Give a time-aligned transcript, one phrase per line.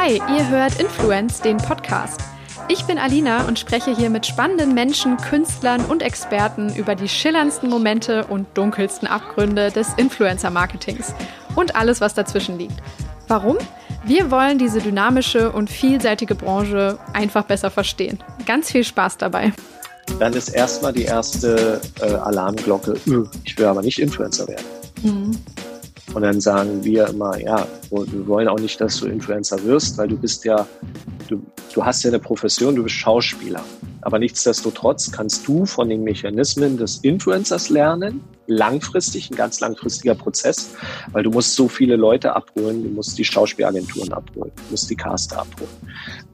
[0.00, 2.20] Hi, ihr hört Influence, den Podcast.
[2.68, 7.68] Ich bin Alina und spreche hier mit spannenden Menschen, Künstlern und Experten über die schillerndsten
[7.68, 11.14] Momente und dunkelsten Abgründe des Influencer-Marketings
[11.56, 12.76] und alles, was dazwischen liegt.
[13.26, 13.58] Warum?
[14.04, 18.22] Wir wollen diese dynamische und vielseitige Branche einfach besser verstehen.
[18.46, 19.52] Ganz viel Spaß dabei.
[20.20, 24.64] Dann ist erstmal die erste äh, Alarmglocke, äh, ich will aber nicht Influencer werden.
[25.02, 25.38] Mhm.
[26.14, 30.08] Und dann sagen wir immer, ja, wir wollen auch nicht, dass du Influencer wirst, weil
[30.08, 30.66] du bist ja,
[31.28, 31.42] du,
[31.74, 33.62] du hast ja eine Profession, du bist Schauspieler.
[34.00, 40.74] Aber nichtsdestotrotz kannst du von den Mechanismen des Influencers lernen, langfristig, ein ganz langfristiger Prozess,
[41.12, 44.96] weil du musst so viele Leute abholen, du musst die Schauspielagenturen abholen, du musst die
[44.96, 45.70] Caster abholen.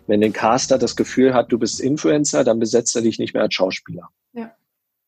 [0.06, 3.43] Wenn der Caster das Gefühl hat, du bist Influencer, dann besetzt er dich nicht mehr
[3.43, 4.09] als Schauspieler.
[4.34, 4.53] Ja.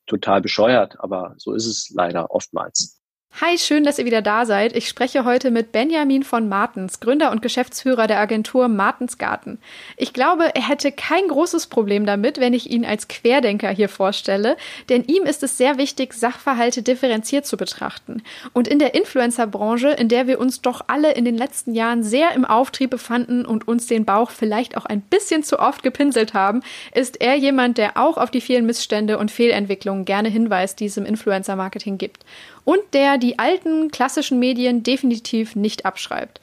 [0.07, 2.96] Total bescheuert, aber so ist es leider oftmals.
[3.39, 4.75] Hi, schön, dass ihr wieder da seid.
[4.75, 9.59] Ich spreche heute mit Benjamin von Martens, Gründer und Geschäftsführer der Agentur Martensgarten.
[9.99, 14.57] Ich glaube, er hätte kein großes Problem damit, wenn ich ihn als Querdenker hier vorstelle,
[14.89, 18.23] denn ihm ist es sehr wichtig, Sachverhalte differenziert zu betrachten.
[18.55, 22.33] Und in der Influencer-Branche, in der wir uns doch alle in den letzten Jahren sehr
[22.33, 26.63] im Auftrieb befanden und uns den Bauch vielleicht auch ein bisschen zu oft gepinselt haben,
[26.95, 30.97] ist er jemand, der auch auf die vielen Missstände und Fehlentwicklungen gerne hinweist, die es
[30.97, 32.25] im Influencer-Marketing gibt
[32.67, 36.41] und der die alten klassischen Medien definitiv nicht abschreibt.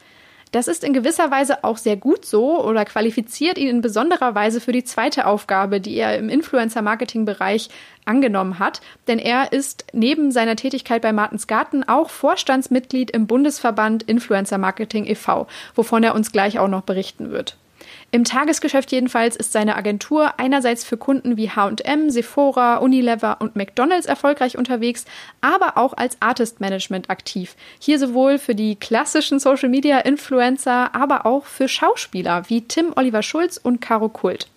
[0.53, 4.61] Das ist in gewisser Weise auch sehr gut so oder qualifiziert ihn in besonderer Weise
[4.61, 7.69] für die zweite Aufgabe, die er im Influencer-Marketing-Bereich
[8.05, 14.03] angenommen hat, denn er ist neben seiner Tätigkeit bei Martens Garten auch Vorstandsmitglied im Bundesverband
[14.03, 17.58] Influencer Marketing e.V., wovon er uns gleich auch noch berichten wird.
[18.14, 24.05] Im Tagesgeschäft jedenfalls ist seine Agentur einerseits für Kunden wie H&M, Sephora, Unilever und McDonald's
[24.05, 25.05] erfolgreich unterwegs,
[25.42, 27.55] aber auch als Artist Management aktiv.
[27.80, 33.23] Hier sowohl für die klassischen Social Media Influencer, aber auch für Schauspieler wie Tim Oliver
[33.23, 34.48] Schulz und Caro Kult.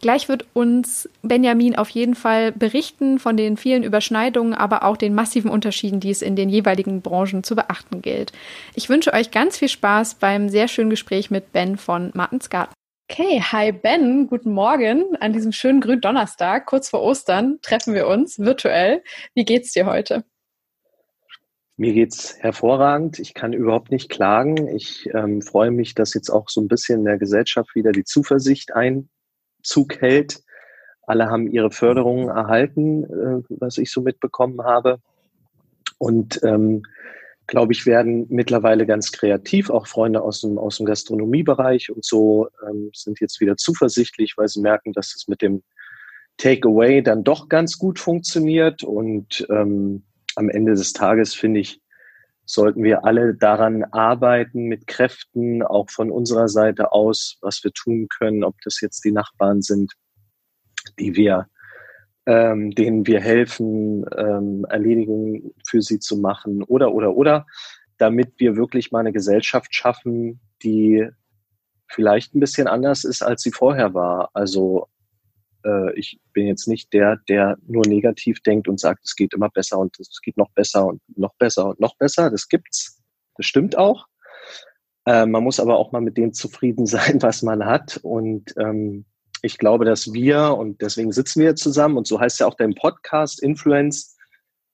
[0.00, 5.14] Gleich wird uns Benjamin auf jeden Fall berichten von den vielen Überschneidungen, aber auch den
[5.14, 8.32] massiven Unterschieden, die es in den jeweiligen Branchen zu beachten gilt.
[8.74, 12.72] Ich wünsche euch ganz viel Spaß beim sehr schönen Gespräch mit Ben von Martens Garten.
[13.16, 15.16] Okay, hi Ben, guten Morgen.
[15.20, 19.04] An diesem schönen grünen Donnerstag, kurz vor Ostern, treffen wir uns virtuell.
[19.34, 20.24] Wie geht's dir heute?
[21.76, 23.20] Mir geht's hervorragend.
[23.20, 24.66] Ich kann überhaupt nicht klagen.
[24.66, 28.02] Ich ähm, freue mich, dass jetzt auch so ein bisschen in der Gesellschaft wieder die
[28.02, 30.42] Zuversicht Einzug hält.
[31.02, 34.98] Alle haben ihre Förderungen erhalten, äh, was ich so mitbekommen habe.
[35.98, 36.82] Und ähm,
[37.46, 39.70] glaube ich, werden mittlerweile ganz kreativ.
[39.70, 44.48] Auch Freunde aus dem, aus dem Gastronomiebereich und so ähm, sind jetzt wieder zuversichtlich, weil
[44.48, 45.62] sie merken, dass es mit dem
[46.36, 48.82] Takeaway dann doch ganz gut funktioniert.
[48.82, 50.04] Und ähm,
[50.36, 51.80] am Ende des Tages, finde ich,
[52.46, 58.08] sollten wir alle daran arbeiten, mit Kräften, auch von unserer Seite aus, was wir tun
[58.08, 59.92] können, ob das jetzt die Nachbarn sind,
[60.98, 61.48] die wir
[62.26, 67.46] ähm, denen wir helfen, ähm, Erledigungen für sie zu machen oder, oder, oder,
[67.98, 71.06] damit wir wirklich mal eine Gesellschaft schaffen, die
[71.88, 74.30] vielleicht ein bisschen anders ist, als sie vorher war.
[74.32, 74.88] Also
[75.64, 79.50] äh, ich bin jetzt nicht der, der nur negativ denkt und sagt, es geht immer
[79.50, 82.30] besser und es geht noch besser und noch besser und noch besser.
[82.30, 83.00] Das gibt's.
[83.36, 84.06] Das stimmt auch.
[85.06, 87.98] Äh, man muss aber auch mal mit dem zufrieden sein, was man hat.
[88.02, 89.06] Und ähm,
[89.44, 92.74] ich glaube, dass wir, und deswegen sitzen wir zusammen, und so heißt ja auch dein
[92.74, 94.16] Podcast Influence,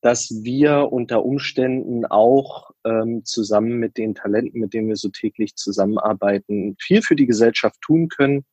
[0.00, 5.56] dass wir unter Umständen auch ähm, zusammen mit den Talenten, mit denen wir so täglich
[5.56, 8.44] zusammenarbeiten, viel für die Gesellschaft tun können.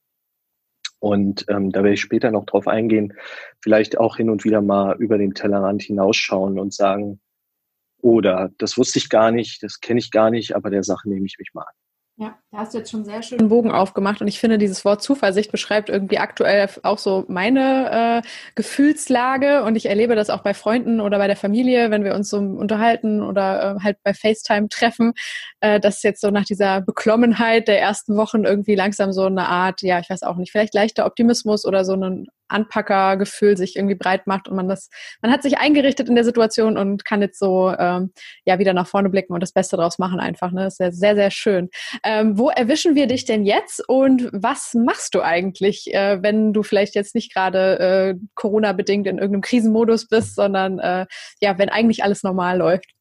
[0.99, 3.13] Und ähm, da werde ich später noch drauf eingehen,
[3.61, 7.21] vielleicht auch hin und wieder mal über den Tellerrand hinausschauen und sagen,
[8.01, 11.27] oder das wusste ich gar nicht, das kenne ich gar nicht, aber der Sache nehme
[11.27, 11.86] ich mich mal an.
[12.19, 14.83] Ja, da hast du jetzt schon sehr schön einen Bogen aufgemacht und ich finde, dieses
[14.83, 20.41] Wort Zuversicht beschreibt irgendwie aktuell auch so meine äh, Gefühlslage und ich erlebe das auch
[20.41, 24.15] bei Freunden oder bei der Familie, wenn wir uns so unterhalten oder äh, halt bei
[24.15, 25.13] FaceTime treffen,
[25.59, 29.83] äh, dass jetzt so nach dieser Beklommenheit der ersten Wochen irgendwie langsam so eine Art,
[29.83, 34.27] ja, ich weiß auch nicht, vielleicht leichter Optimismus oder so ein Anpackergefühl sich irgendwie breit
[34.27, 34.89] macht und man das,
[35.21, 38.11] man hat sich eingerichtet in der Situation und kann jetzt so ähm,
[38.45, 40.51] ja wieder nach vorne blicken und das Beste draus machen einfach.
[40.51, 40.63] Ne?
[40.63, 41.69] Das ist ja sehr, sehr schön.
[42.03, 46.63] Ähm, wo erwischen wir dich denn jetzt und was machst du eigentlich, äh, wenn du
[46.63, 51.05] vielleicht jetzt nicht gerade äh, Corona-bedingt in irgendeinem Krisenmodus bist, sondern äh,
[51.41, 52.91] ja, wenn eigentlich alles normal läuft?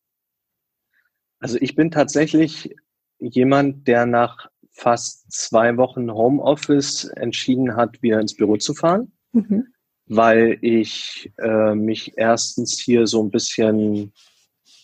[1.38, 2.74] Also ich bin tatsächlich
[3.18, 9.66] jemand, der nach fast zwei Wochen Homeoffice entschieden hat, wieder ins Büro zu fahren mhm.
[10.06, 14.12] weil ich äh, mich erstens hier so ein bisschen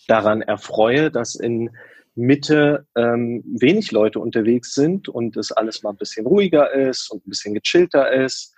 [0.07, 1.71] daran erfreue, dass in
[2.15, 7.25] Mitte ähm, wenig Leute unterwegs sind und es alles mal ein bisschen ruhiger ist und
[7.25, 8.53] ein bisschen gechillter ist,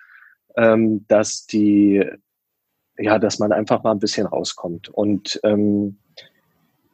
[0.57, 2.03] ähm, dass die,
[2.97, 4.89] ja, dass man einfach mal ein bisschen rauskommt.
[4.89, 5.97] Und ähm,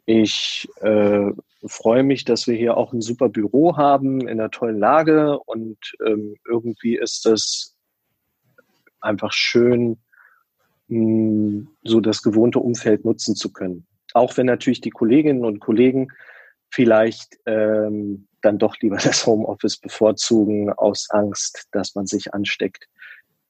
[0.06, 1.32] ich äh,
[1.66, 5.78] freue mich, dass wir hier auch ein super Büro haben in einer tollen Lage und
[6.06, 7.71] ähm, irgendwie ist das
[9.02, 9.98] einfach schön,
[10.88, 13.86] mh, hm, so das gewohnte Umfeld nutzen zu können.
[14.14, 16.10] Auch wenn natürlich die Kolleginnen und Kollegen
[16.70, 22.88] vielleicht ähm, dann doch lieber das Homeoffice bevorzugen aus Angst, dass man sich ansteckt.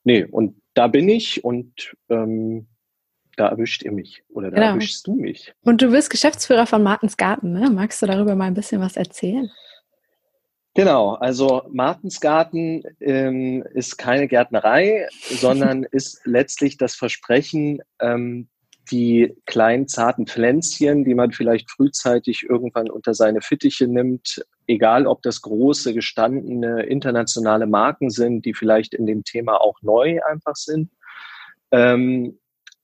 [0.03, 2.68] Nee, und da bin ich und ähm,
[3.38, 4.74] da erwischt ihr mich oder da genau.
[4.74, 5.54] erwischst du mich.
[5.63, 7.69] Und du bist Geschäftsführer von Martens Garten, ne?
[7.69, 9.50] Magst du darüber mal ein bisschen was erzählen?
[10.73, 18.47] Genau, also Martensgarten ähm, ist keine Gärtnerei, sondern ist letztlich das Versprechen, ähm,
[18.89, 25.21] die kleinen zarten Pflänzchen, die man vielleicht frühzeitig irgendwann unter seine Fittiche nimmt, egal ob
[25.23, 30.89] das große, gestandene internationale Marken sind, die vielleicht in dem Thema auch neu einfach sind,
[31.71, 32.38] ähm,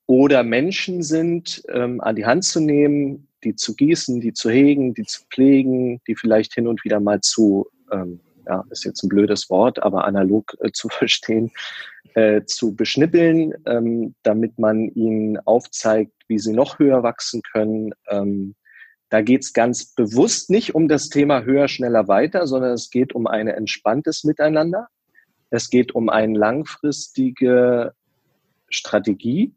[0.07, 4.93] oder Menschen sind, ähm, an die Hand zu nehmen, die zu gießen, die zu hegen,
[4.93, 9.09] die zu pflegen, die vielleicht hin und wieder mal zu, ähm, ja, ist jetzt ein
[9.09, 11.51] blödes Wort, aber analog äh, zu verstehen,
[12.13, 17.93] äh, zu beschnippeln, ähm, damit man ihnen aufzeigt, wie sie noch höher wachsen können.
[18.09, 18.55] Ähm,
[19.09, 23.13] da geht es ganz bewusst nicht um das Thema höher, schneller, weiter, sondern es geht
[23.13, 24.87] um ein entspanntes Miteinander.
[25.49, 27.93] Es geht um eine langfristige
[28.69, 29.53] Strategie,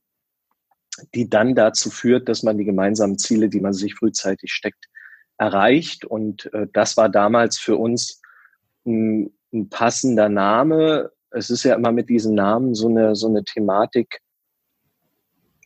[1.14, 4.86] die dann dazu führt, dass man die gemeinsamen Ziele, die man sich frühzeitig steckt,
[5.40, 6.04] erreicht.
[6.04, 8.20] Und äh, das war damals für uns
[8.86, 11.10] ein, ein passender Name.
[11.30, 14.20] Es ist ja immer mit diesen Namen so eine, so eine Thematik.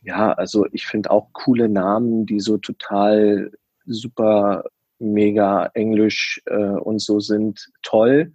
[0.01, 3.51] Ja, also ich finde auch coole Namen, die so total
[3.85, 4.63] super
[4.99, 8.31] mega englisch äh, und so sind, toll.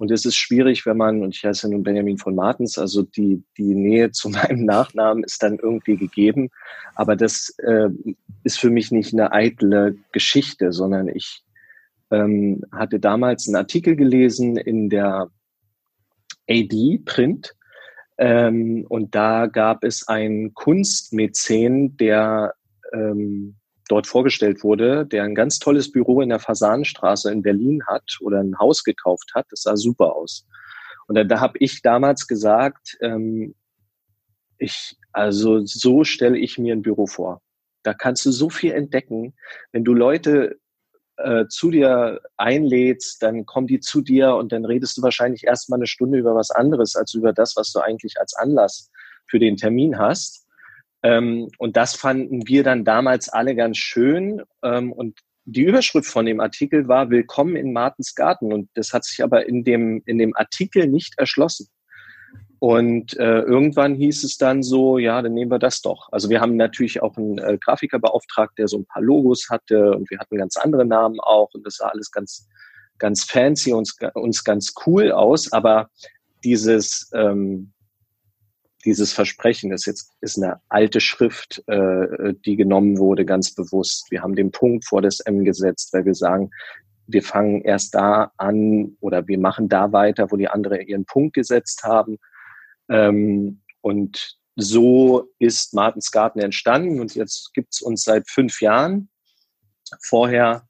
[0.00, 3.44] Und es ist schwierig, wenn man, und ich heiße nun Benjamin von Martens, also die,
[3.58, 6.48] die Nähe zu meinem Nachnamen ist dann irgendwie gegeben.
[6.94, 7.90] Aber das äh,
[8.42, 11.42] ist für mich nicht eine eitle Geschichte, sondern ich
[12.10, 15.28] ähm, hatte damals einen Artikel gelesen in der
[16.48, 17.54] AD Print.
[18.16, 22.54] Ähm, und da gab es einen Kunstmäzen, der
[22.94, 23.59] ähm,
[23.90, 28.40] dort vorgestellt wurde, der ein ganz tolles Büro in der Fasanenstraße in Berlin hat oder
[28.40, 29.46] ein Haus gekauft hat.
[29.50, 30.46] Das sah super aus.
[31.08, 33.54] Und da, da habe ich damals gesagt, ähm,
[34.58, 37.42] ich, also so stelle ich mir ein Büro vor.
[37.82, 39.34] Da kannst du so viel entdecken.
[39.72, 40.60] Wenn du Leute
[41.16, 45.78] äh, zu dir einlädst, dann kommen die zu dir und dann redest du wahrscheinlich erstmal
[45.78, 48.90] eine Stunde über was anderes als über das, was du eigentlich als Anlass
[49.26, 50.39] für den Termin hast.
[51.02, 54.42] Ähm, und das fanden wir dann damals alle ganz schön.
[54.62, 58.52] Ähm, und die Überschrift von dem Artikel war Willkommen in Martens Garten.
[58.52, 61.68] Und das hat sich aber in dem, in dem Artikel nicht erschlossen.
[62.60, 66.08] Und äh, irgendwann hieß es dann so, ja, dann nehmen wir das doch.
[66.12, 69.92] Also wir haben natürlich auch einen äh, Grafiker beauftragt, der so ein paar Logos hatte
[69.92, 72.46] und wir hatten ganz andere Namen auch und das sah alles ganz,
[72.98, 75.50] ganz fancy und uns ganz cool aus.
[75.54, 75.88] Aber
[76.44, 77.72] dieses, ähm,
[78.84, 84.10] dieses Versprechen ist jetzt ist eine alte Schrift, äh, die genommen wurde, ganz bewusst.
[84.10, 86.50] Wir haben den Punkt vor das M gesetzt, weil wir sagen,
[87.06, 91.34] wir fangen erst da an oder wir machen da weiter, wo die anderen ihren Punkt
[91.34, 92.18] gesetzt haben.
[92.88, 99.08] Ähm, und so ist Martens Garten entstanden und jetzt gibt's uns seit fünf Jahren.
[100.02, 100.66] Vorher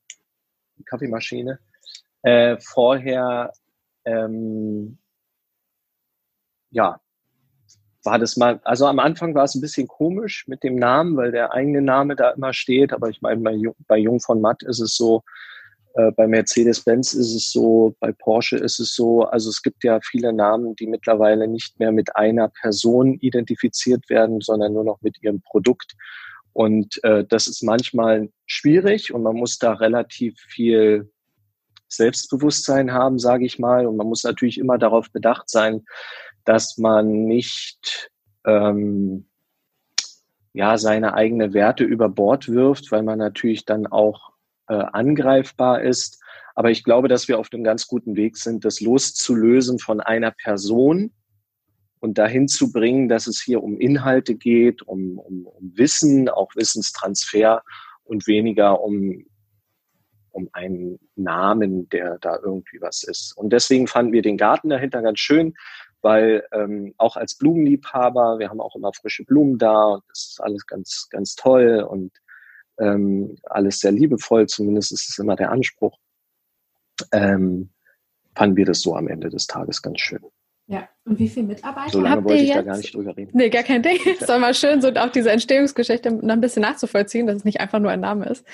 [0.87, 1.59] Kaffeemaschine.
[2.23, 3.53] Äh, vorher
[4.05, 4.99] ähm,
[6.71, 7.01] ja,
[8.05, 11.33] war das mal, also am Anfang war es ein bisschen komisch mit dem Namen, weil
[11.33, 12.93] der eigene Name da immer steht.
[12.93, 15.23] Aber ich meine, bei, bei Jung von Matt ist es so,
[15.95, 19.25] äh, bei Mercedes-Benz ist es so, bei Porsche ist es so.
[19.25, 24.41] Also es gibt ja viele Namen, die mittlerweile nicht mehr mit einer Person identifiziert werden,
[24.41, 25.95] sondern nur noch mit ihrem Produkt.
[26.53, 31.11] Und äh, das ist manchmal schwierig und man muss da relativ viel
[31.89, 33.87] Selbstbewusstsein haben, sage ich mal.
[33.87, 35.85] Und man muss natürlich immer darauf bedacht sein,
[36.45, 38.11] dass man nicht
[38.47, 39.27] ähm,
[40.53, 44.31] ja seine eigene Werte über Bord wirft, weil man natürlich dann auch
[44.69, 46.21] äh, angreifbar ist.
[46.55, 50.33] Aber ich glaube, dass wir auf einem ganz guten Weg sind, das loszulösen von einer
[50.33, 51.13] Person
[52.01, 56.55] und dahin zu bringen, dass es hier um Inhalte geht, um, um, um Wissen, auch
[56.57, 57.63] Wissenstransfer
[58.05, 59.25] und weniger um
[60.33, 63.37] um einen Namen, der da irgendwie was ist.
[63.37, 65.55] Und deswegen fanden wir den Garten dahinter ganz schön,
[66.03, 70.41] weil ähm, auch als Blumenliebhaber, wir haben auch immer frische Blumen da und das ist
[70.41, 72.13] alles ganz, ganz toll und
[72.79, 75.99] ähm, alles sehr liebevoll, zumindest ist es immer der Anspruch,
[77.13, 77.71] ähm,
[78.35, 80.25] fanden wir das so am Ende des Tages ganz schön.
[80.71, 82.59] Ja, und wie viele Mitarbeiter so habt ihr ich jetzt?
[82.59, 83.33] da gar nicht drüber reden.
[83.35, 83.99] Nee, gar kein Ding.
[84.21, 87.59] Es war mal schön, so auch diese Entstehungsgeschichte noch ein bisschen nachzuvollziehen, dass es nicht
[87.59, 88.47] einfach nur ein Name ist.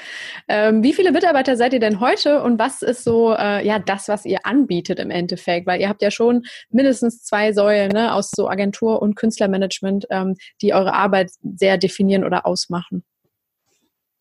[0.49, 4.09] Ähm, wie viele Mitarbeiter seid ihr denn heute und was ist so äh, ja das,
[4.09, 5.67] was ihr anbietet im Endeffekt?
[5.67, 10.37] Weil ihr habt ja schon mindestens zwei Säulen ne, aus so Agentur und Künstlermanagement, ähm,
[10.63, 13.05] die eure Arbeit sehr definieren oder ausmachen.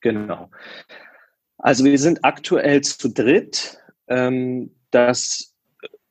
[0.01, 0.49] Genau.
[1.59, 3.77] Also wir sind aktuell zu dritt.
[4.09, 5.55] Ähm, das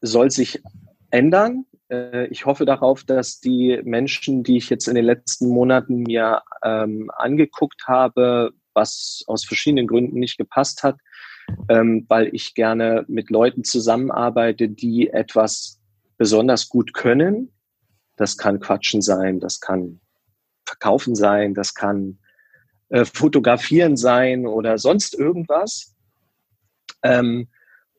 [0.00, 0.62] soll sich
[1.10, 1.66] ändern.
[1.88, 6.42] Äh, ich hoffe darauf, dass die Menschen, die ich jetzt in den letzten Monaten mir
[6.62, 10.98] ähm, angeguckt habe, was aus verschiedenen Gründen nicht gepasst hat,
[11.68, 15.80] ähm, weil ich gerne mit Leuten zusammenarbeite, die etwas
[16.16, 17.52] besonders gut können.
[18.16, 20.00] Das kann Quatschen sein, das kann
[20.66, 22.18] Verkaufen sein, das kann
[22.88, 25.94] äh, Fotografieren sein oder sonst irgendwas.
[27.02, 27.48] Ähm,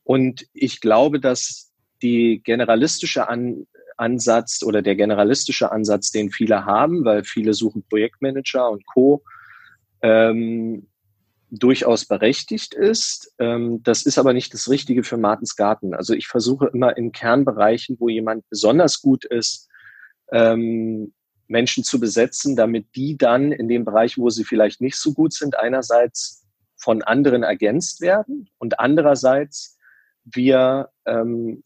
[0.04, 3.66] und ich glaube, dass die generalistische An
[3.96, 9.22] Ansatz oder der generalistische Ansatz, den viele haben, weil viele suchen Projektmanager und Co.,
[10.02, 10.88] ähm,
[11.50, 13.32] durchaus berechtigt ist.
[13.38, 15.94] Ähm, das ist aber nicht das Richtige für Martens Garten.
[15.94, 19.68] Also ich versuche immer in Kernbereichen, wo jemand besonders gut ist,
[20.32, 21.12] ähm,
[21.48, 25.32] Menschen zu besetzen, damit die dann in dem Bereich, wo sie vielleicht nicht so gut
[25.32, 26.44] sind, einerseits
[26.76, 29.78] von anderen ergänzt werden und andererseits
[30.24, 31.62] wir, ähm,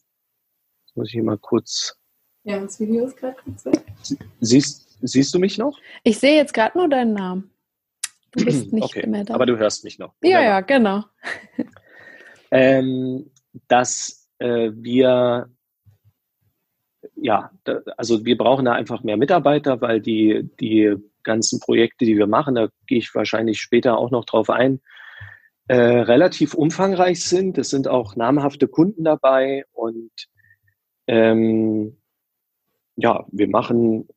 [0.93, 1.97] muss ich hier mal kurz
[2.43, 3.81] ja, das Video ist gerade kurz weg.
[4.39, 5.77] Siehst, siehst du mich noch?
[6.03, 7.51] Ich sehe jetzt gerade nur deinen Namen.
[8.31, 9.35] Du bist nicht okay, mehr da.
[9.35, 10.13] Aber du hörst mich noch.
[10.23, 11.03] Ja, ja, genau.
[12.51, 13.31] Ähm,
[13.67, 15.49] dass äh, wir
[17.15, 22.17] ja, da, also wir brauchen da einfach mehr Mitarbeiter, weil die, die ganzen Projekte, die
[22.17, 24.81] wir machen, da gehe ich wahrscheinlich später auch noch drauf ein,
[25.67, 27.57] äh, relativ umfangreich sind.
[27.57, 30.11] Es sind auch namhafte Kunden dabei und
[31.07, 32.00] ähm,
[33.01, 34.07] ja, wir machen,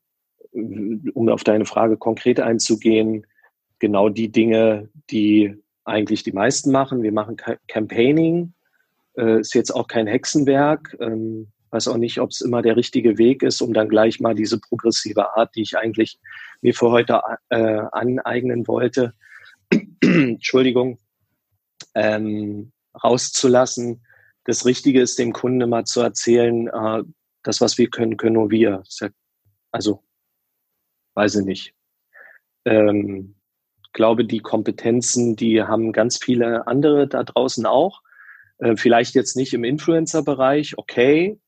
[0.51, 3.25] um auf deine Frage konkret einzugehen,
[3.79, 7.03] genau die Dinge, die eigentlich die meisten machen.
[7.03, 7.37] Wir machen
[7.67, 8.53] Campaigning,
[9.17, 10.95] äh, ist jetzt auch kein Hexenwerk.
[10.99, 14.33] Ähm, weiß auch nicht, ob es immer der richtige Weg ist, um dann gleich mal
[14.33, 16.19] diese progressive Art, die ich eigentlich
[16.61, 19.13] mir für heute äh, aneignen wollte,
[20.01, 20.99] Entschuldigung,
[21.93, 22.71] ähm,
[23.03, 24.05] rauszulassen.
[24.45, 27.03] Das Richtige ist, dem Kunden mal zu erzählen, äh,
[27.45, 28.83] das, was wir können, können nur wir.
[29.71, 30.03] Also,
[31.13, 31.73] weiß ich nicht.
[32.65, 33.35] Ähm,
[33.93, 38.01] glaube, die Kompetenzen, die haben ganz viele andere da draußen auch.
[38.57, 41.39] Äh, vielleicht jetzt nicht im Influencer-Bereich, okay.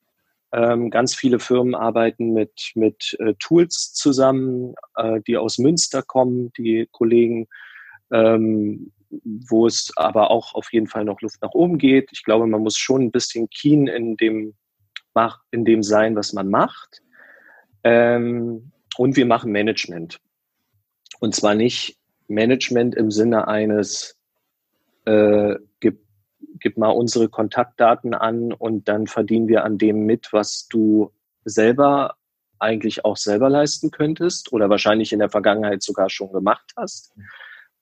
[0.53, 6.53] Ähm, ganz viele Firmen arbeiten mit, mit äh, Tools zusammen, äh, die aus Münster kommen,
[6.57, 7.47] die Kollegen,
[8.11, 12.09] ähm, wo es aber auch auf jeden Fall noch Luft nach oben geht.
[12.11, 14.53] Ich glaube, man muss schon ein bisschen keen in dem
[15.17, 17.01] macht, in dem sein, was man macht.
[17.83, 20.19] Ähm, und wir machen Management.
[21.19, 21.97] Und zwar nicht
[22.27, 24.15] Management im Sinne eines,
[25.05, 26.05] äh, gib,
[26.59, 31.11] gib mal unsere Kontaktdaten an und dann verdienen wir an dem mit, was du
[31.45, 32.15] selber
[32.59, 37.13] eigentlich auch selber leisten könntest oder wahrscheinlich in der Vergangenheit sogar schon gemacht hast.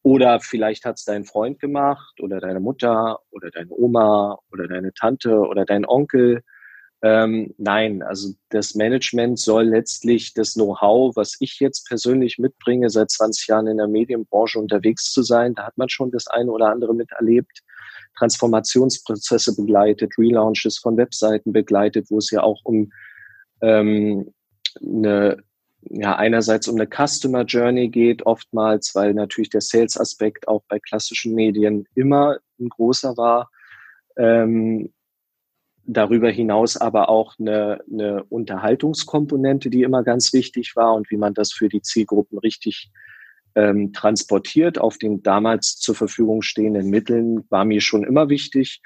[0.03, 4.93] Oder vielleicht hat es dein Freund gemacht oder deine Mutter oder deine Oma oder deine
[4.93, 6.43] Tante oder dein Onkel
[7.05, 13.11] ähm, nein, also das Management soll letztlich das Know-how, was ich jetzt persönlich mitbringe, seit
[13.11, 16.71] 20 Jahren in der Medienbranche unterwegs zu sein, da hat man schon das eine oder
[16.71, 17.61] andere miterlebt,
[18.17, 22.91] Transformationsprozesse begleitet, Relaunches von Webseiten begleitet, wo es ja auch um
[23.61, 24.33] ähm,
[24.81, 25.43] eine
[25.91, 31.35] ja, einerseits um eine Customer Journey geht, oftmals, weil natürlich der Sales-Aspekt auch bei klassischen
[31.35, 33.51] Medien immer ein großer war.
[34.17, 34.91] Ähm,
[35.87, 41.33] darüber hinaus aber auch eine, eine Unterhaltungskomponente, die immer ganz wichtig war und wie man
[41.33, 42.91] das für die Zielgruppen richtig
[43.55, 48.81] ähm, transportiert auf den damals zur Verfügung stehenden Mitteln, war mir schon immer wichtig.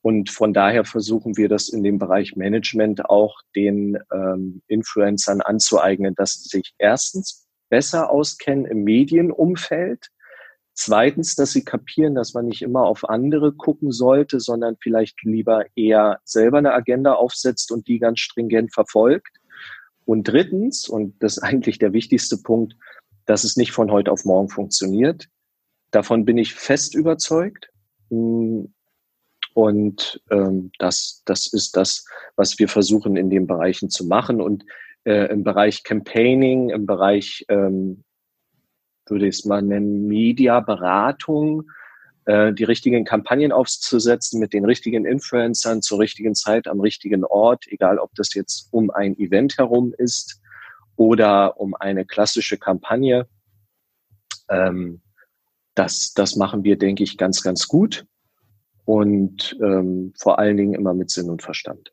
[0.00, 6.14] Und von daher versuchen wir das in dem Bereich Management auch den ähm, Influencern anzueignen,
[6.16, 10.08] dass sie sich erstens besser auskennen im Medienumfeld,
[10.74, 15.66] Zweitens, dass sie kapieren, dass man nicht immer auf andere gucken sollte, sondern vielleicht lieber
[15.76, 19.36] eher selber eine Agenda aufsetzt und die ganz stringent verfolgt.
[20.04, 22.74] Und drittens, und das ist eigentlich der wichtigste Punkt,
[23.26, 25.28] dass es nicht von heute auf morgen funktioniert.
[25.90, 27.68] Davon bin ich fest überzeugt.
[28.08, 28.72] Und
[30.30, 34.40] ähm, das, das ist das, was wir versuchen in den Bereichen zu machen.
[34.40, 34.64] Und
[35.04, 38.04] äh, im Bereich Campaigning, im Bereich ähm,
[39.06, 41.70] würde ich es mal nennen, Media-Beratung,
[42.24, 47.64] äh, die richtigen Kampagnen aufzusetzen mit den richtigen Influencern zur richtigen Zeit am richtigen Ort,
[47.68, 50.40] egal ob das jetzt um ein Event herum ist
[50.96, 53.26] oder um eine klassische Kampagne.
[54.48, 55.00] Ähm,
[55.74, 58.06] das, das machen wir, denke ich, ganz, ganz gut
[58.84, 61.92] und ähm, vor allen Dingen immer mit Sinn und Verstand.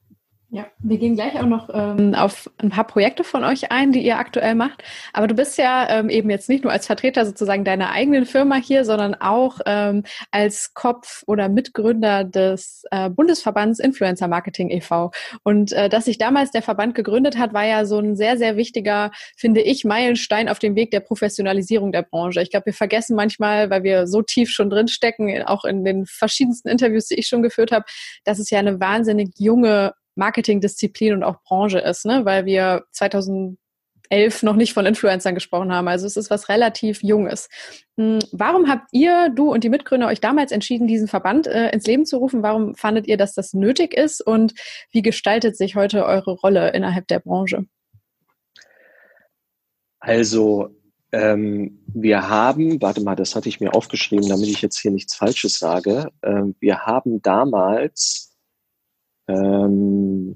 [0.51, 4.03] Ja, wir gehen gleich auch noch ähm, auf ein paar Projekte von euch ein, die
[4.03, 4.83] ihr aktuell macht.
[5.13, 8.55] Aber du bist ja ähm, eben jetzt nicht nur als Vertreter sozusagen deiner eigenen Firma
[8.55, 10.01] hier, sondern auch ähm,
[10.31, 15.11] als Kopf oder Mitgründer des äh, Bundesverbands Influencer Marketing e.V.
[15.43, 18.57] Und äh, dass sich damals der Verband gegründet hat, war ja so ein sehr, sehr
[18.57, 22.41] wichtiger, finde ich, Meilenstein auf dem Weg der Professionalisierung der Branche.
[22.41, 26.69] Ich glaube, wir vergessen manchmal, weil wir so tief schon drinstecken, auch in den verschiedensten
[26.69, 27.85] Interviews, die ich schon geführt habe,
[28.23, 32.25] dass es ja eine wahnsinnig junge Marketingdisziplin und auch Branche ist, ne?
[32.25, 33.57] weil wir 2011
[34.43, 35.87] noch nicht von Influencern gesprochen haben.
[35.87, 37.49] Also es ist was relativ Junges.
[37.97, 41.87] Hm, warum habt ihr, du und die Mitgründer euch damals entschieden, diesen Verband äh, ins
[41.87, 42.43] Leben zu rufen?
[42.43, 44.21] Warum fandet ihr, dass das nötig ist?
[44.21, 44.53] Und
[44.91, 47.65] wie gestaltet sich heute eure Rolle innerhalb der Branche?
[49.99, 50.75] Also
[51.11, 55.15] ähm, wir haben, warte mal, das hatte ich mir aufgeschrieben, damit ich jetzt hier nichts
[55.15, 56.11] Falsches sage.
[56.21, 58.28] Ähm, wir haben damals
[59.29, 60.35] ähm,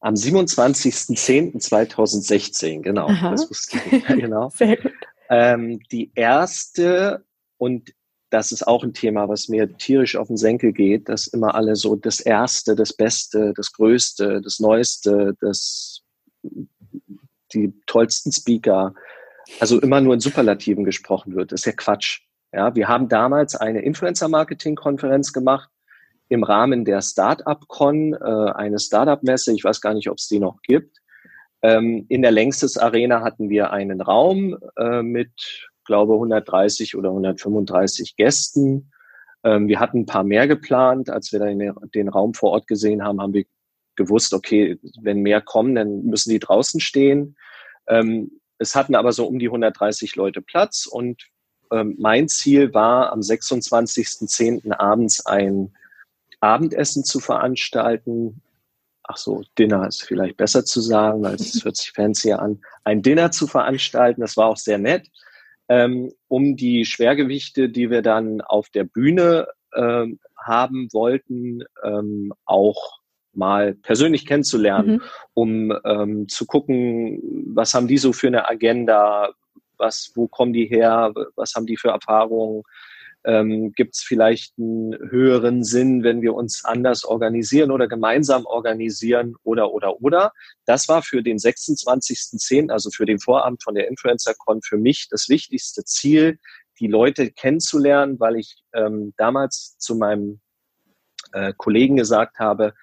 [0.00, 3.30] am 27.10.2016, genau, Aha.
[3.32, 4.50] das wusste ich, genau.
[4.50, 4.92] Sehr gut.
[5.28, 7.24] Ähm, die erste,
[7.58, 7.92] und
[8.30, 11.76] das ist auch ein Thema, was mir tierisch auf den Senkel geht, dass immer alle
[11.76, 16.02] so das Erste, das Beste, das Größte, das Neueste, das,
[17.52, 18.94] die tollsten Speaker,
[19.58, 21.50] also immer nur in Superlativen gesprochen wird.
[21.52, 22.20] Das ist ja Quatsch.
[22.52, 25.70] Ja, wir haben damals eine Influencer-Marketing-Konferenz gemacht
[26.30, 30.62] im Rahmen der Startup-Con, äh, eine Startup-Messe, ich weiß gar nicht, ob es die noch
[30.62, 30.98] gibt.
[31.60, 38.14] Ähm, in der Längstes Arena hatten wir einen Raum äh, mit, glaube 130 oder 135
[38.14, 38.92] Gästen.
[39.42, 41.10] Ähm, wir hatten ein paar mehr geplant.
[41.10, 43.44] Als wir dann den, Raum vor Ort gesehen haben, haben wir
[43.96, 47.36] gewusst, okay, wenn mehr kommen, dann müssen die draußen stehen.
[47.88, 51.26] Ähm, es hatten aber so um die 130 Leute Platz und
[51.72, 54.72] ähm, mein Ziel war, am 26.10.
[54.78, 55.72] abends ein
[56.40, 58.42] Abendessen zu veranstalten.
[59.02, 62.60] Ach so, Dinner ist vielleicht besser zu sagen, weil es hört sich fancier an.
[62.84, 65.08] Ein Dinner zu veranstalten, das war auch sehr nett,
[65.68, 73.00] ähm, um die Schwergewichte, die wir dann auf der Bühne ähm, haben wollten, ähm, auch
[73.32, 75.02] mal persönlich kennenzulernen, mhm.
[75.34, 79.30] um ähm, zu gucken, was haben die so für eine Agenda,
[79.76, 82.62] was, wo kommen die her, was haben die für Erfahrungen,
[83.24, 89.34] ähm, Gibt es vielleicht einen höheren Sinn, wenn wir uns anders organisieren oder gemeinsam organisieren
[89.42, 90.32] oder, oder, oder?
[90.64, 95.28] Das war für den 26.10., also für den Vorabend von der InfluencerCon für mich das
[95.28, 96.38] wichtigste Ziel,
[96.78, 100.40] die Leute kennenzulernen, weil ich ähm, damals zu meinem
[101.32, 102.74] äh, Kollegen gesagt habe,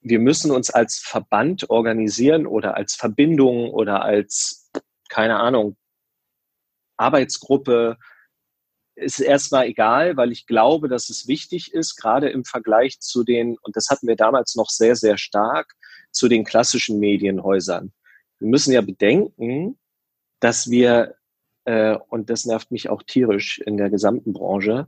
[0.00, 4.70] wir müssen uns als Verband organisieren oder als Verbindung oder als,
[5.08, 5.76] keine Ahnung,
[6.96, 7.96] Arbeitsgruppe
[8.96, 13.56] ist erstmal egal, weil ich glaube, dass es wichtig ist, gerade im Vergleich zu den,
[13.62, 15.74] und das hatten wir damals noch sehr, sehr stark,
[16.12, 17.92] zu den klassischen Medienhäusern.
[18.38, 19.78] Wir müssen ja bedenken,
[20.38, 21.16] dass wir,
[21.64, 24.86] äh, und das nervt mich auch tierisch in der gesamten Branche,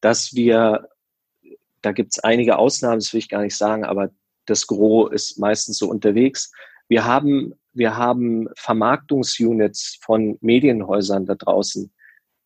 [0.00, 0.88] dass wir,
[1.80, 4.10] da gibt es einige Ausnahmen, das will ich gar nicht sagen, aber
[4.46, 6.52] das Gros ist meistens so unterwegs.
[6.88, 11.93] Wir haben, wir haben Vermarktungsunits von Medienhäusern da draußen,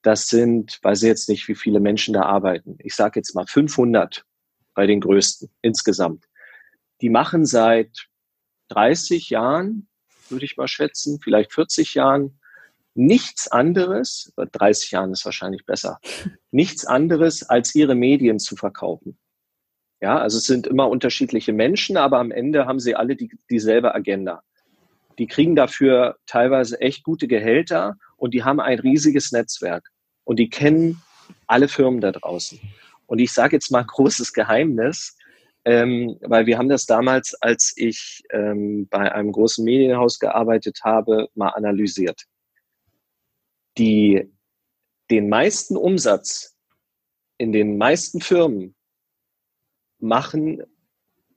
[0.02, 2.76] das sind, weiß ich jetzt nicht, wie viele Menschen da arbeiten.
[2.78, 4.24] Ich sage jetzt mal 500
[4.74, 6.24] bei den größten insgesamt.
[7.00, 8.06] Die machen seit
[8.68, 9.88] 30 Jahren,
[10.28, 12.38] würde ich mal schätzen, vielleicht 40 Jahren,
[12.94, 16.00] nichts anderes, 30 Jahren ist wahrscheinlich besser,
[16.50, 19.18] nichts anderes als ihre Medien zu verkaufen.
[20.00, 23.94] Ja, also es sind immer unterschiedliche Menschen, aber am Ende haben sie alle die, dieselbe
[23.94, 24.42] Agenda.
[25.18, 29.90] Die kriegen dafür teilweise echt gute Gehälter und die haben ein riesiges Netzwerk
[30.24, 31.02] und die kennen
[31.46, 32.61] alle Firmen da draußen.
[33.07, 35.16] Und ich sage jetzt mal großes Geheimnis,
[35.64, 41.28] ähm, weil wir haben das damals, als ich ähm, bei einem großen Medienhaus gearbeitet habe,
[41.35, 42.24] mal analysiert.
[43.76, 44.31] Die,
[45.11, 46.57] den meisten Umsatz
[47.38, 48.74] in den meisten Firmen
[50.00, 50.62] machen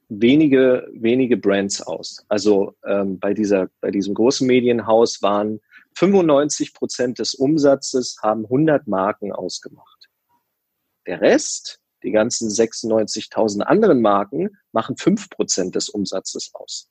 [0.10, 2.26] wenige, wenige Brands aus.
[2.28, 5.62] Also ähm, bei, dieser, bei diesem großen Medienhaus waren
[5.96, 10.10] 95 Prozent des Umsatzes haben 100 Marken ausgemacht.
[11.08, 16.90] Der Rest, die ganzen 96.000 anderen Marken, machen 5 Prozent des Umsatzes aus.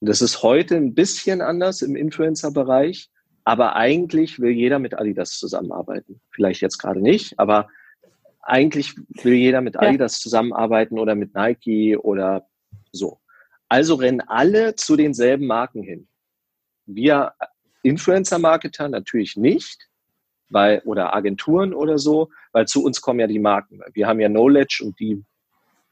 [0.00, 3.10] Und das ist heute ein bisschen anders im Influencer-Bereich,
[3.48, 6.20] Aber eigentlich will jeder mit Adidas zusammenarbeiten.
[6.30, 7.68] Vielleicht jetzt gerade nicht, aber
[8.42, 10.22] eigentlich will jeder mit Adidas ja.
[10.22, 12.48] zusammenarbeiten oder mit Nike oder
[12.90, 13.20] so.
[13.68, 16.08] Also rennen alle zu denselben Marken hin.
[16.86, 17.34] Wir
[17.82, 19.88] Influencer-Marketer natürlich nicht,
[20.48, 23.80] weil, oder Agenturen oder so, weil zu uns kommen ja die Marken.
[23.92, 25.24] Wir haben ja Knowledge und die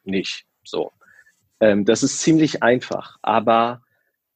[0.05, 0.45] nicht.
[0.65, 0.93] So.
[1.61, 3.17] Ähm, das ist ziemlich einfach.
[3.23, 3.83] Aber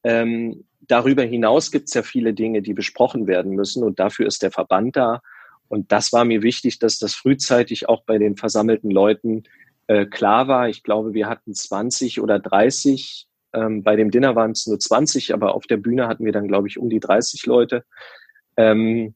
[0.03, 4.41] ähm, darüber hinaus gibt es ja viele Dinge, die besprochen werden müssen und dafür ist
[4.43, 5.21] der Verband da.
[5.67, 9.43] Und das war mir wichtig, dass das frühzeitig auch bei den versammelten Leuten
[9.87, 10.67] äh, klar war.
[10.67, 13.27] Ich glaube, wir hatten 20 oder 30.
[13.53, 16.47] Ähm, bei dem Dinner waren es nur 20, aber auf der Bühne hatten wir dann,
[16.47, 17.83] glaube ich, um die 30 Leute,
[18.57, 19.15] ähm,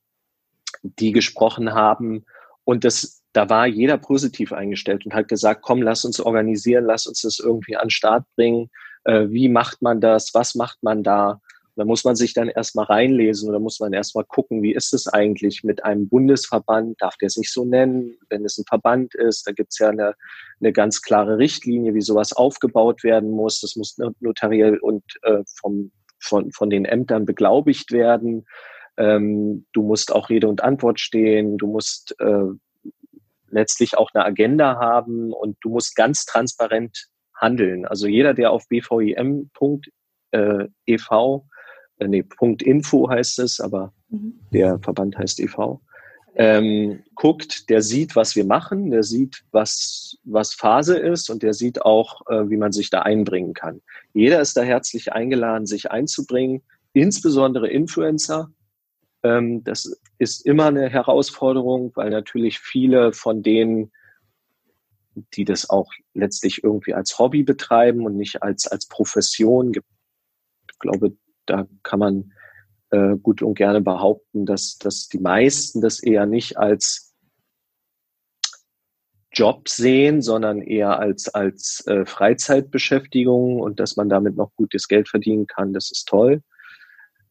[0.82, 2.26] die gesprochen haben.
[2.63, 7.08] Und das, da war jeder positiv eingestellt und hat gesagt, komm, lass uns organisieren, lass
[7.08, 8.69] uns das irgendwie an den Start bringen.
[9.04, 10.34] Äh, wie macht man das?
[10.34, 11.41] Was macht man da?
[11.76, 15.08] Da muss man sich dann erstmal reinlesen oder muss man erstmal gucken, wie ist es
[15.08, 17.02] eigentlich mit einem Bundesverband?
[17.02, 19.48] Darf der sich so nennen, wenn es ein Verband ist?
[19.48, 20.14] Da gibt es ja eine,
[20.60, 23.60] eine ganz klare Richtlinie, wie sowas aufgebaut werden muss.
[23.62, 28.46] Das muss notariell und äh, vom, von, von den Ämtern beglaubigt werden.
[28.98, 31.58] Ähm, du musst auch Rede und Antwort stehen.
[31.58, 32.46] Du musst äh,
[33.50, 37.86] letztlich auch eine Agenda haben und du musst ganz transparent handeln.
[37.86, 39.50] Also jeder, der auf bvim.ev
[42.04, 44.39] äh, nee, Punkt Info heißt es, aber mhm.
[44.52, 45.82] der Verband heißt e.V.,
[46.36, 51.54] ähm, guckt, der sieht, was wir machen, der sieht, was, was Phase ist und der
[51.54, 53.82] sieht auch, äh, wie man sich da einbringen kann.
[54.13, 56.63] Jeder ist da herzlich eingeladen, sich einzubringen,
[56.94, 58.50] insbesondere Influencer.
[59.22, 63.92] Ähm, das ist immer eine Herausforderung, weil natürlich viele von denen,
[65.36, 71.16] die das auch letztlich irgendwie als Hobby betreiben und nicht als, als Profession, ich glaube,
[71.45, 72.34] da kann man
[72.91, 77.13] äh, gut und gerne behaupten, dass, dass die meisten das eher nicht als
[79.32, 85.10] Job sehen, sondern eher als, als äh, Freizeitbeschäftigung und dass man damit noch gutes Geld
[85.10, 86.43] verdienen kann, das ist toll.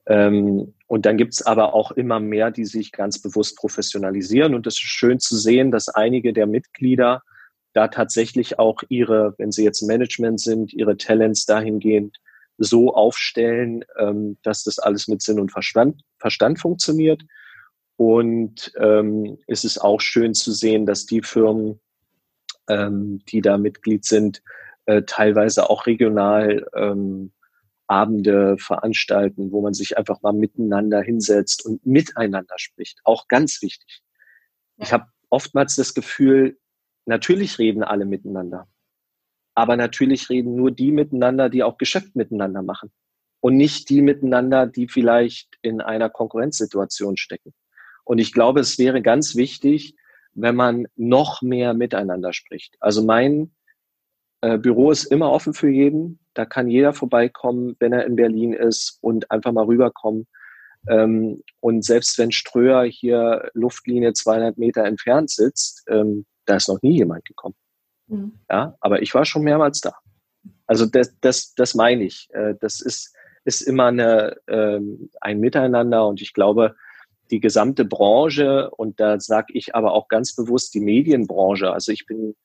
[0.06, 4.54] Ähm, und dann gibt es aber auch immer mehr, die sich ganz bewusst professionalisieren.
[4.54, 7.22] Und es ist schön zu sehen, dass einige der Mitglieder
[7.72, 12.18] da tatsächlich auch ihre, wenn sie jetzt Management sind, ihre Talents dahingehend
[12.58, 17.22] so aufstellen, ähm, dass das alles mit Sinn und Verstand, Verstand funktioniert.
[17.96, 21.80] Und ähm, es ist auch schön zu sehen, dass die Firmen,
[22.68, 24.42] ähm, die da Mitglied sind,
[24.86, 27.32] äh, teilweise auch regional ähm,
[27.86, 33.00] Abende veranstalten, wo man sich einfach mal miteinander hinsetzt und miteinander spricht.
[33.04, 34.02] Auch ganz wichtig.
[34.78, 36.58] Ich habe oftmals das Gefühl,
[37.04, 38.66] natürlich reden alle miteinander.
[39.54, 42.90] Aber natürlich reden nur die miteinander, die auch Geschäft miteinander machen.
[43.40, 47.52] Und nicht die miteinander, die vielleicht in einer Konkurrenzsituation stecken.
[48.04, 49.96] Und ich glaube, es wäre ganz wichtig,
[50.34, 52.76] wenn man noch mehr miteinander spricht.
[52.80, 53.52] Also mein
[54.40, 56.18] äh, Büro ist immer offen für jeden.
[56.34, 60.26] Da kann jeder vorbeikommen, wenn er in Berlin ist und einfach mal rüberkommen.
[60.88, 66.82] Ähm, und selbst wenn Ströer hier Luftlinie 200 Meter entfernt sitzt, ähm, da ist noch
[66.82, 67.54] nie jemand gekommen.
[68.12, 68.32] Mhm.
[68.50, 69.94] Ja, aber ich war schon mehrmals da.
[70.66, 72.28] Also das, das, das meine ich.
[72.32, 76.76] Äh, das ist, ist immer eine, ähm, ein Miteinander und ich glaube,
[77.30, 82.04] die gesamte Branche, und da sage ich aber auch ganz bewusst die Medienbranche, also ich
[82.06, 82.36] bin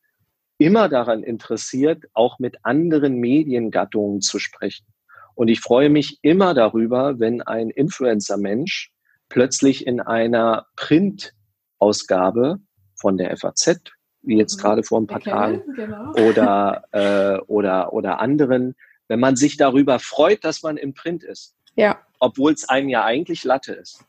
[0.57, 4.87] immer daran interessiert, auch mit anderen Mediengattungen zu sprechen.
[5.35, 8.91] Und ich freue mich immer darüber, wenn ein Influencer-Mensch
[9.29, 12.59] plötzlich in einer Print-Ausgabe
[12.95, 13.81] von der FAZ,
[14.27, 14.61] wie jetzt mhm.
[14.61, 16.11] gerade vor ein paar Tagen, genau.
[16.11, 18.75] oder, äh, oder, oder anderen,
[19.07, 21.55] wenn man sich darüber freut, dass man im Print ist.
[21.75, 21.99] Ja.
[22.19, 24.03] Obwohl es einem ja eigentlich Latte ist.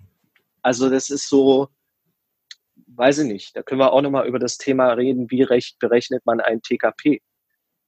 [0.62, 1.68] Also das ist so,
[2.87, 6.26] weiß ich nicht, da können wir auch nochmal über das Thema reden, wie recht berechnet
[6.26, 7.22] man ein TKP.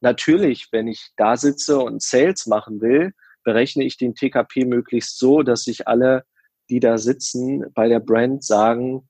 [0.01, 3.13] Natürlich, wenn ich da sitze und Sales machen will,
[3.43, 6.25] berechne ich den TKP möglichst so, dass sich alle,
[6.69, 9.09] die da sitzen, bei der Brand sagen,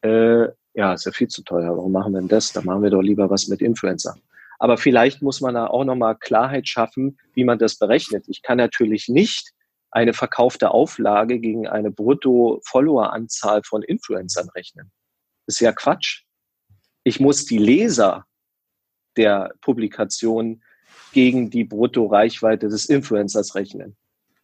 [0.00, 1.76] äh, ja, ist ja viel zu teuer.
[1.76, 2.52] Warum machen wir denn das?
[2.52, 4.16] Da machen wir doch lieber was mit Influencer.
[4.58, 8.24] Aber vielleicht muss man da auch nochmal Klarheit schaffen, wie man das berechnet.
[8.28, 9.52] Ich kann natürlich nicht
[9.90, 14.90] eine verkaufte Auflage gegen eine Brutto-Follower-Anzahl von Influencern rechnen.
[15.46, 16.24] Das ist ja Quatsch.
[17.04, 18.24] Ich muss die Leser
[19.16, 20.62] der Publikation
[21.12, 23.96] gegen die Brutto-Reichweite des Influencers rechnen.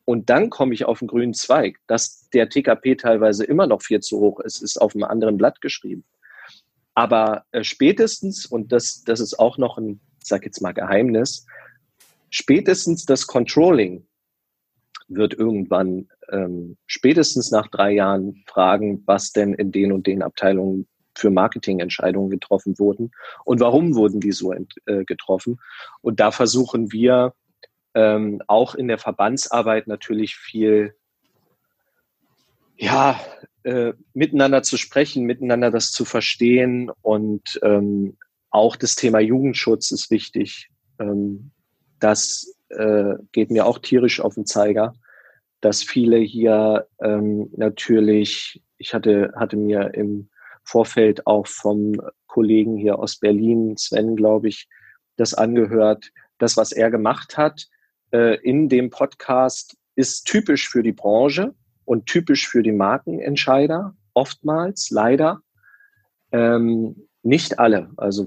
[0.04, 1.78] Und dann komme ich auf den grünen Zweig.
[1.86, 5.60] Dass der TKP teilweise immer noch viel zu hoch ist, ist auf einem anderen Blatt
[5.60, 6.04] geschrieben.
[7.00, 11.46] Aber äh, spätestens, und das, das ist auch noch ein, sag jetzt mal Geheimnis,
[12.28, 14.06] spätestens das Controlling,
[15.08, 20.86] wird irgendwann ähm, spätestens nach drei Jahren fragen, was denn in den und den Abteilungen
[21.16, 23.12] für Marketingentscheidungen getroffen wurden
[23.46, 25.58] und warum wurden die so äh, getroffen.
[26.02, 27.32] Und da versuchen wir
[27.94, 30.94] ähm, auch in der Verbandsarbeit natürlich viel
[32.80, 33.20] ja,
[33.62, 38.16] äh, miteinander zu sprechen, miteinander das zu verstehen und ähm,
[38.48, 40.70] auch das Thema Jugendschutz ist wichtig.
[40.98, 41.50] Ähm,
[41.98, 44.94] das äh, geht mir auch tierisch auf den Zeiger,
[45.60, 50.30] dass viele hier ähm, natürlich, ich hatte, hatte mir im
[50.64, 54.68] Vorfeld auch vom Kollegen hier aus Berlin, Sven, glaube ich,
[55.16, 56.10] das angehört.
[56.38, 57.66] Das, was er gemacht hat
[58.10, 61.54] äh, in dem Podcast, ist typisch für die Branche
[61.90, 65.42] und typisch für die Markenentscheider, oftmals, leider.
[66.30, 68.26] Ähm, nicht alle, also,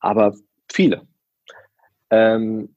[0.00, 0.34] aber
[0.72, 1.06] viele.
[2.08, 2.74] Ähm,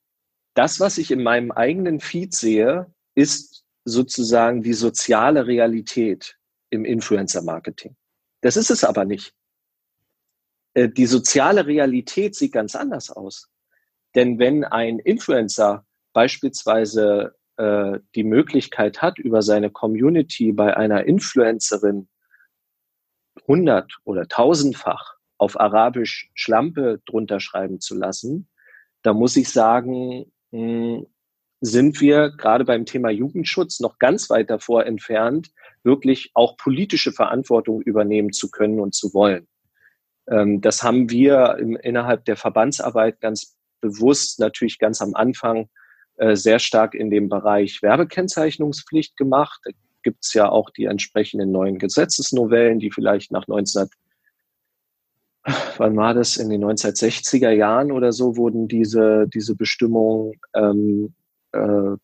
[0.54, 6.38] das, was ich in meinem eigenen Feed sehe, ist sozusagen die soziale Realität
[6.70, 7.96] im Influencer-Marketing.
[8.41, 9.34] Das ist es aber nicht.
[10.74, 13.50] Äh, die soziale Realität sieht ganz anders aus.
[14.13, 22.10] Denn wenn ein Influencer beispielsweise äh, die Möglichkeit hat, über seine Community bei einer Influencerin
[23.47, 28.50] hundert oder tausendfach auf Arabisch Schlampe drunter schreiben zu lassen,
[29.04, 31.06] da muss ich sagen, hm,
[31.60, 35.52] sind wir gerade beim Thema Jugendschutz noch ganz weit davor entfernt,
[35.84, 39.47] wirklich auch politische Verantwortung übernehmen zu können und zu wollen.
[40.28, 45.69] Ähm, das haben wir innerhalb der Verbandsarbeit ganz bewusst natürlich ganz am Anfang
[46.21, 49.60] äh, sehr stark in dem Bereich Werbekennzeichnungspflicht gemacht.
[49.63, 49.71] Da
[50.03, 53.89] gibt es ja auch die entsprechenden neuen Gesetzesnovellen, die vielleicht nach 19
[55.77, 61.15] wann war das, in den 1960er Jahren oder so, wurden diese, diese Bestimmungen ähm,
[61.53, 61.95] äh,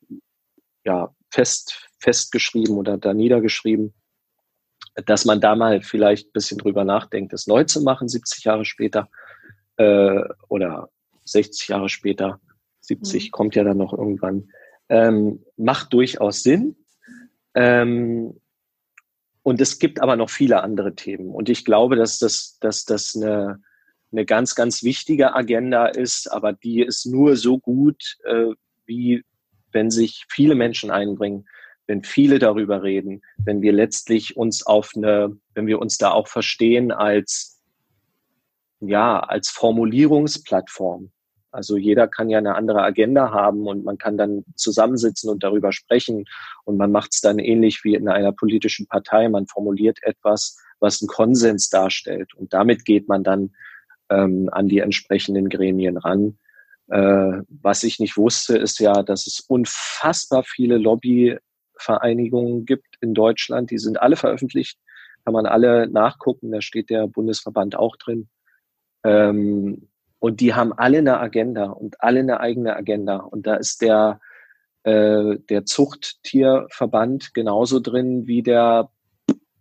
[0.84, 3.94] ja, fest, festgeschrieben oder da niedergeschrieben,
[5.06, 8.66] dass man da mal vielleicht ein bisschen drüber nachdenkt, das neu zu machen, 70 Jahre
[8.66, 9.10] später
[9.76, 10.90] äh, oder
[11.26, 12.40] 60 Jahre später,
[12.88, 13.32] 70 mhm.
[13.32, 14.50] kommt ja dann noch irgendwann,
[14.90, 16.76] ähm, macht durchaus Sinn.
[17.54, 18.40] Ähm,
[19.44, 21.30] und es gibt aber noch viele andere Themen.
[21.30, 23.62] Und ich glaube, dass das, dass das eine,
[24.12, 28.48] eine ganz, ganz wichtige Agenda ist, aber die ist nur so gut, äh,
[28.86, 29.24] wie
[29.72, 31.48] wenn sich viele Menschen einbringen,
[31.88, 36.28] wenn viele darüber reden, wenn wir letztlich uns auf eine, wenn wir uns da auch
[36.28, 37.62] verstehen als,
[38.80, 41.12] ja, als Formulierungsplattform.
[41.58, 45.72] Also jeder kann ja eine andere Agenda haben und man kann dann zusammensitzen und darüber
[45.72, 46.26] sprechen.
[46.66, 49.28] Und man macht es dann ähnlich wie in einer politischen Partei.
[49.28, 52.36] Man formuliert etwas, was einen Konsens darstellt.
[52.36, 53.56] Und damit geht man dann
[54.12, 56.38] ähm, an die entsprechenden Gremien ran.
[56.90, 63.72] Äh, was ich nicht wusste, ist ja, dass es unfassbar viele Lobbyvereinigungen gibt in Deutschland.
[63.72, 64.78] Die sind alle veröffentlicht.
[65.26, 66.52] Kann man alle nachgucken.
[66.52, 68.30] Da steht der Bundesverband auch drin.
[69.04, 73.18] Ähm, und die haben alle eine Agenda und alle eine eigene Agenda.
[73.18, 74.20] Und da ist der,
[74.84, 78.90] äh, der Zuchttierverband genauso drin wie der,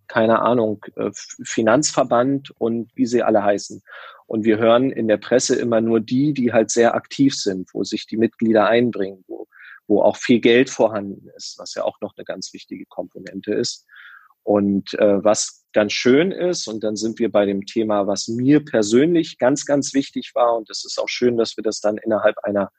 [0.09, 3.83] keine Ahnung, äh, Finanzverband und wie sie alle heißen.
[4.27, 7.85] Und wir hören in der Presse immer nur die, die halt sehr aktiv sind, wo
[7.85, 9.47] sich die Mitglieder einbringen, wo,
[9.87, 13.87] wo auch viel Geld vorhanden ist, was ja auch noch eine ganz wichtige Komponente ist.
[14.47, 18.65] Und äh, was ganz schön ist, und dann sind wir bei dem Thema, was mir
[18.65, 22.39] persönlich ganz, ganz wichtig war, und es ist auch schön, dass wir das dann innerhalb
[22.45, 22.71] einer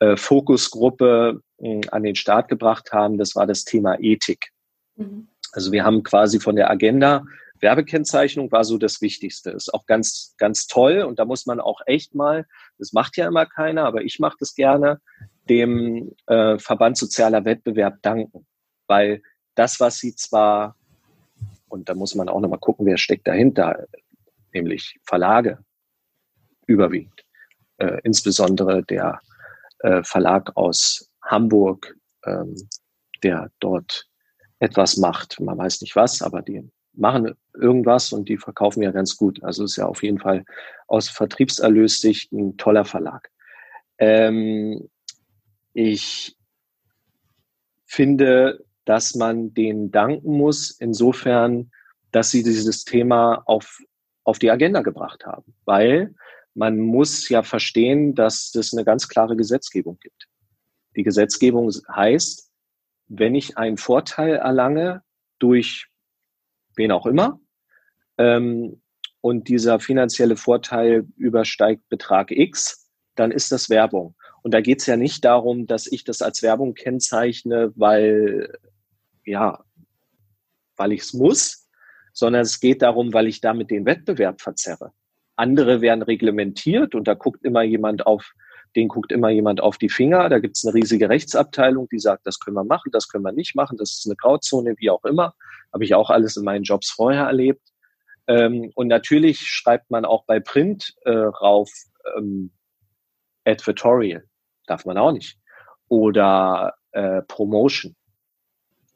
[0.00, 4.50] äh, Fokusgruppe äh, an den Start gebracht haben, das war das Thema Ethik.
[4.96, 5.28] Mhm.
[5.52, 7.24] Also wir haben quasi von der Agenda
[7.60, 9.50] Werbekennzeichnung war so das Wichtigste.
[9.50, 12.46] Ist auch ganz, ganz toll und da muss man auch echt mal,
[12.78, 15.00] das macht ja immer keiner, aber ich mache das gerne,
[15.48, 18.46] dem äh, Verband Sozialer Wettbewerb danken,
[18.86, 19.22] weil
[19.54, 20.76] das, was sie zwar
[21.68, 23.86] und da muss man auch nochmal gucken, wer steckt dahinter,
[24.52, 25.58] nämlich Verlage
[26.66, 27.24] überwiegend.
[27.78, 29.20] Äh, insbesondere der
[29.80, 32.56] äh, Verlag aus Hamburg, ähm,
[33.22, 34.08] der dort
[34.58, 35.40] etwas macht.
[35.40, 39.42] Man weiß nicht was, aber die machen irgendwas und die verkaufen ja ganz gut.
[39.42, 40.44] Also ist ja auf jeden Fall
[40.88, 43.30] aus Vertriebserlössicht ein toller Verlag.
[43.98, 44.88] Ähm,
[45.72, 46.36] ich
[47.86, 51.70] finde, dass man denen danken muss, insofern,
[52.10, 53.80] dass sie dieses Thema auf,
[54.24, 55.54] auf die Agenda gebracht haben.
[55.66, 56.14] Weil
[56.54, 60.26] man muss ja verstehen, dass es eine ganz klare Gesetzgebung gibt.
[60.96, 62.50] Die Gesetzgebung heißt,
[63.08, 65.02] wenn ich einen Vorteil erlange
[65.38, 65.88] durch
[66.74, 67.38] wen auch immer,
[68.16, 68.80] ähm,
[69.20, 74.14] und dieser finanzielle Vorteil übersteigt Betrag X, dann ist das Werbung.
[74.42, 78.56] Und da geht es ja nicht darum, dass ich das als Werbung kennzeichne, weil,
[79.28, 79.62] ja,
[80.76, 81.68] weil ich es muss,
[82.12, 84.92] sondern es geht darum, weil ich damit den Wettbewerb verzerre.
[85.36, 88.32] Andere werden reglementiert und da guckt immer jemand auf,
[88.74, 90.28] den guckt immer jemand auf die Finger.
[90.28, 93.32] Da gibt es eine riesige Rechtsabteilung, die sagt, das können wir machen, das können wir
[93.32, 95.34] nicht machen, das ist eine Grauzone, wie auch immer.
[95.72, 97.62] Habe ich auch alles in meinen Jobs vorher erlebt.
[98.26, 101.70] Ähm, und natürlich schreibt man auch bei Print äh, rauf
[102.16, 102.50] ähm,
[103.44, 104.24] Advertorial.
[104.66, 105.38] Darf man auch nicht.
[105.88, 107.94] Oder äh, Promotion.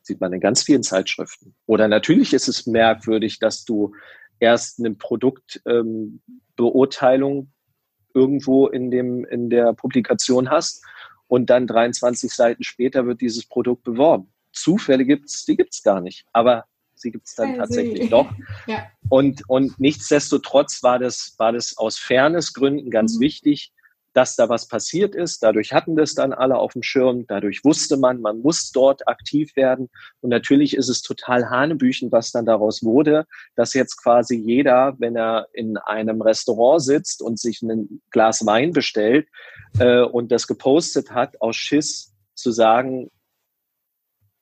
[0.02, 1.54] Sieht man in ganz vielen Zeitschriften.
[1.66, 3.94] Oder natürlich ist es merkwürdig, dass du
[4.40, 7.52] erst eine Produktbeurteilung ähm,
[8.14, 10.84] irgendwo in, dem, in der Publikation hast
[11.28, 14.32] und dann 23 Seiten später wird dieses Produkt beworben.
[14.52, 16.26] Zufälle gibt es, die gibt es gar nicht.
[16.32, 18.30] Aber sie gibt es dann tatsächlich doch.
[18.66, 18.90] Ja.
[19.08, 23.20] Und, und nichtsdestotrotz war das, war das aus Fairnessgründen ganz mhm.
[23.20, 23.72] wichtig,
[24.12, 25.42] dass da was passiert ist.
[25.42, 27.26] Dadurch hatten das dann alle auf dem Schirm.
[27.26, 29.88] Dadurch wusste man, man muss dort aktiv werden.
[30.20, 35.16] Und natürlich ist es total Hanebüchen, was dann daraus wurde, dass jetzt quasi jeder, wenn
[35.16, 39.28] er in einem Restaurant sitzt und sich ein Glas Wein bestellt
[39.78, 43.10] äh, und das gepostet hat, aus Schiss zu sagen,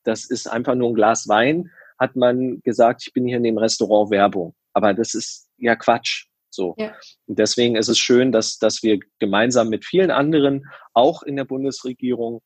[0.05, 3.59] das ist einfach nur ein Glas Wein, hat man gesagt, ich bin hier in dem
[3.59, 4.55] Restaurant Werbung.
[4.73, 6.30] Aber das ist ja Quatsch.
[6.51, 6.75] So.
[6.79, 6.93] Ja.
[7.27, 11.45] Und deswegen ist es schön, dass, dass wir gemeinsam mit vielen anderen, auch in der
[11.45, 12.43] Bundesregierung,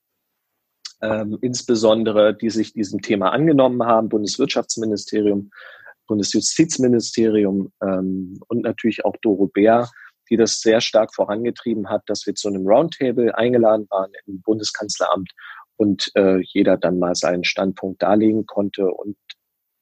[1.02, 5.50] ähm, insbesondere, die sich diesem Thema angenommen haben, Bundeswirtschaftsministerium,
[6.06, 9.88] Bundesjustizministerium ähm, und natürlich auch Doro Bär,
[10.30, 15.30] die das sehr stark vorangetrieben hat, dass wir zu einem Roundtable eingeladen waren im Bundeskanzleramt
[15.76, 19.16] und äh, jeder dann mal seinen Standpunkt darlegen konnte und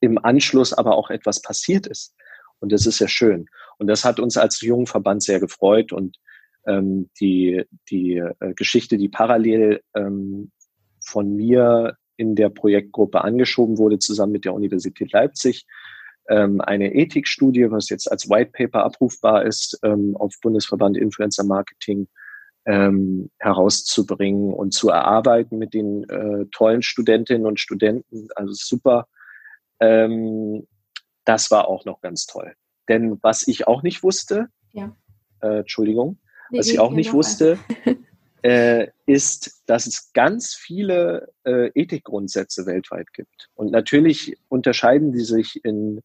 [0.00, 2.14] im Anschluss aber auch etwas passiert ist.
[2.58, 3.46] Und das ist ja schön.
[3.78, 5.92] Und das hat uns als jungen Verband sehr gefreut.
[5.92, 6.18] Und
[6.66, 10.50] ähm, die, die äh, Geschichte, die parallel ähm,
[11.04, 15.66] von mir in der Projektgruppe angeschoben wurde, zusammen mit der Universität Leipzig,
[16.28, 22.08] ähm, eine Ethikstudie, was jetzt als White Paper abrufbar ist, ähm, auf Bundesverband Influencer Marketing
[22.64, 28.28] ähm, herauszubringen und zu erarbeiten mit den äh, tollen Studentinnen und Studenten.
[28.36, 29.08] Also super.
[29.80, 30.68] Ähm,
[31.24, 32.54] das war auch noch ganz toll.
[32.88, 34.94] Denn was ich auch nicht wusste, ja.
[35.40, 36.18] äh, Entschuldigung,
[36.50, 37.58] nee, was ich auch nicht wusste,
[38.42, 43.48] äh, ist, dass es ganz viele äh, Ethikgrundsätze weltweit gibt.
[43.54, 46.00] Und natürlich unterscheiden die sich in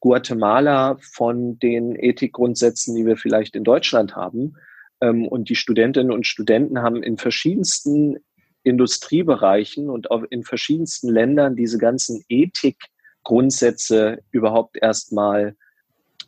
[0.00, 4.56] Guatemala von den Ethikgrundsätzen, die wir vielleicht in Deutschland haben.
[5.00, 8.18] Ähm, und die Studentinnen und Studenten haben in verschiedensten
[8.62, 15.56] Industriebereichen und auch in verschiedensten Ländern diese ganzen Ethikgrundsätze überhaupt erstmal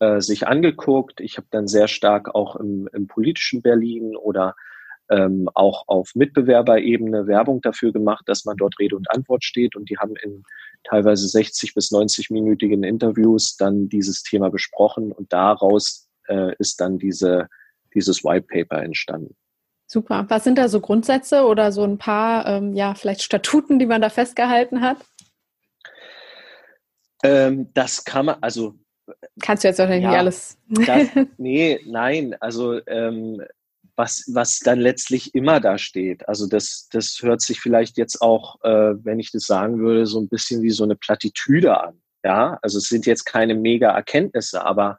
[0.00, 1.20] äh, sich angeguckt.
[1.20, 4.54] Ich habe dann sehr stark auch im, im politischen Berlin oder
[5.08, 9.76] ähm, auch auf Mitbewerberebene Werbung dafür gemacht, dass man dort Rede und Antwort steht.
[9.76, 10.42] Und die haben in
[10.84, 17.48] teilweise 60 bis 90-minütigen Interviews dann dieses Thema besprochen und daraus äh, ist dann diese,
[17.94, 19.36] dieses White Paper entstanden.
[19.86, 20.26] Super.
[20.28, 24.02] Was sind da so Grundsätze oder so ein paar, ähm, ja, vielleicht Statuten, die man
[24.02, 24.98] da festgehalten hat?
[27.22, 28.74] Ähm, das kann man, also
[29.40, 30.58] Kannst du jetzt wahrscheinlich ja, nicht alles.
[30.68, 33.42] Das, nee, nein, also ähm,
[33.96, 36.28] was, was dann letztlich immer da steht.
[36.28, 40.20] Also das, das hört sich vielleicht jetzt auch, äh, wenn ich das sagen würde, so
[40.20, 42.00] ein bisschen wie so eine Plattitüde an.
[42.24, 44.98] Ja, also es sind jetzt keine mega Erkenntnisse, aber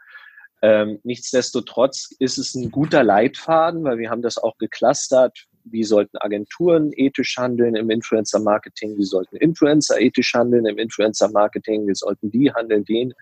[0.62, 6.18] ähm, nichtsdestotrotz ist es ein guter Leitfaden, weil wir haben das auch geclustert wie sollten
[6.18, 12.52] Agenturen ethisch handeln im Influencer-Marketing, wie sollten Influencer ethisch handeln im Influencer-Marketing, wie sollten die
[12.52, 13.14] handeln, den,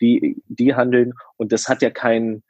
[0.00, 1.14] die, die handeln.
[1.36, 2.42] Und das hat ja keinen,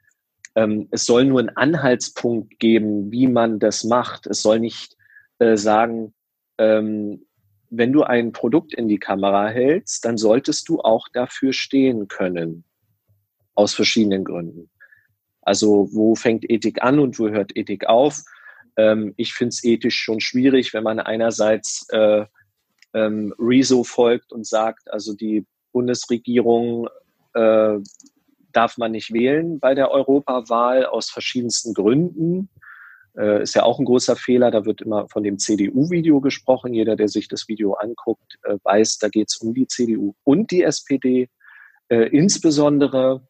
[0.55, 4.27] ähm, es soll nur einen Anhaltspunkt geben, wie man das macht.
[4.27, 4.95] Es soll nicht
[5.39, 6.13] äh, sagen,
[6.57, 7.25] ähm,
[7.69, 12.63] wenn du ein Produkt in die Kamera hältst, dann solltest du auch dafür stehen können.
[13.53, 14.69] Aus verschiedenen Gründen.
[15.41, 18.23] Also wo fängt Ethik an und wo hört Ethik auf?
[18.77, 22.25] Ähm, ich finde es ethisch schon schwierig, wenn man einerseits äh,
[22.93, 26.87] ähm, Rezo folgt und sagt, also die Bundesregierung
[27.33, 27.77] äh,
[28.53, 32.49] darf man nicht wählen bei der Europawahl aus verschiedensten Gründen.
[33.17, 34.51] Äh, ist ja auch ein großer Fehler.
[34.51, 36.73] Da wird immer von dem CDU-Video gesprochen.
[36.73, 40.51] Jeder, der sich das Video anguckt, äh, weiß, da geht es um die CDU und
[40.51, 41.29] die SPD.
[41.89, 43.27] Äh, insbesondere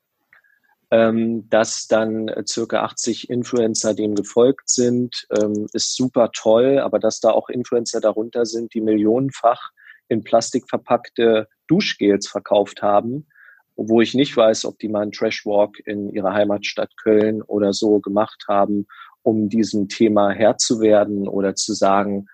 [0.95, 7.19] ähm, dass dann circa 80 Influencer dem gefolgt sind, ähm, ist super toll, aber dass
[7.19, 9.71] da auch Influencer darunter sind, die millionenfach
[10.07, 13.27] in Plastik verpackte Duschgels verkauft haben,
[13.75, 17.99] wo ich nicht weiß, ob die mal einen Trashwalk in ihrer Heimatstadt Köln oder so
[17.99, 18.87] gemacht haben
[19.25, 22.27] um diesem Thema Herr zu werden oder zu sagen,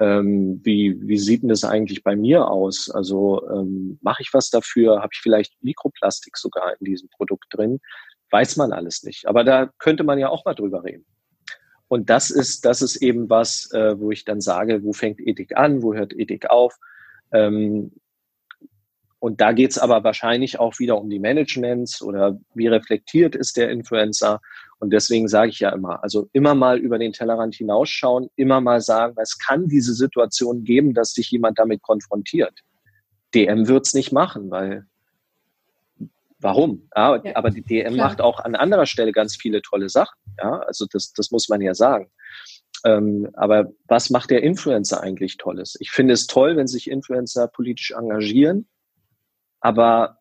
[0.00, 2.90] ähm, wie, wie sieht denn das eigentlich bei mir aus?
[2.90, 5.00] Also ähm, mache ich was dafür?
[5.00, 7.80] Habe ich vielleicht Mikroplastik sogar in diesem Produkt drin?
[8.30, 9.28] Weiß man alles nicht.
[9.28, 11.06] Aber da könnte man ja auch mal drüber reden.
[11.86, 15.56] Und das ist, das ist eben was, äh, wo ich dann sage, wo fängt Ethik
[15.56, 16.76] an, wo hört Ethik auf?
[17.32, 17.92] Ähm,
[19.24, 23.56] und da geht es aber wahrscheinlich auch wieder um die Managements oder wie reflektiert ist
[23.56, 24.38] der Influencer.
[24.80, 28.82] Und deswegen sage ich ja immer, also immer mal über den Tellerrand hinausschauen, immer mal
[28.82, 32.52] sagen, es kann diese Situation geben, dass sich jemand damit konfrontiert.
[33.34, 34.84] DM wird es nicht machen, weil
[36.38, 36.90] warum?
[36.94, 38.08] Ja, ja, aber die DM klar.
[38.08, 40.18] macht auch an anderer Stelle ganz viele tolle Sachen.
[40.38, 42.10] Ja, also das, das muss man ja sagen.
[42.84, 45.76] Ähm, aber was macht der Influencer eigentlich Tolles?
[45.80, 48.68] Ich finde es toll, wenn sich Influencer politisch engagieren
[49.64, 50.18] aber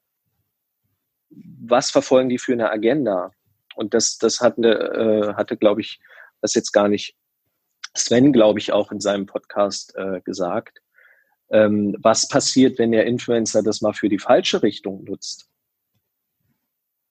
[1.29, 3.31] was verfolgen die für eine Agenda?
[3.75, 5.99] Und das, das hatte, äh, hatte glaube ich,
[6.41, 7.17] das jetzt gar nicht
[7.93, 10.79] Sven, glaube ich, auch in seinem Podcast äh, gesagt.
[11.51, 15.49] Ähm, was passiert, wenn der Influencer das mal für die falsche Richtung nutzt?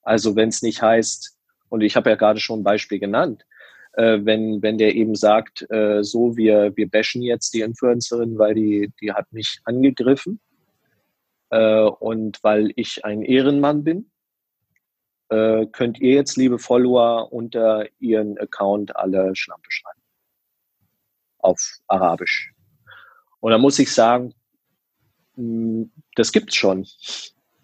[0.01, 1.37] Also wenn es nicht heißt,
[1.68, 3.45] und ich habe ja gerade schon ein Beispiel genannt,
[3.93, 8.55] äh, wenn, wenn der eben sagt, äh, so, wir, wir bashen jetzt die Influencerin, weil
[8.55, 10.41] die, die hat mich angegriffen
[11.53, 14.11] äh, und weil ich ein Ehrenmann bin,
[15.29, 20.01] äh, könnt ihr jetzt, liebe Follower, unter ihren Account alle Schlampe schreiben.
[21.39, 22.53] Auf Arabisch.
[23.41, 24.35] Und da muss ich sagen,
[25.35, 26.87] hm, das gibt's schon,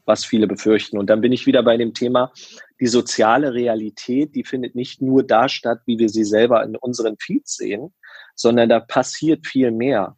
[0.05, 0.99] was viele befürchten.
[0.99, 2.32] Und dann bin ich wieder bei dem Thema,
[2.80, 7.16] die soziale Realität, die findet nicht nur da statt, wie wir sie selber in unseren
[7.18, 7.95] Feeds sehen,
[8.34, 10.16] sondern da passiert viel mehr.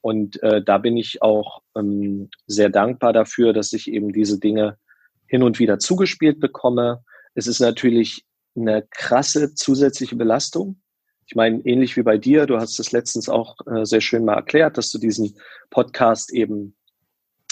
[0.00, 4.78] Und äh, da bin ich auch ähm, sehr dankbar dafür, dass ich eben diese Dinge
[5.26, 7.04] hin und wieder zugespielt bekomme.
[7.34, 8.24] Es ist natürlich
[8.56, 10.80] eine krasse zusätzliche Belastung.
[11.26, 14.34] Ich meine, ähnlich wie bei dir, du hast es letztens auch äh, sehr schön mal
[14.34, 15.36] erklärt, dass du diesen
[15.70, 16.74] Podcast eben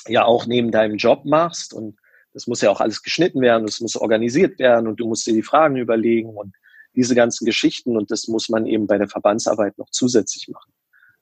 [0.09, 1.97] ja auch neben deinem Job machst und
[2.33, 5.33] das muss ja auch alles geschnitten werden, das muss organisiert werden und du musst dir
[5.33, 6.55] die Fragen überlegen und
[6.95, 10.73] diese ganzen Geschichten und das muss man eben bei der Verbandsarbeit noch zusätzlich machen.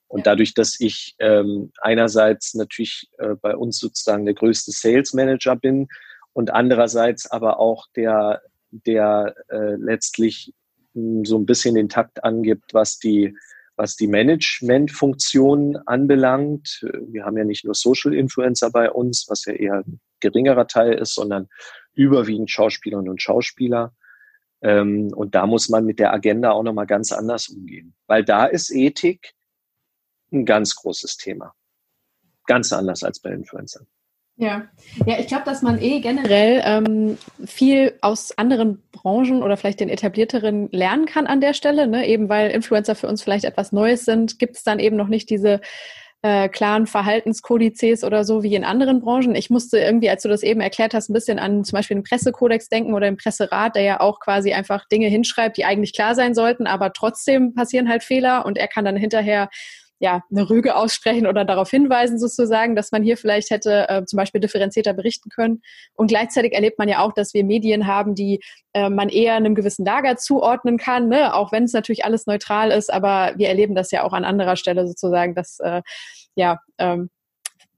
[0.09, 5.57] Und dadurch, dass ich ähm, einerseits natürlich äh, bei uns sozusagen der größte Sales Manager
[5.57, 5.89] bin
[6.33, 10.53] und andererseits aber auch der, der äh, letztlich
[10.95, 13.37] mh, hm, so ein bisschen den Takt angibt, was die,
[13.75, 16.87] was die Management-Funktion anbelangt.
[17.09, 20.95] Wir haben ja nicht nur Social Influencer bei uns, was ja eher ein geringerer Teil
[20.95, 21.49] ist, sondern
[21.95, 23.95] überwiegend Schauspielerinnen und Schauspieler.
[24.63, 27.95] Ähm, und da muss man mit der Agenda auch nochmal ganz anders umgehen.
[28.07, 29.35] Weil da ist Ethik
[30.37, 31.55] ein ganz großes Thema.
[32.47, 33.87] Ganz anders als bei Influencern.
[34.39, 34.69] Ja,
[35.07, 37.17] ja, ich glaube, dass man eh generell ähm,
[37.47, 42.07] viel aus anderen Branchen oder vielleicht den etablierteren lernen kann an der Stelle, ne?
[42.07, 45.31] eben weil Influencer für uns vielleicht etwas Neues sind, gibt es dann eben noch nicht
[45.31, 45.63] diese
[46.21, 49.35] äh, klaren Verhaltenskodizes oder so wie in anderen Branchen.
[49.35, 52.05] Ich musste irgendwie, als du das eben erklärt hast, ein bisschen an zum Beispiel den
[52.05, 56.15] Pressekodex denken oder den Presserat, der ja auch quasi einfach Dinge hinschreibt, die eigentlich klar
[56.15, 59.49] sein sollten, aber trotzdem passieren halt Fehler und er kann dann hinterher
[59.99, 64.19] ja, eine Rüge aussprechen oder darauf hinweisen sozusagen, dass man hier vielleicht hätte äh, zum
[64.19, 65.63] Beispiel differenzierter berichten können.
[65.95, 68.41] Und gleichzeitig erlebt man ja auch, dass wir Medien haben, die
[68.75, 71.35] äh, man eher einem gewissen Lager zuordnen kann, ne?
[71.35, 74.57] auch wenn es natürlich alles neutral ist, aber wir erleben das ja auch an anderer
[74.57, 75.83] Stelle sozusagen, dass äh,
[76.35, 77.09] ja, ähm,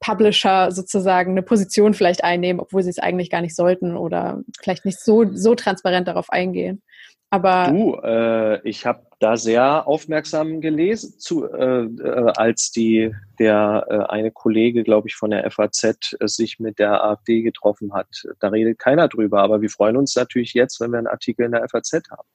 [0.01, 4.85] Publisher sozusagen eine Position vielleicht einnehmen, obwohl sie es eigentlich gar nicht sollten oder vielleicht
[4.85, 6.83] nicht so, so transparent darauf eingehen.
[7.31, 13.87] Aber du, äh, ich habe da sehr aufmerksam gelesen, zu, äh, äh, als die der
[13.91, 18.09] äh, eine Kollege, glaube ich, von der FAZ äh, sich mit der AfD getroffen hat.
[18.41, 21.53] Da redet keiner drüber, aber wir freuen uns natürlich jetzt, wenn wir einen Artikel in
[21.53, 22.29] der FAZ haben.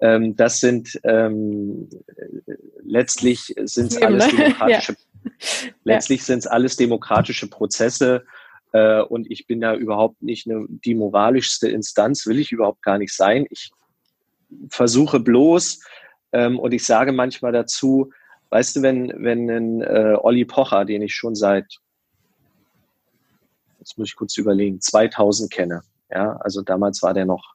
[0.00, 1.88] Ähm, das sind ähm,
[2.82, 4.32] letztlich sind es alles ne?
[4.38, 5.70] demokratische, ja.
[5.84, 8.24] letztlich sind es alles demokratische Prozesse.
[8.70, 13.16] Und ich bin da überhaupt nicht eine, die moralischste Instanz, will ich überhaupt gar nicht
[13.16, 13.46] sein.
[13.48, 13.70] Ich
[14.70, 15.80] versuche bloß,
[16.32, 18.12] ähm, und ich sage manchmal dazu,
[18.50, 21.78] weißt du, wenn, wenn ein äh, Olli Pocher, den ich schon seit,
[23.78, 27.54] jetzt muss ich kurz überlegen, 2000 kenne, ja, also damals war der noch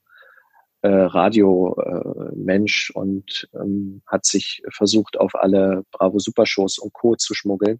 [0.82, 7.16] äh, Radio-Mensch äh, und ähm, hat sich versucht, auf alle Bravo Supershows und Co.
[7.16, 7.80] zu schmuggeln.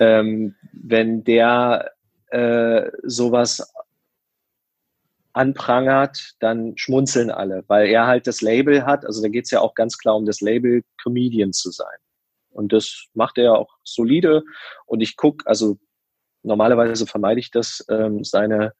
[0.00, 1.92] Ähm, wenn der
[2.28, 3.72] äh, sowas
[5.34, 9.04] anprangert, dann schmunzeln alle, weil er halt das Label hat.
[9.04, 11.98] Also da geht es ja auch ganz klar um das Label, Comedian zu sein.
[12.50, 14.44] Und das macht er auch solide.
[14.86, 15.76] Und ich gucke, also
[16.42, 18.72] normalerweise vermeide ich das, ähm, seine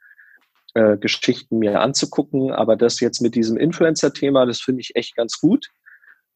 [0.75, 2.53] äh, Geschichten mir anzugucken.
[2.53, 5.69] Aber das jetzt mit diesem Influencer-Thema, das finde ich echt ganz gut.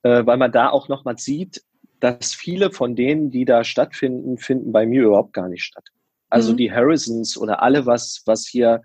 [0.02, 1.62] äh, weil man da auch nochmal sieht,
[2.00, 5.84] dass viele von denen, die da stattfinden, finden bei mir überhaupt gar nicht statt.
[6.30, 6.56] Also mhm.
[6.58, 8.82] die Harrisons oder alle, was, was hier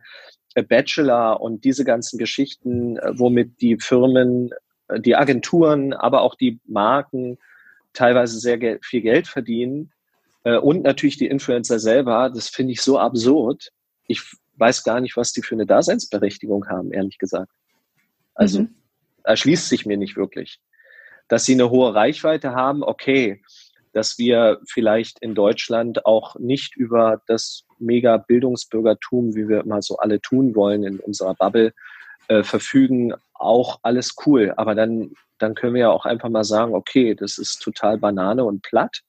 [0.61, 4.51] Bachelor und diese ganzen Geschichten, äh, womit die Firmen,
[4.87, 7.39] äh, die Agenturen, aber auch die Marken
[7.93, 9.91] teilweise sehr viel Geld verdienen
[10.43, 13.69] und natürlich die Influencer selber, das finde ich so absurd.
[14.07, 14.23] Ich
[14.57, 17.51] weiß gar nicht, was die für eine Daseinsberechtigung haben, ehrlich gesagt.
[18.35, 18.75] Also mhm.
[19.23, 20.59] erschließt sich mir nicht wirklich.
[21.27, 23.41] Dass sie eine hohe Reichweite haben, okay.
[23.93, 29.97] Dass wir vielleicht in Deutschland auch nicht über das mega Bildungsbürgertum, wie wir immer so
[29.97, 31.73] alle tun wollen in unserer Bubble,
[32.27, 34.53] äh, verfügen, auch alles cool.
[34.57, 38.43] Aber dann, dann können wir ja auch einfach mal sagen, okay, das ist total Banane
[38.43, 39.01] und platt.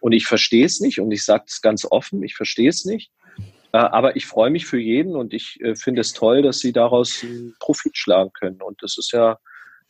[0.00, 3.10] Und ich verstehe es nicht und ich sage es ganz offen, ich verstehe es nicht.
[3.72, 6.72] Äh, aber ich freue mich für jeden und ich äh, finde es toll, dass sie
[6.72, 8.60] daraus einen Profit schlagen können.
[8.62, 9.38] Und das ist ja,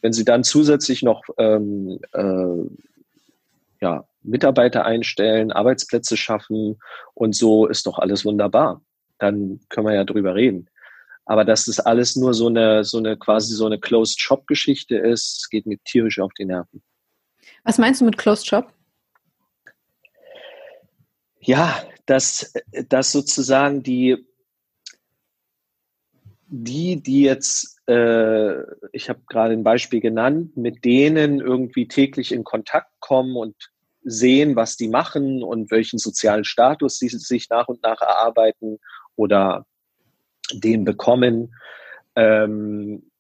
[0.01, 2.71] wenn sie dann zusätzlich noch ähm, äh,
[3.81, 6.79] ja, Mitarbeiter einstellen, Arbeitsplätze schaffen
[7.15, 8.83] und so ist doch alles wunderbar.
[9.19, 10.69] Dann können wir ja drüber reden.
[11.25, 14.97] Aber dass das alles nur so eine, so eine quasi so eine Closed Shop Geschichte
[14.97, 16.83] ist, geht mir tierisch auf die Nerven.
[17.65, 18.73] Was meinst du mit Closed Shop?
[21.41, 22.53] Ja, dass,
[22.89, 24.25] dass sozusagen die,
[26.49, 28.63] die, die jetzt, äh,
[28.93, 33.57] ich habe gerade ein Beispiel genannt, mit denen irgendwie täglich in Kontakt kommen und
[34.09, 38.79] sehen, was die machen und welchen sozialen Status sie sich nach und nach erarbeiten
[39.17, 39.67] oder
[40.53, 41.55] den bekommen,
[42.15, 43.11] ähm,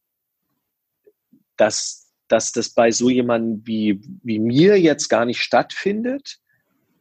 [1.56, 6.38] dass, dass das bei so jemandem wie, wie mir jetzt gar nicht stattfindet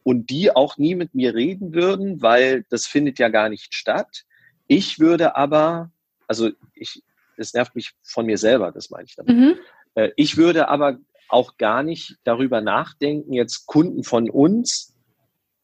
[0.02, 4.24] und die auch nie mit mir reden würden, weil das findet ja gar nicht statt.
[4.66, 5.92] Ich würde aber,
[6.28, 7.04] also ich,
[7.38, 9.36] es nervt mich von mir selber, das meine ich damit.
[9.36, 9.56] Mhm.
[9.94, 10.98] Äh, ich würde aber
[11.30, 14.94] auch gar nicht darüber nachdenken, jetzt Kunden von uns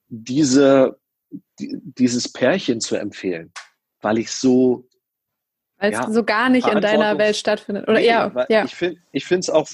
[0.10, 1.00] diese,
[1.60, 3.52] dieses Pärchen zu empfehlen,
[4.02, 4.88] weil ich so
[5.82, 7.88] weil es ja, so gar nicht in deiner Welt stattfindet.
[7.88, 8.66] Oder nee, ja, ja.
[9.12, 9.68] Ich finde es auch,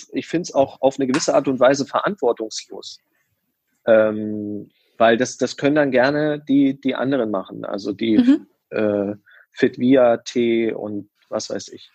[0.53, 2.99] auch auf eine gewisse Art und Weise verantwortungslos.
[3.85, 7.65] Ähm, weil das, das können dann gerne die, die anderen machen.
[7.65, 8.47] Also die mhm.
[8.69, 9.15] äh,
[9.51, 11.91] Fitvia, T und was weiß ich.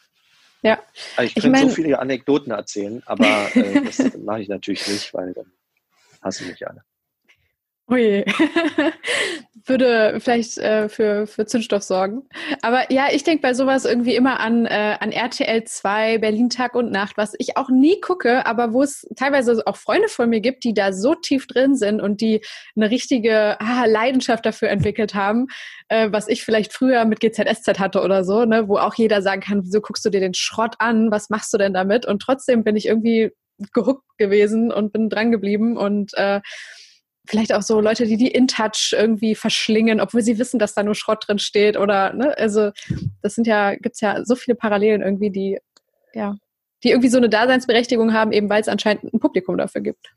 [0.62, 0.80] Ja.
[1.16, 4.86] Also ich, ich könnte mein, so viele Anekdoten erzählen, aber äh, das mache ich natürlich
[4.86, 5.52] nicht, weil dann
[6.22, 6.84] hassen mich alle.
[7.90, 8.24] Ui,
[9.66, 12.22] würde vielleicht äh, für, für Zündstoff sorgen.
[12.62, 16.74] Aber ja, ich denke bei sowas irgendwie immer an, äh, an RTL 2, Berlin Tag
[16.74, 20.40] und Nacht, was ich auch nie gucke, aber wo es teilweise auch Freunde von mir
[20.40, 22.40] gibt, die da so tief drin sind und die
[22.76, 25.46] eine richtige ah, Leidenschaft dafür entwickelt haben,
[25.88, 29.42] äh, was ich vielleicht früher mit GZSZ hatte oder so, ne, wo auch jeder sagen
[29.42, 32.06] kann, wieso guckst du dir den Schrott an, was machst du denn damit?
[32.06, 33.30] Und trotzdem bin ich irgendwie
[33.72, 36.40] gehuckt gewesen und bin dran geblieben und äh,
[37.26, 40.94] vielleicht auch so Leute, die die InTouch irgendwie verschlingen, obwohl sie wissen, dass da nur
[40.94, 42.70] Schrott drin steht oder, ne, also
[43.22, 45.58] das sind ja, gibt's ja so viele Parallelen irgendwie, die,
[46.14, 46.36] ja,
[46.82, 50.12] die irgendwie so eine Daseinsberechtigung haben, eben weil es anscheinend ein Publikum dafür gibt.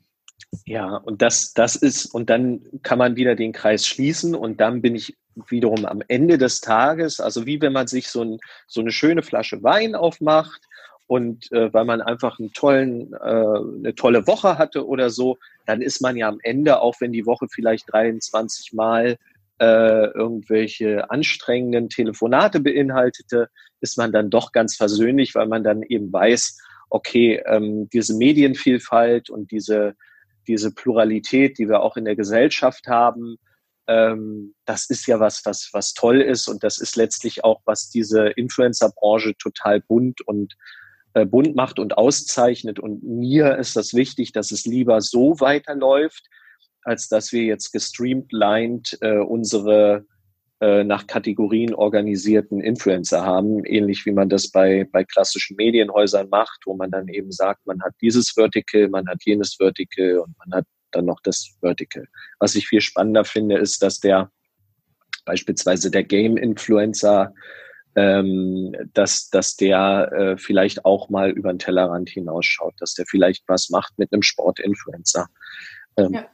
[0.66, 4.82] Ja, und das, das ist, und dann kann man wieder den Kreis schließen und dann
[4.82, 5.16] bin ich
[5.50, 9.22] wiederum am Ende des Tages, also wie wenn man sich so, ein, so eine schöne
[9.22, 10.62] Flasche Wein aufmacht
[11.08, 15.82] und äh, weil man einfach einen tollen, äh, eine tolle Woche hatte oder so, dann
[15.82, 19.18] ist man ja am Ende, auch wenn die Woche vielleicht 23 Mal
[19.60, 23.50] äh, irgendwelche anstrengenden Telefonate beinhaltete,
[23.82, 26.58] ist man dann doch ganz versöhnlich, weil man dann eben weiß,
[26.90, 29.96] okay, ähm, diese Medienvielfalt und diese,
[30.48, 33.38] diese Pluralität, die wir auch in der Gesellschaft haben,
[33.88, 36.48] ähm, das ist ja was, was, was toll ist.
[36.48, 40.56] Und das ist letztlich auch, was diese Influencer-Branche total bunt und
[41.16, 42.78] äh, bunt macht und auszeichnet.
[42.78, 46.28] Und mir ist das wichtig, dass es lieber so weiterläuft,
[46.84, 50.06] als dass wir jetzt gestreamlined äh, unsere
[50.60, 56.64] äh, nach Kategorien organisierten Influencer haben, ähnlich wie man das bei, bei klassischen Medienhäusern macht,
[56.66, 60.60] wo man dann eben sagt, man hat dieses Vertical, man hat jenes Vertical und man
[60.60, 62.06] hat dann noch das Vertical.
[62.40, 64.32] Was ich viel spannender finde, ist, dass der
[65.24, 67.34] beispielsweise der Game-Influencer
[67.96, 73.44] ähm, dass, dass der äh, vielleicht auch mal über den Tellerrand hinausschaut, dass der vielleicht
[73.48, 75.28] was macht mit einem Sportinfluencer.
[75.98, 76.26] Ähm, ja.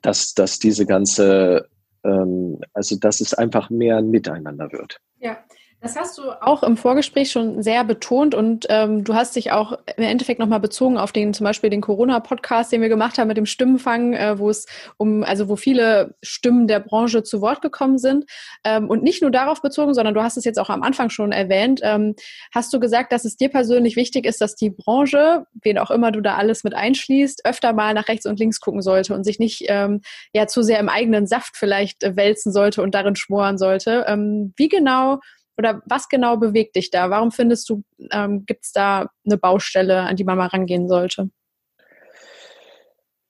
[0.00, 1.68] dass, dass diese ganze,
[2.04, 4.98] ähm, also dass es einfach mehr ein Miteinander wird.
[5.18, 5.44] Ja,
[5.82, 9.78] Das hast du auch im Vorgespräch schon sehr betont und ähm, du hast dich auch
[9.96, 13.38] im Endeffekt nochmal bezogen auf den zum Beispiel den Corona-Podcast, den wir gemacht haben mit
[13.38, 14.66] dem Stimmenfang, äh, wo es
[14.98, 18.26] um, also wo viele Stimmen der Branche zu Wort gekommen sind.
[18.62, 21.32] Ähm, und nicht nur darauf bezogen, sondern du hast es jetzt auch am Anfang schon
[21.32, 22.14] erwähnt, ähm,
[22.54, 26.12] hast du gesagt, dass es dir persönlich wichtig ist, dass die Branche, wen auch immer
[26.12, 29.38] du da alles mit einschließt, öfter mal nach rechts und links gucken sollte und sich
[29.38, 30.02] nicht ähm,
[30.34, 34.04] ja zu sehr im eigenen Saft vielleicht äh, wälzen sollte und darin schmoren sollte.
[34.06, 35.20] Ähm, wie genau
[35.60, 37.10] oder was genau bewegt dich da?
[37.10, 41.30] Warum findest du, ähm, gibt es da eine Baustelle, an die man mal rangehen sollte?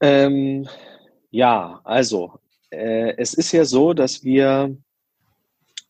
[0.00, 0.68] Ähm,
[1.30, 2.38] ja, also
[2.70, 4.76] äh, es ist ja so, dass wir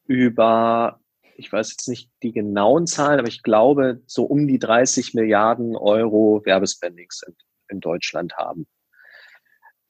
[0.06, 0.98] über,
[1.36, 5.76] ich weiß jetzt nicht die genauen Zahlen, aber ich glaube, so um die 30 Milliarden
[5.76, 7.34] Euro Werbespendings in,
[7.68, 8.66] in Deutschland haben.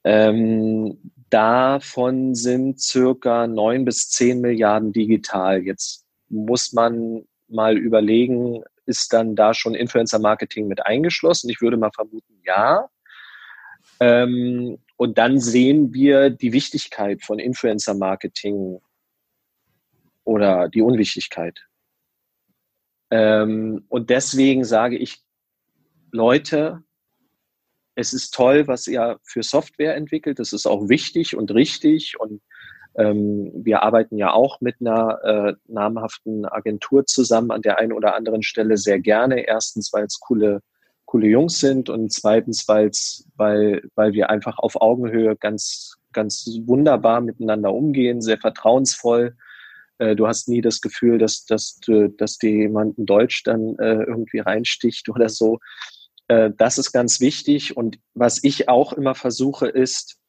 [0.03, 0.98] Ähm,
[1.30, 5.62] davon sind circa neun bis zehn Milliarden digital.
[5.62, 11.50] Jetzt muss man mal überlegen, ist dann da schon Influencer-Marketing mit eingeschlossen?
[11.50, 12.88] Ich würde mal vermuten, ja.
[13.98, 18.80] Ähm, und dann sehen wir die Wichtigkeit von Influencer-Marketing
[20.24, 21.66] oder die Unwichtigkeit.
[23.10, 25.22] Ähm, und deswegen sage ich,
[26.12, 26.82] Leute,
[27.94, 30.38] es ist toll, was ihr für Software entwickelt.
[30.38, 32.42] Das ist auch wichtig und richtig und
[33.01, 38.14] ähm, wir arbeiten ja auch mit einer äh, namhaften Agentur zusammen an der einen oder
[38.14, 39.46] anderen Stelle sehr gerne.
[39.46, 40.61] Erstens, weil es coole,
[41.07, 47.22] coole Jungs sind und zweitens, weil's, weil, weil wir einfach auf Augenhöhe ganz, ganz wunderbar
[47.22, 49.34] miteinander umgehen, sehr vertrauensvoll.
[49.96, 51.80] Äh, du hast nie das Gefühl, dass, dass,
[52.18, 55.59] dass dir jemand in Deutsch dann äh, irgendwie reinsticht oder so.
[56.28, 57.78] Äh, das ist ganz wichtig.
[57.78, 60.19] Und was ich auch immer versuche, ist,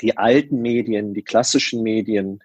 [0.00, 2.40] die alten Medien, die klassischen Medien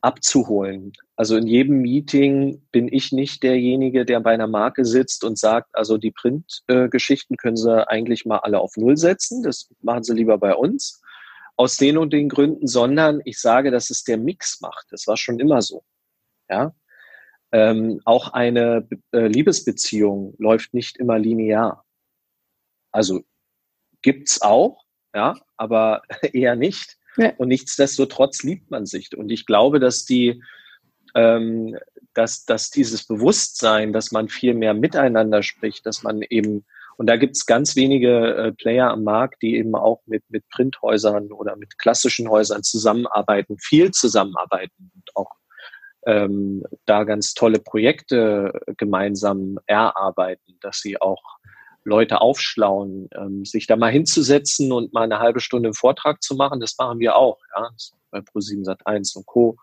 [0.00, 0.92] abzuholen.
[1.16, 5.74] Also in jedem Meeting bin ich nicht derjenige, der bei einer Marke sitzt und sagt,
[5.74, 9.42] also die Printgeschichten können Sie eigentlich mal alle auf Null setzen.
[9.42, 11.02] Das machen Sie lieber bei uns.
[11.56, 14.86] Aus den und den Gründen, sondern ich sage, dass es der Mix macht.
[14.90, 15.82] Das war schon immer so.
[16.48, 16.74] Ja.
[17.50, 21.84] Ähm, auch eine äh, Liebesbeziehung läuft nicht immer linear.
[22.92, 23.22] Also
[24.02, 24.84] gibt's auch,
[25.14, 26.02] ja, aber
[26.32, 26.96] eher nicht.
[27.16, 27.32] Ja.
[27.38, 29.16] Und nichtsdestotrotz liebt man sich.
[29.16, 30.42] Und ich glaube, dass die,
[31.14, 31.76] ähm,
[32.14, 36.66] dass, dass dieses Bewusstsein, dass man viel mehr miteinander spricht, dass man eben,
[36.98, 40.46] und da gibt es ganz wenige äh, Player am Markt, die eben auch mit, mit
[40.50, 45.30] Printhäusern oder mit klassischen Häusern zusammenarbeiten, viel zusammenarbeiten und auch
[46.06, 51.22] ähm, da ganz tolle Projekte gemeinsam erarbeiten, dass sie auch
[51.86, 56.34] Leute aufschlauen, ähm, sich da mal hinzusetzen und mal eine halbe Stunde einen Vortrag zu
[56.34, 57.70] machen, das machen wir auch, ja,
[58.10, 59.56] bei Pro7 Sat1 und Co.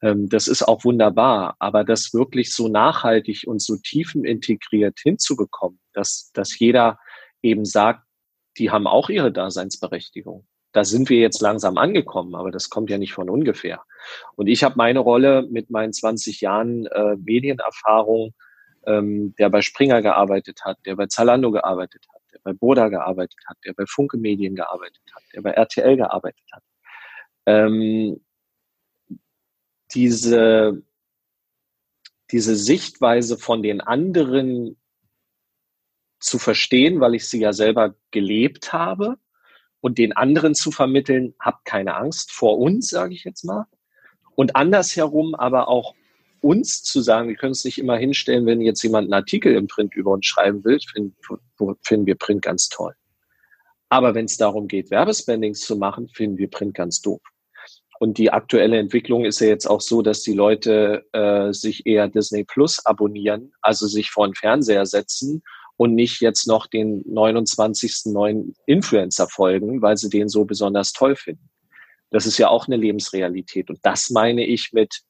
[0.00, 5.78] Ähm, das ist auch wunderbar, aber das wirklich so nachhaltig und so tiefen integriert hinzubekommen,
[5.92, 6.98] dass, dass jeder
[7.42, 8.02] eben sagt,
[8.58, 10.46] die haben auch ihre Daseinsberechtigung.
[10.72, 13.82] Da sind wir jetzt langsam angekommen, aber das kommt ja nicht von ungefähr.
[14.36, 18.32] Und ich habe meine Rolle mit meinen 20 Jahren äh, Medienerfahrung
[18.86, 23.40] ähm, der bei Springer gearbeitet hat, der bei Zalando gearbeitet hat, der bei Boda gearbeitet
[23.46, 26.62] hat, der bei Funke Medien gearbeitet hat, der bei RTL gearbeitet hat.
[27.46, 28.24] Ähm,
[29.94, 30.82] diese,
[32.30, 34.80] diese Sichtweise von den anderen
[36.18, 39.16] zu verstehen, weil ich sie ja selber gelebt habe
[39.80, 43.66] und den anderen zu vermitteln, habt keine Angst vor uns, sage ich jetzt mal.
[44.34, 45.94] Und andersherum aber auch
[46.42, 49.68] uns zu sagen, wir können es nicht immer hinstellen, wenn jetzt jemand einen Artikel im
[49.68, 51.16] Print über uns schreiben will, finden,
[51.82, 52.94] finden wir Print ganz toll.
[53.88, 57.20] Aber wenn es darum geht, Werbespendings zu machen, finden wir Print ganz doof.
[58.00, 62.08] Und die aktuelle Entwicklung ist ja jetzt auch so, dass die Leute äh, sich eher
[62.08, 65.42] Disney Plus abonnieren, also sich vor den Fernseher setzen
[65.76, 68.06] und nicht jetzt noch den 29.
[68.06, 71.48] neuen Influencer folgen, weil sie den so besonders toll finden.
[72.10, 73.70] Das ist ja auch eine Lebensrealität.
[73.70, 75.02] Und das meine ich mit,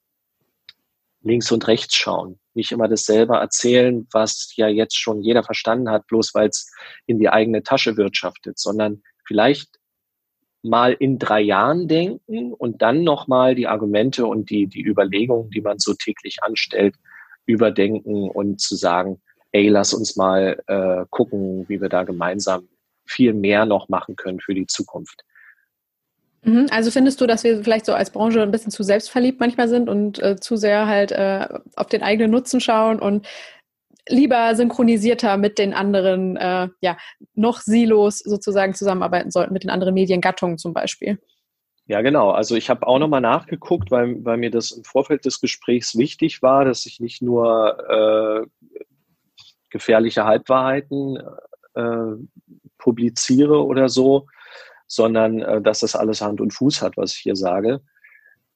[1.23, 2.39] links und rechts schauen.
[2.53, 6.71] Nicht immer dasselbe erzählen, was ja jetzt schon jeder verstanden hat, bloß weil es
[7.07, 9.79] in die eigene Tasche wirtschaftet, sondern vielleicht
[10.61, 15.61] mal in drei Jahren denken und dann nochmal die Argumente und die, die Überlegungen, die
[15.61, 16.95] man so täglich anstellt,
[17.45, 19.21] überdenken und zu sagen,
[19.51, 22.69] ey, lass uns mal äh, gucken, wie wir da gemeinsam
[23.05, 25.23] viel mehr noch machen können für die Zukunft.
[26.43, 26.67] Mhm.
[26.71, 29.89] Also findest du, dass wir vielleicht so als Branche ein bisschen zu selbstverliebt manchmal sind
[29.89, 33.25] und äh, zu sehr halt äh, auf den eigenen Nutzen schauen und
[34.09, 36.97] lieber synchronisierter mit den anderen, äh, ja,
[37.35, 41.19] noch Silos sozusagen zusammenarbeiten sollten, mit den anderen Mediengattungen zum Beispiel?
[41.85, 42.31] Ja, genau.
[42.31, 46.41] Also ich habe auch nochmal nachgeguckt, weil, weil mir das im Vorfeld des Gesprächs wichtig
[46.41, 48.79] war, dass ich nicht nur äh,
[49.69, 51.17] gefährliche Halbwahrheiten
[51.73, 52.15] äh,
[52.77, 54.27] publiziere oder so,
[54.95, 57.81] sondern äh, dass das alles Hand und Fuß hat, was ich hier sage.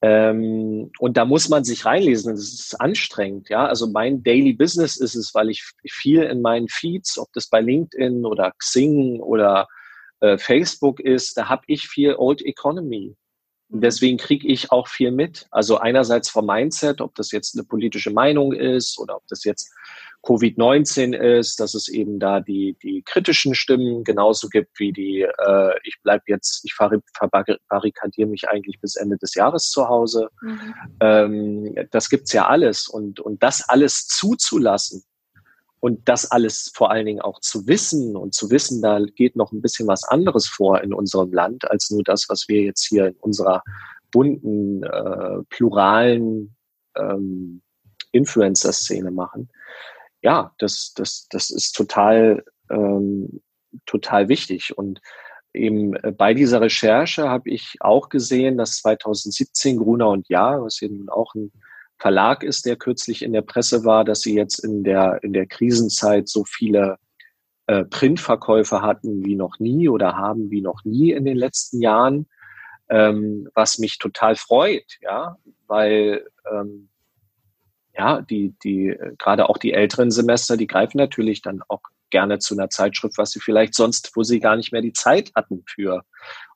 [0.01, 2.35] Ähm, und da muss man sich reinlesen.
[2.35, 3.49] Das ist anstrengend.
[3.49, 7.49] Ja, also mein Daily Business ist es, weil ich viel in meinen Feeds, ob das
[7.49, 9.67] bei LinkedIn oder Xing oder
[10.19, 13.15] äh, Facebook ist, da habe ich viel Old Economy.
[13.69, 13.81] Mhm.
[13.81, 15.47] deswegen kriege ich auch viel mit.
[15.51, 19.71] Also einerseits vom Mindset, ob das jetzt eine politische Meinung ist oder ob das jetzt
[20.23, 25.73] Covid-19 ist, dass es eben da die, die kritischen Stimmen genauso gibt wie die, äh,
[25.83, 30.29] ich bleib jetzt, ich verbarrikadiere mich eigentlich bis Ende des Jahres zu Hause.
[30.41, 30.75] Mhm.
[30.99, 32.87] Ähm, das gibt's ja alles.
[32.87, 35.03] Und, und das alles zuzulassen
[35.87, 39.51] und das alles vor allen Dingen auch zu wissen und zu wissen, da geht noch
[39.51, 43.07] ein bisschen was anderes vor in unserem Land als nur das, was wir jetzt hier
[43.07, 43.63] in unserer
[44.11, 46.55] bunten, äh, pluralen
[46.95, 47.61] ähm,
[48.11, 49.49] Influencer-Szene machen
[50.21, 53.41] ja, das, das, das ist total, ähm,
[53.85, 54.77] total wichtig.
[54.77, 54.99] Und
[55.53, 60.81] eben äh, bei dieser Recherche habe ich auch gesehen, dass 2017 Gruner und Jahr, was
[60.81, 61.51] eben auch ein
[61.99, 65.47] Verlag ist, der kürzlich in der Presse war, dass sie jetzt in der, in der
[65.47, 66.97] Krisenzeit so viele
[67.67, 72.27] äh, Printverkäufe hatten wie noch nie oder haben wie noch nie in den letzten Jahren,
[72.89, 75.37] ähm, was mich total freut, ja,
[75.67, 76.89] weil ähm,
[77.97, 82.55] ja, die, die, gerade auch die älteren Semester, die greifen natürlich dann auch gerne zu
[82.55, 86.03] einer Zeitschrift, was sie vielleicht sonst, wo sie gar nicht mehr die Zeit hatten für.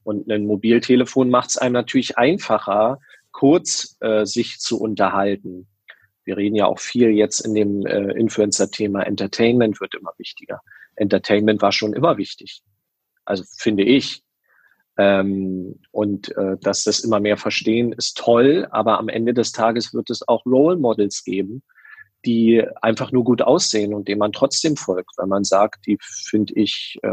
[0.03, 2.99] Und ein Mobiltelefon macht es einem natürlich einfacher,
[3.31, 5.67] kurz äh, sich zu unterhalten.
[6.23, 10.61] Wir reden ja auch viel jetzt in dem äh, Influencer-Thema Entertainment wird immer wichtiger.
[10.95, 12.61] Entertainment war schon immer wichtig.
[13.25, 14.23] Also finde ich.
[14.97, 19.93] Ähm, und äh, dass das immer mehr verstehen, ist toll, aber am Ende des Tages
[19.93, 21.63] wird es auch Role Models geben,
[22.25, 26.53] die einfach nur gut aussehen und dem man trotzdem folgt, weil man sagt, die finde
[26.55, 27.09] ich äh,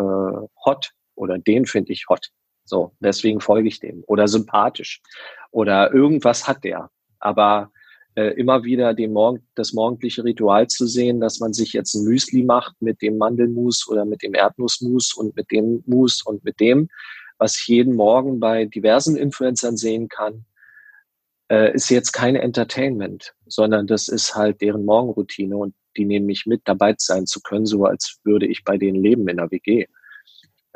[0.64, 2.30] hot oder den finde ich hot.
[2.68, 5.00] So, deswegen folge ich dem oder sympathisch
[5.50, 6.90] oder irgendwas hat der.
[7.18, 7.70] Aber
[8.14, 12.04] äh, immer wieder den Morgen, das morgendliche Ritual zu sehen, dass man sich jetzt ein
[12.04, 16.60] Müsli macht mit dem Mandelmus oder mit dem Erdnussmus und mit dem Mus und mit
[16.60, 16.88] dem,
[17.38, 20.44] was ich jeden Morgen bei diversen Influencern sehen kann,
[21.50, 26.44] äh, ist jetzt kein Entertainment, sondern das ist halt deren Morgenroutine und die nehmen mich
[26.44, 29.86] mit, dabei sein zu können, so als würde ich bei denen leben in der WG.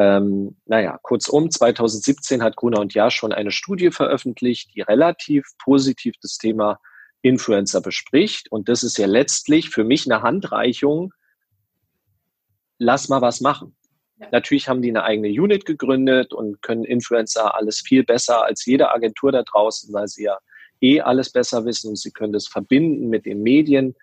[0.02, 6.16] Ähm, naja, kurzum, 2017 hat Gruner und Jahr schon eine Studie veröffentlicht, die relativ positiv
[6.20, 6.80] das Thema
[7.20, 8.50] Influencer bespricht.
[8.50, 11.14] Und das ist ja letztlich für mich eine Handreichung,
[12.78, 13.76] lass mal was machen.
[14.32, 18.90] Natürlich haben die eine eigene Unit gegründet und können Influencer alles viel besser als jede
[18.90, 20.38] Agentur da draußen, weil sie ja
[20.80, 23.94] eh alles besser wissen und sie können das verbinden mit den Medien,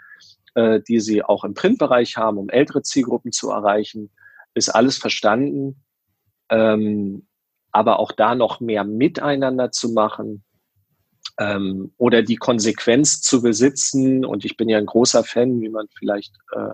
[0.56, 4.12] äh, die sie auch im Printbereich haben, um ältere Zielgruppen zu erreichen.
[4.54, 5.84] Ist alles verstanden.
[6.50, 7.28] Ähm,
[7.72, 10.44] aber auch da noch mehr miteinander zu machen
[11.40, 14.26] ähm, oder die Konsequenz zu besitzen.
[14.26, 16.74] Und ich bin ja ein großer Fan, wie man vielleicht äh,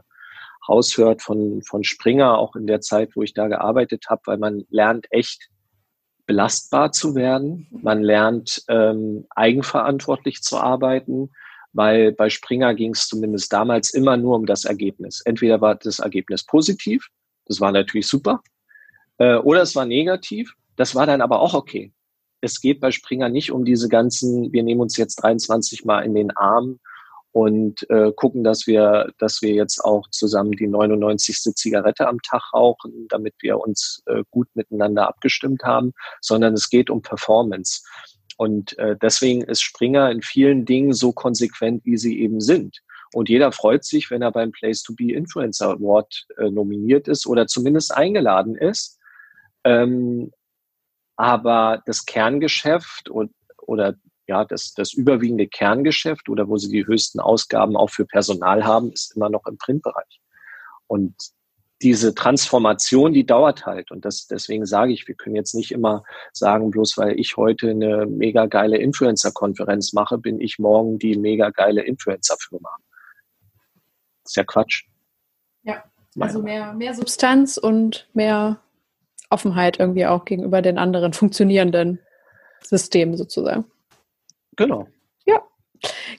[0.67, 4.63] raushört von, von Springer, auch in der Zeit, wo ich da gearbeitet habe, weil man
[4.69, 5.49] lernt echt
[6.25, 7.67] belastbar zu werden.
[7.71, 11.31] Man lernt ähm, eigenverantwortlich zu arbeiten,
[11.73, 15.21] weil bei Springer ging es zumindest damals immer nur um das Ergebnis.
[15.25, 17.09] Entweder war das Ergebnis positiv,
[17.45, 18.41] das war natürlich super,
[19.17, 21.91] äh, oder es war negativ, das war dann aber auch okay.
[22.41, 26.13] Es geht bei Springer nicht um diese ganzen, wir nehmen uns jetzt 23 Mal in
[26.13, 26.79] den Arm
[27.31, 31.53] und äh, gucken, dass wir, dass wir jetzt auch zusammen die 99.
[31.55, 36.89] Zigarette am Tag rauchen, damit wir uns äh, gut miteinander abgestimmt haben, sondern es geht
[36.89, 37.81] um Performance.
[38.37, 42.79] Und äh, deswegen ist Springer in vielen Dingen so konsequent, wie sie eben sind.
[43.13, 47.27] Und jeder freut sich, wenn er beim Place to Be Influencer Award äh, nominiert ist
[47.27, 48.94] oder zumindest eingeladen ist.
[49.65, 50.31] Ähm,
[51.17, 53.95] aber das Kerngeschäft und, oder
[54.27, 58.91] ja, das, das überwiegende Kerngeschäft oder wo sie die höchsten Ausgaben auch für Personal haben,
[58.91, 60.21] ist immer noch im Printbereich.
[60.87, 61.15] Und
[61.81, 63.91] diese Transformation, die dauert halt.
[63.91, 67.69] Und das, deswegen sage ich, wir können jetzt nicht immer sagen, bloß weil ich heute
[67.69, 72.69] eine mega geile Influencer-Konferenz mache, bin ich morgen die mega geile Influencer-Firma.
[74.23, 74.85] ist ja Quatsch.
[75.63, 75.83] Ja,
[76.19, 78.61] also mehr, mehr Substanz und mehr
[79.35, 81.99] Offenheit irgendwie auch gegenüber den anderen funktionierenden
[82.63, 83.65] Systemen sozusagen.
[84.55, 84.87] Genau.
[85.25, 85.41] Ja,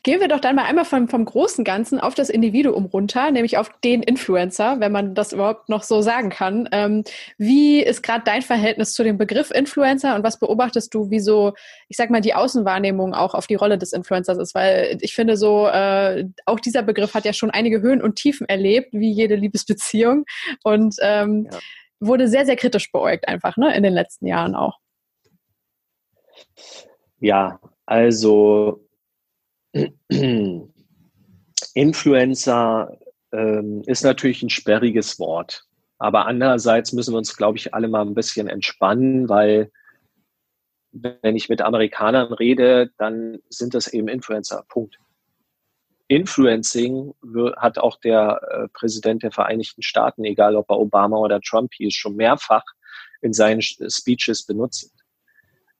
[0.02, 3.58] Gehen wir doch dann mal einmal vom, vom großen Ganzen auf das Individuum runter, nämlich
[3.58, 6.68] auf den Influencer, wenn man das überhaupt noch so sagen kann.
[6.72, 7.04] Ähm,
[7.38, 11.54] wie ist gerade dein Verhältnis zu dem Begriff Influencer und was beobachtest du, wie so,
[11.88, 14.54] ich sag mal, die Außenwahrnehmung auch auf die Rolle des Influencers ist?
[14.54, 18.48] Weil ich finde so, äh, auch dieser Begriff hat ja schon einige Höhen und Tiefen
[18.48, 20.24] erlebt, wie jede Liebesbeziehung
[20.62, 21.58] und ähm, ja.
[22.01, 24.78] Wurde sehr, sehr kritisch beäugt einfach, ne, in den letzten Jahren auch.
[27.18, 28.86] Ja, also
[31.74, 32.99] Influencer
[33.32, 35.64] ähm, ist natürlich ein sperriges Wort.
[35.99, 39.70] Aber andererseits müssen wir uns, glaube ich, alle mal ein bisschen entspannen, weil
[40.92, 44.64] wenn ich mit Amerikanern rede, dann sind das eben Influencer.
[44.68, 44.99] Punkt.
[46.09, 47.14] Influencing
[47.57, 51.94] hat auch der äh, Präsident der Vereinigten Staaten, egal ob er Obama oder Trump hieß,
[51.94, 52.64] schon mehrfach
[53.22, 54.92] in seinen Speeches benutzt.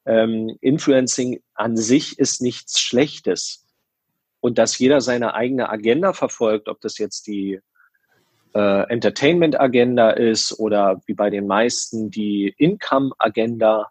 [0.05, 3.66] Ähm, Influencing an sich ist nichts Schlechtes
[4.41, 7.61] und dass jeder seine eigene Agenda verfolgt, ob das jetzt die
[8.55, 13.91] äh, Entertainment-Agenda ist oder wie bei den meisten die Income-Agenda,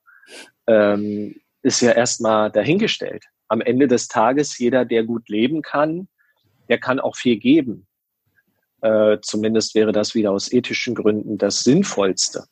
[0.67, 3.25] ähm, ist ja erstmal dahingestellt.
[3.47, 6.07] Am Ende des Tages, jeder, der gut leben kann,
[6.70, 7.88] der kann auch viel geben.
[8.82, 12.45] Äh, zumindest wäre das wieder aus ethischen Gründen das Sinnvollste.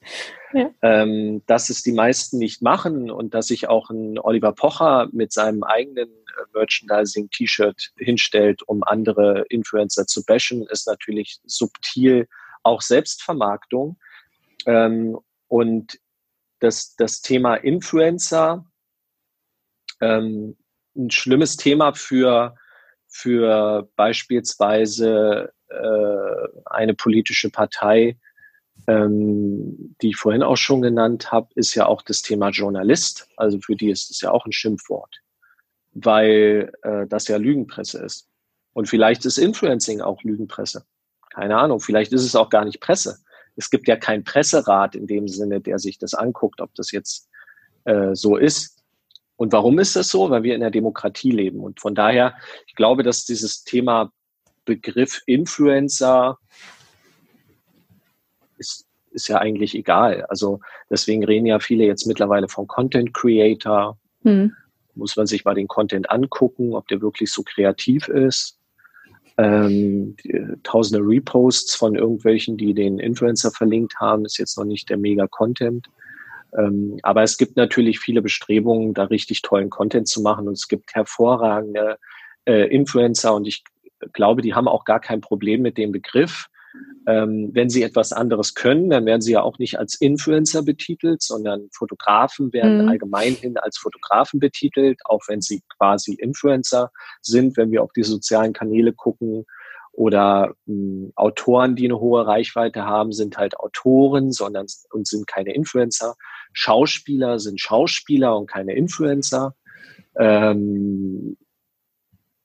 [0.54, 0.72] Ja.
[0.82, 5.32] Ähm, dass es die meisten nicht machen und dass sich auch ein Oliver Pocher mit
[5.32, 12.28] seinem eigenen äh, Merchandising-T-Shirt hinstellt, um andere Influencer zu bashen, ist natürlich subtil
[12.64, 13.98] auch Selbstvermarktung.
[14.66, 16.00] Ähm, und
[16.60, 18.66] das, das Thema Influencer,
[20.02, 20.58] ähm,
[20.96, 22.56] ein schlimmes Thema für,
[23.16, 28.18] für beispielsweise äh, eine politische Partei,
[28.88, 33.28] ähm, die ich vorhin auch schon genannt habe, ist ja auch das Thema Journalist.
[33.38, 35.22] Also für die ist es ja auch ein Schimpfwort,
[35.92, 38.28] weil äh, das ja Lügenpresse ist.
[38.74, 40.84] Und vielleicht ist Influencing auch Lügenpresse.
[41.30, 43.20] Keine Ahnung, vielleicht ist es auch gar nicht Presse.
[43.56, 47.30] Es gibt ja keinen Presserat in dem Sinne, der sich das anguckt, ob das jetzt
[47.84, 48.73] äh, so ist.
[49.44, 50.30] Und warum ist das so?
[50.30, 51.60] Weil wir in der Demokratie leben.
[51.60, 52.34] Und von daher,
[52.66, 54.10] ich glaube, dass dieses Thema
[54.64, 56.38] Begriff Influencer
[58.58, 60.26] ist, ist ja eigentlich egal.
[60.30, 63.98] Also deswegen reden ja viele jetzt mittlerweile von Content Creator.
[64.22, 64.54] Mhm.
[64.96, 68.58] Muss man sich mal den Content angucken, ob der wirklich so kreativ ist.
[69.38, 74.90] Ähm, die, tausende Reposts von irgendwelchen, die den Influencer verlinkt haben, ist jetzt noch nicht
[74.90, 75.90] der mega Content.
[76.58, 80.68] Ähm, aber es gibt natürlich viele Bestrebungen, da richtig tollen Content zu machen und es
[80.68, 81.98] gibt hervorragende
[82.46, 83.64] äh, Influencer und ich
[84.12, 86.48] glaube, die haben auch gar kein Problem mit dem Begriff.
[87.06, 91.22] Ähm, wenn sie etwas anderes können, dann werden sie ja auch nicht als Influencer betitelt,
[91.22, 92.90] sondern Fotografen werden mhm.
[92.90, 96.92] allgemeinhin als Fotografen betitelt, auch wenn sie quasi Influencer
[97.22, 99.46] sind, wenn wir auf die sozialen Kanäle gucken.
[99.94, 105.28] Oder mh, hm, Autoren, die eine hohe Reichweite haben, sind halt Autoren, sondern und sind
[105.28, 106.16] keine Influencer.
[106.52, 109.56] Schauspieler sind Schauspieler und keine Influencer.
[110.18, 111.38] Ähm,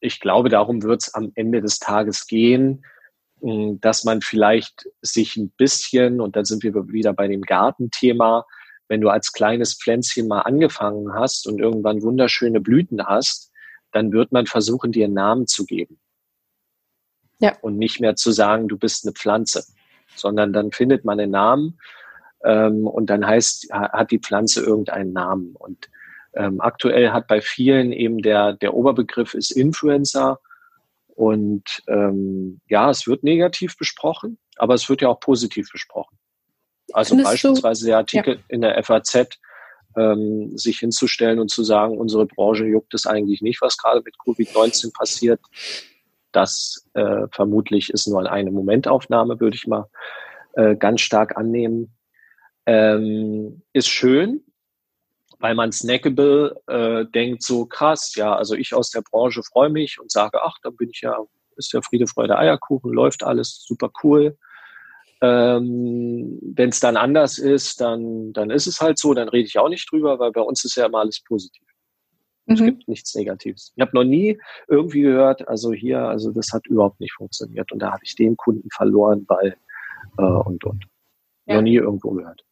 [0.01, 2.85] ich glaube, darum wird es am Ende des Tages gehen,
[3.41, 8.45] hm, dass man vielleicht sich ein bisschen, und dann sind wir wieder bei dem Gartenthema,
[8.89, 13.53] wenn du als kleines Pflänzchen mal angefangen hast und irgendwann wunderschöne Blüten hast,
[13.93, 15.99] dann wird man versuchen, dir einen Namen zu geben.
[17.41, 17.57] Ja.
[17.61, 19.65] Und nicht mehr zu sagen, du bist eine Pflanze,
[20.15, 21.79] sondern dann findet man einen Namen
[22.45, 25.55] ähm, und dann heißt, hat die Pflanze irgendeinen Namen.
[25.57, 25.89] Und
[26.35, 30.41] ähm, aktuell hat bei vielen eben der, der Oberbegriff ist Influencer.
[31.09, 36.17] Und ähm, ja, es wird negativ besprochen, aber es wird ja auch positiv besprochen.
[36.93, 38.41] Also Findest beispielsweise der Artikel ja.
[38.49, 39.39] in der FAZ,
[39.97, 44.15] ähm, sich hinzustellen und zu sagen, unsere Branche juckt es eigentlich nicht, was gerade mit
[44.17, 45.41] Covid-19 passiert.
[46.33, 49.89] Das äh, vermutlich ist nur eine Momentaufnahme, würde ich mal
[50.55, 51.97] äh, ganz stark annehmen.
[52.67, 54.45] Ähm, ist schön,
[55.39, 59.99] weil man snackable äh, denkt, so krass, ja, also ich aus der Branche freue mich
[60.01, 61.17] und sage, ach, dann bin ich ja,
[61.57, 64.37] ist ja Friede, Freude, Eierkuchen, läuft alles super cool.
[65.21, 69.59] Ähm, Wenn es dann anders ist, dann, dann ist es halt so, dann rede ich
[69.59, 71.68] auch nicht drüber, weil bei uns ist ja immer alles positiv.
[72.49, 72.55] Mhm.
[72.55, 73.73] Es gibt nichts Negatives.
[73.77, 74.39] Ich habe noch nie
[74.69, 78.37] irgendwie gehört, also hier, also das hat überhaupt nicht funktioniert und da habe ich den
[78.37, 79.57] Kunden verloren, weil
[80.19, 80.85] äh, und und.
[81.47, 81.57] Ja.
[81.57, 82.45] Noch nie irgendwo gehört.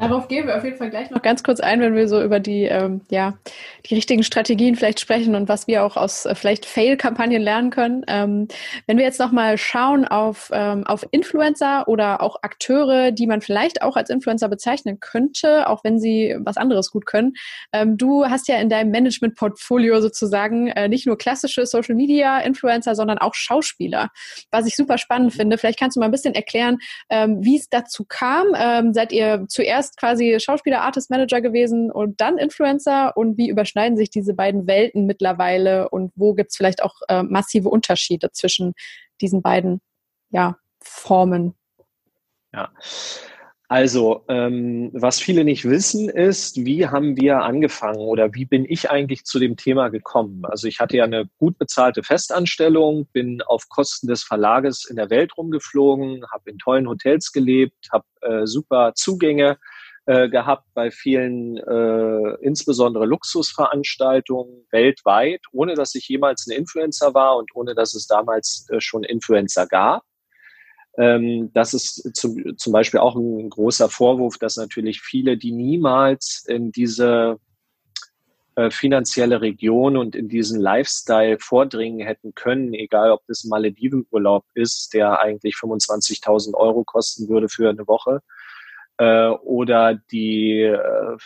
[0.00, 2.38] Darauf gehen wir auf jeden Fall gleich noch ganz kurz ein, wenn wir so über
[2.38, 3.36] die, ähm, ja,
[3.84, 8.04] die richtigen Strategien vielleicht sprechen und was wir auch aus äh, vielleicht Fail-Kampagnen lernen können.
[8.06, 8.46] Ähm,
[8.86, 13.82] wenn wir jetzt nochmal schauen auf, ähm, auf Influencer oder auch Akteure, die man vielleicht
[13.82, 17.32] auch als Influencer bezeichnen könnte, auch wenn sie was anderes gut können.
[17.72, 23.34] Ähm, du hast ja in deinem Management-Portfolio sozusagen äh, nicht nur klassische Social-Media-Influencer, sondern auch
[23.34, 24.10] Schauspieler,
[24.52, 25.58] was ich super spannend finde.
[25.58, 26.78] Vielleicht kannst du mal ein bisschen erklären,
[27.10, 28.54] ähm, wie es dazu kam.
[28.56, 33.48] Ähm, seid ihr zuerst erst quasi Schauspieler, Artist, Manager gewesen und dann Influencer und wie
[33.48, 38.30] überschneiden sich diese beiden Welten mittlerweile und wo gibt es vielleicht auch äh, massive Unterschiede
[38.32, 38.74] zwischen
[39.20, 39.80] diesen beiden
[40.30, 41.54] ja, Formen?
[42.52, 42.70] Ja.
[43.70, 48.90] Also, ähm, was viele nicht wissen, ist, wie haben wir angefangen oder wie bin ich
[48.90, 50.46] eigentlich zu dem Thema gekommen?
[50.46, 55.10] Also ich hatte ja eine gut bezahlte Festanstellung, bin auf Kosten des Verlages in der
[55.10, 59.58] Welt rumgeflogen, habe in tollen Hotels gelebt, habe äh, super Zugänge
[60.08, 67.36] äh, gehabt bei vielen, äh, insbesondere Luxusveranstaltungen weltweit, ohne dass ich jemals ein Influencer war
[67.36, 70.04] und ohne dass es damals äh, schon Influencer gab.
[70.96, 76.42] Ähm, das ist zum, zum Beispiel auch ein großer Vorwurf, dass natürlich viele, die niemals
[76.48, 77.38] in diese
[78.54, 84.46] äh, finanzielle Region und in diesen Lifestyle vordringen hätten können, egal ob das ein Maledivenurlaub
[84.54, 88.22] ist, der eigentlich 25.000 Euro kosten würde für eine Woche,
[88.98, 91.16] äh, oder die, äh,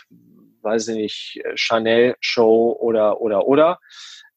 [0.61, 3.79] weiß ich nicht, Chanel-Show oder, oder, oder,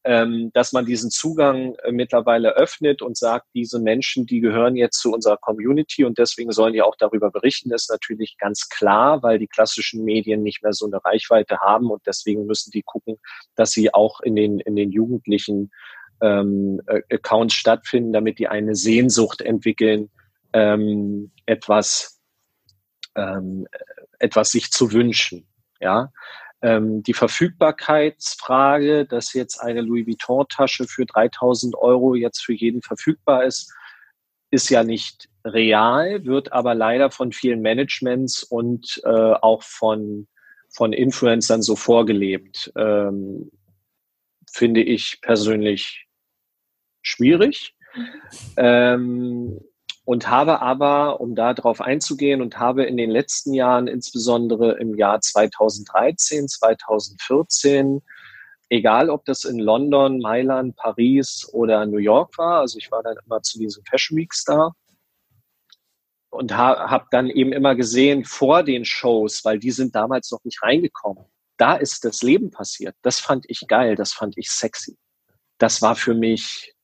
[0.07, 5.01] ähm, dass man diesen Zugang äh, mittlerweile öffnet und sagt, diese Menschen, die gehören jetzt
[5.01, 9.41] zu unserer Community und deswegen sollen die auch darüber berichten, ist natürlich ganz klar, weil
[9.41, 13.16] die klassischen Medien nicht mehr so eine Reichweite haben und deswegen müssen die gucken,
[13.57, 15.72] dass sie auch in den, in den Jugendlichen
[16.20, 16.80] ähm,
[17.11, 20.09] Accounts stattfinden, damit die eine Sehnsucht entwickeln,
[20.53, 22.15] ähm, etwas
[23.16, 23.66] ähm,
[24.18, 25.46] etwas sich zu wünschen.
[25.80, 26.12] Ja,
[26.62, 33.44] ähm, die Verfügbarkeitsfrage, dass jetzt eine Louis Vuitton-Tasche für 3000 Euro jetzt für jeden verfügbar
[33.44, 33.72] ist,
[34.50, 40.28] ist ja nicht real, wird aber leider von vielen Managements und äh, auch von,
[40.70, 42.72] von Influencern so vorgelebt.
[42.76, 43.50] Ähm,
[44.50, 46.06] finde ich persönlich
[47.02, 47.74] schwierig.
[47.94, 48.06] Mhm.
[48.56, 49.60] Ähm,
[50.07, 54.94] und habe aber, um da drauf einzugehen, und habe in den letzten Jahren, insbesondere im
[54.94, 58.02] Jahr 2013, 2014,
[58.68, 63.16] egal ob das in London, Mailand, Paris oder New York war, also ich war dann
[63.26, 64.70] immer zu diesen Fashion Weeks da
[66.30, 70.44] und ha habe dann eben immer gesehen vor den Shows, weil die sind damals noch
[70.44, 71.24] nicht reingekommen.
[71.57, 72.94] Da ist das Leben passiert.
[73.02, 74.96] Das fand ich geil, das fand ich sexy.
[75.59, 76.75] Das war für mich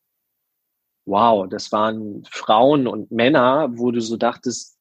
[1.04, 4.78] wow, das waren Frauen und Männer, wo du so dachtest,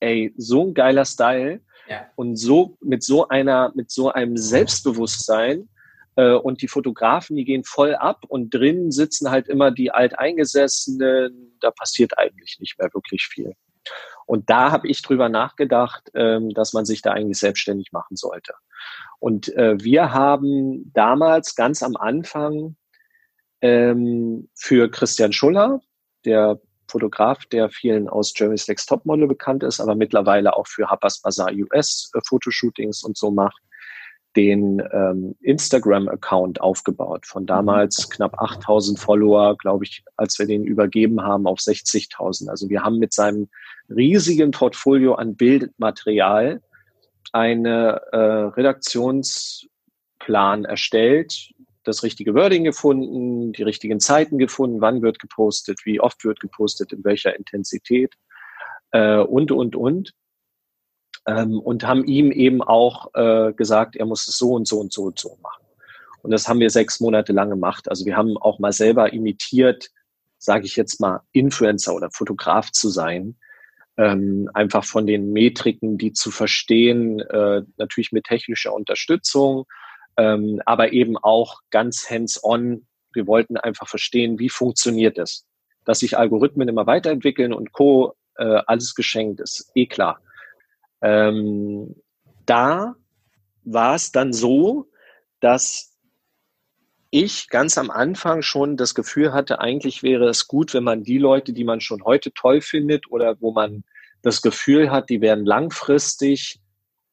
[0.00, 2.06] ey, so ein geiler Style ja.
[2.16, 5.68] und so mit so einer, mit so einem Selbstbewusstsein
[6.16, 11.56] äh, und die Fotografen, die gehen voll ab und drinnen sitzen halt immer die Alteingesessenen,
[11.60, 13.54] da passiert eigentlich nicht mehr wirklich viel.
[14.26, 18.54] Und da habe ich drüber nachgedacht, ähm, dass man sich da eigentlich selbstständig machen sollte.
[19.18, 22.76] Und äh, wir haben damals ganz am Anfang
[23.62, 25.80] ähm, für Christian Schuller,
[26.24, 31.20] der Fotograf, der vielen aus Jeremy's Next Topmodel bekannt ist, aber mittlerweile auch für Harper's
[31.20, 33.62] Bazaar US äh, Fotoshootings und so macht,
[34.36, 37.26] den ähm, Instagram-Account aufgebaut.
[37.26, 42.48] Von damals knapp 8000 Follower, glaube ich, als wir den übergeben haben, auf 60.000.
[42.48, 43.48] Also wir haben mit seinem
[43.88, 46.62] riesigen Portfolio an Bildmaterial
[47.32, 51.50] eine äh, Redaktionsplan erstellt,
[51.84, 56.92] das richtige Wording gefunden, die richtigen Zeiten gefunden, wann wird gepostet, wie oft wird gepostet,
[56.92, 58.14] in welcher Intensität
[58.92, 60.12] äh, und, und, und.
[61.26, 64.92] Ähm, und haben ihm eben auch äh, gesagt, er muss es so und so und
[64.92, 65.64] so und so machen.
[66.22, 67.88] Und das haben wir sechs Monate lang gemacht.
[67.88, 69.90] Also wir haben auch mal selber imitiert,
[70.38, 73.36] sage ich jetzt mal, Influencer oder Fotograf zu sein.
[73.96, 79.66] Ähm, einfach von den Metriken, die zu verstehen, äh, natürlich mit technischer Unterstützung,
[80.20, 82.86] ähm, aber eben auch ganz hands-on.
[83.14, 85.46] Wir wollten einfach verstehen, wie funktioniert es.
[85.86, 88.14] Dass sich Algorithmen immer weiterentwickeln und Co.
[88.36, 90.20] Äh, alles geschenkt ist, eh klar.
[91.00, 91.96] Ähm,
[92.44, 92.96] da
[93.64, 94.90] war es dann so,
[95.40, 95.96] dass
[97.10, 101.18] ich ganz am Anfang schon das Gefühl hatte, eigentlich wäre es gut, wenn man die
[101.18, 103.84] Leute, die man schon heute toll findet oder wo man
[104.22, 106.60] das Gefühl hat, die werden langfristig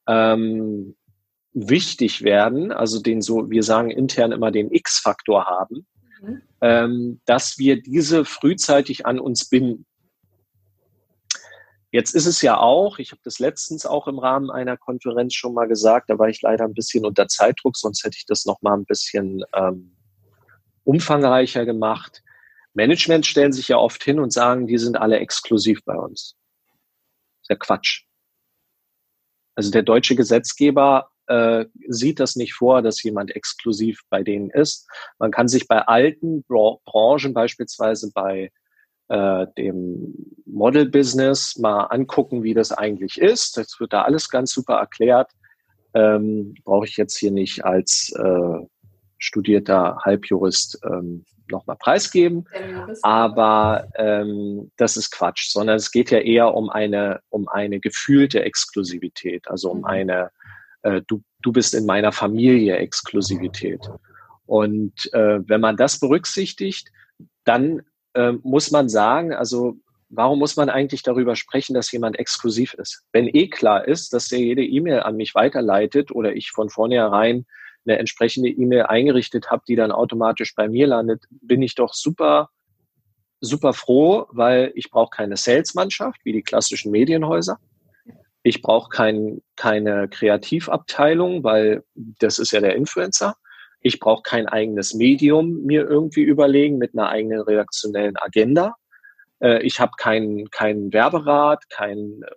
[0.06, 0.94] ähm,
[1.52, 5.86] wichtig werden, also den so, wir sagen intern immer den X-Faktor haben,
[6.20, 6.42] mhm.
[6.60, 9.86] ähm, dass wir diese frühzeitig an uns binden.
[11.90, 15.54] Jetzt ist es ja auch, ich habe das letztens auch im Rahmen einer Konferenz schon
[15.54, 18.60] mal gesagt, da war ich leider ein bisschen unter Zeitdruck, sonst hätte ich das noch
[18.60, 19.96] mal ein bisschen ähm,
[20.84, 22.22] umfangreicher gemacht.
[22.74, 26.36] Management stellen sich ja oft hin und sagen, die sind alle exklusiv bei uns.
[27.40, 28.04] Das ist ja Quatsch.
[29.54, 34.88] Also der deutsche Gesetzgeber äh, sieht das nicht vor, dass jemand exklusiv bei denen ist.
[35.18, 38.50] Man kann sich bei alten Bra Branchen, beispielsweise bei
[39.08, 40.14] äh, dem
[40.46, 43.56] Model-Business mal angucken, wie das eigentlich ist.
[43.56, 45.30] Das wird da alles ganz super erklärt.
[45.94, 48.66] Ähm, Brauche ich jetzt hier nicht als äh,
[49.18, 52.44] studierter Halbjurist ähm, nochmal preisgeben.
[53.02, 58.42] Aber ähm, das ist Quatsch, sondern es geht ja eher um eine, um eine gefühlte
[58.42, 59.84] Exklusivität, also um mhm.
[59.84, 60.30] eine,
[60.82, 63.80] äh, du, du bist in meiner Familie Exklusivität.
[64.46, 66.88] Und äh, wenn man das berücksichtigt,
[67.44, 67.82] dann
[68.14, 69.76] äh, muss man sagen, also
[70.08, 73.04] warum muss man eigentlich darüber sprechen, dass jemand exklusiv ist?
[73.12, 77.46] Wenn eh klar ist, dass der jede E-Mail an mich weiterleitet oder ich von vornherein
[77.86, 82.50] eine entsprechende E-Mail eingerichtet habe, die dann automatisch bei mir landet, bin ich doch super,
[83.40, 87.58] super froh, weil ich brauche keine Salesmannschaft wie die klassischen Medienhäuser.
[88.48, 93.36] Ich brauche kein, keine Kreativabteilung, weil das ist ja der Influencer.
[93.82, 98.74] Ich brauche kein eigenes Medium mir irgendwie überlegen mit einer eigenen redaktionellen Agenda.
[99.40, 102.30] Äh, ich habe keinen kein Werberat, kein äh,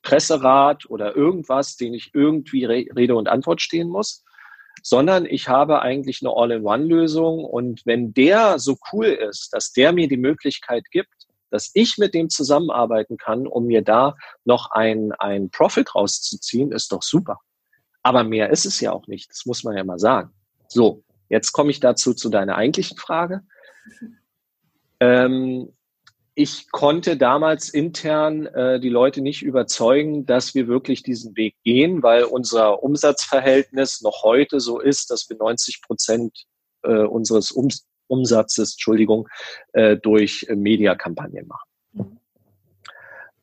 [0.00, 4.24] Presserat oder irgendwas, den ich irgendwie Rede und Antwort stehen muss,
[4.82, 7.44] sondern ich habe eigentlich eine All-in-One-Lösung.
[7.44, 11.21] Und wenn der so cool ist, dass der mir die Möglichkeit gibt,
[11.52, 16.92] dass ich mit dem zusammenarbeiten kann, um mir da noch ein, ein Profit rauszuziehen, ist
[16.92, 17.38] doch super.
[18.02, 19.30] Aber mehr ist es ja auch nicht.
[19.30, 20.32] Das muss man ja mal sagen.
[20.66, 23.42] So, jetzt komme ich dazu zu deiner eigentlichen Frage.
[24.98, 25.72] Ähm,
[26.34, 32.02] ich konnte damals intern äh, die Leute nicht überzeugen, dass wir wirklich diesen Weg gehen,
[32.02, 36.44] weil unser Umsatzverhältnis noch heute so ist, dass wir 90 Prozent
[36.82, 37.68] äh, unseres um
[38.12, 39.28] Umsatzes, Entschuldigung,
[39.72, 42.20] äh, durch Mediakampagnen machen.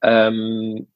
[0.01, 0.87] Ähm,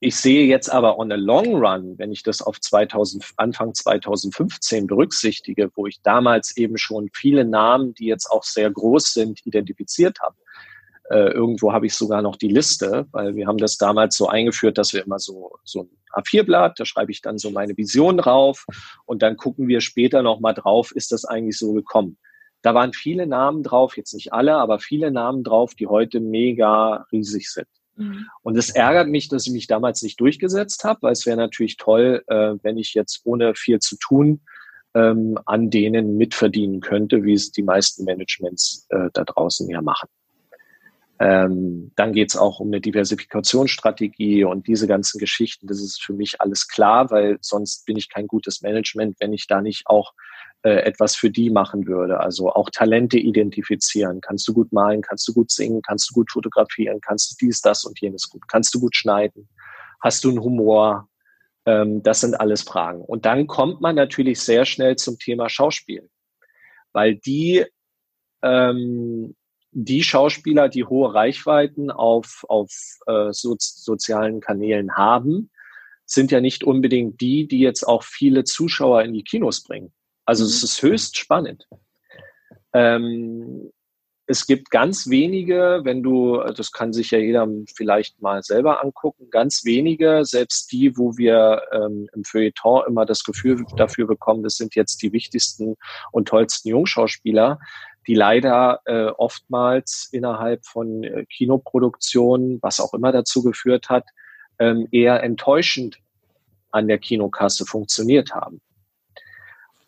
[0.00, 4.86] ich sehe jetzt aber on a long run, wenn ich das auf 2000, Anfang 2015
[4.86, 10.20] berücksichtige, wo ich damals eben schon viele Namen, die jetzt auch sehr groß sind, identifiziert
[10.20, 10.36] habe.
[11.10, 14.76] Äh, irgendwo habe ich sogar noch die Liste, weil wir haben das damals so eingeführt,
[14.76, 18.66] dass wir immer so, so ein A4-Blatt, da schreibe ich dann so meine Vision drauf
[19.06, 22.18] und dann gucken wir später nochmal drauf, ist das eigentlich so gekommen.
[22.62, 27.06] Da waren viele Namen drauf, jetzt nicht alle, aber viele Namen drauf, die heute mega
[27.12, 27.68] riesig sind.
[27.96, 28.26] Mhm.
[28.42, 31.76] Und es ärgert mich, dass ich mich damals nicht durchgesetzt habe, weil es wäre natürlich
[31.76, 34.40] toll, äh, wenn ich jetzt ohne viel zu tun
[34.94, 40.08] ähm, an denen mitverdienen könnte, wie es die meisten Managements äh, da draußen ja machen.
[41.20, 45.66] Ähm, dann geht es auch um eine Diversifikationsstrategie und diese ganzen Geschichten.
[45.66, 49.48] Das ist für mich alles klar, weil sonst bin ich kein gutes Management, wenn ich
[49.48, 50.12] da nicht auch
[50.62, 52.20] äh, etwas für die machen würde.
[52.20, 54.20] Also auch Talente identifizieren.
[54.20, 57.60] Kannst du gut malen, kannst du gut singen, kannst du gut fotografieren, kannst du dies,
[57.60, 59.48] das und jenes gut, kannst du gut schneiden,
[60.00, 61.08] hast du einen Humor.
[61.66, 63.00] Ähm, das sind alles Fragen.
[63.00, 66.08] Und dann kommt man natürlich sehr schnell zum Thema Schauspiel,
[66.92, 67.64] weil die
[68.42, 69.34] ähm,
[69.70, 72.70] die Schauspieler, die hohe Reichweiten auf, auf
[73.06, 75.50] äh, so, sozialen Kanälen haben,
[76.06, 79.92] sind ja nicht unbedingt die, die jetzt auch viele Zuschauer in die Kinos bringen.
[80.24, 80.64] Also es mhm.
[80.64, 81.68] ist höchst spannend.
[82.72, 83.70] Ähm,
[84.30, 89.30] es gibt ganz wenige, wenn du, das kann sich ja jeder vielleicht mal selber angucken,
[89.30, 94.56] ganz wenige, selbst die, wo wir ähm, im Feuilleton immer das Gefühl dafür bekommen, das
[94.56, 95.76] sind jetzt die wichtigsten
[96.12, 97.58] und tollsten Jungschauspieler,
[98.08, 104.04] die leider äh, oftmals innerhalb von äh, Kinoproduktionen, was auch immer dazu geführt hat,
[104.58, 105.98] ähm, eher enttäuschend
[106.70, 108.60] an der Kinokasse funktioniert haben.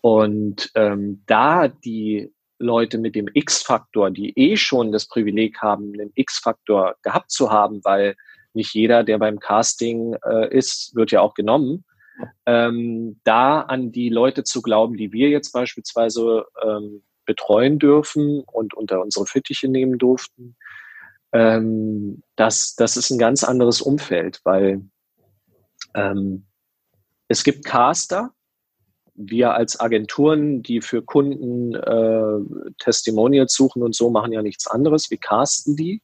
[0.03, 6.12] Und ähm, da die Leute mit dem X-Faktor, die eh schon das Privileg haben, einen
[6.14, 8.16] X-Faktor gehabt zu haben, weil
[8.53, 11.85] nicht jeder, der beim Casting äh, ist, wird ja auch genommen,
[12.45, 18.74] ähm, da an die Leute zu glauben, die wir jetzt beispielsweise ähm, betreuen dürfen und
[18.74, 20.57] unter unsere Fittiche nehmen durften,
[21.33, 24.83] ähm, das, das ist ein ganz anderes Umfeld, weil
[25.95, 26.47] ähm,
[27.28, 28.32] es gibt Caster,
[29.15, 35.09] wir als Agenturen, die für Kunden äh, Testimonials suchen und so, machen ja nichts anderes.
[35.09, 36.02] Wir casten die.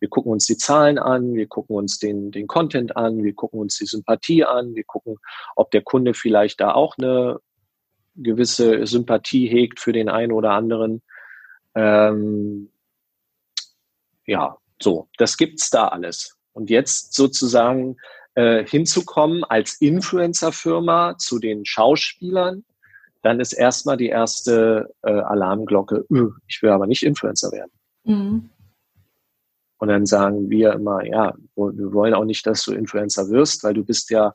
[0.00, 3.60] Wir gucken uns die Zahlen an, wir gucken uns den, den Content an, wir gucken
[3.60, 5.16] uns die Sympathie an, wir gucken,
[5.54, 7.38] ob der Kunde vielleicht da auch eine
[8.14, 11.02] gewisse Sympathie hegt für den einen oder anderen.
[11.74, 12.70] Ähm,
[14.26, 16.36] ja, So, das gibt's da alles.
[16.52, 17.96] Und jetzt sozusagen
[18.34, 22.64] äh, hinzukommen als Influencer-Firma zu den Schauspielern,
[23.22, 27.70] dann ist erstmal die erste äh, Alarmglocke, öh, ich will aber nicht Influencer werden.
[28.04, 28.50] Mhm.
[29.78, 33.74] Und dann sagen wir immer, ja, wir wollen auch nicht, dass du Influencer wirst, weil
[33.74, 34.34] du bist ja,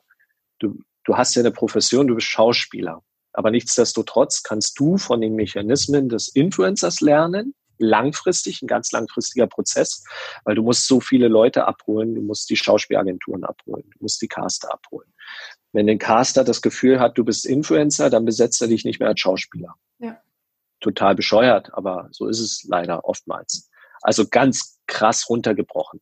[0.58, 3.02] du, du hast ja eine Profession, du bist Schauspieler.
[3.32, 10.04] Aber nichtsdestotrotz kannst du von den Mechanismen des Influencers lernen, langfristig, ein ganz langfristiger Prozess,
[10.44, 14.28] weil du musst so viele Leute abholen, du musst die Schauspielagenturen abholen, du musst die
[14.28, 15.12] Caster abholen.
[15.72, 19.08] Wenn ein Caster das Gefühl hat, du bist Influencer, dann besetzt er dich nicht mehr
[19.08, 19.74] als Schauspieler.
[19.98, 20.20] Ja.
[20.80, 23.68] Total bescheuert, aber so ist es leider oftmals.
[24.00, 26.00] Also ganz krass runtergebrochen.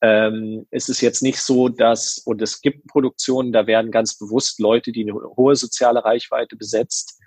[0.00, 4.60] Ähm, es ist jetzt nicht so, dass, und es gibt Produktionen, da werden ganz bewusst
[4.60, 7.20] Leute, die eine hohe soziale Reichweite besetzt.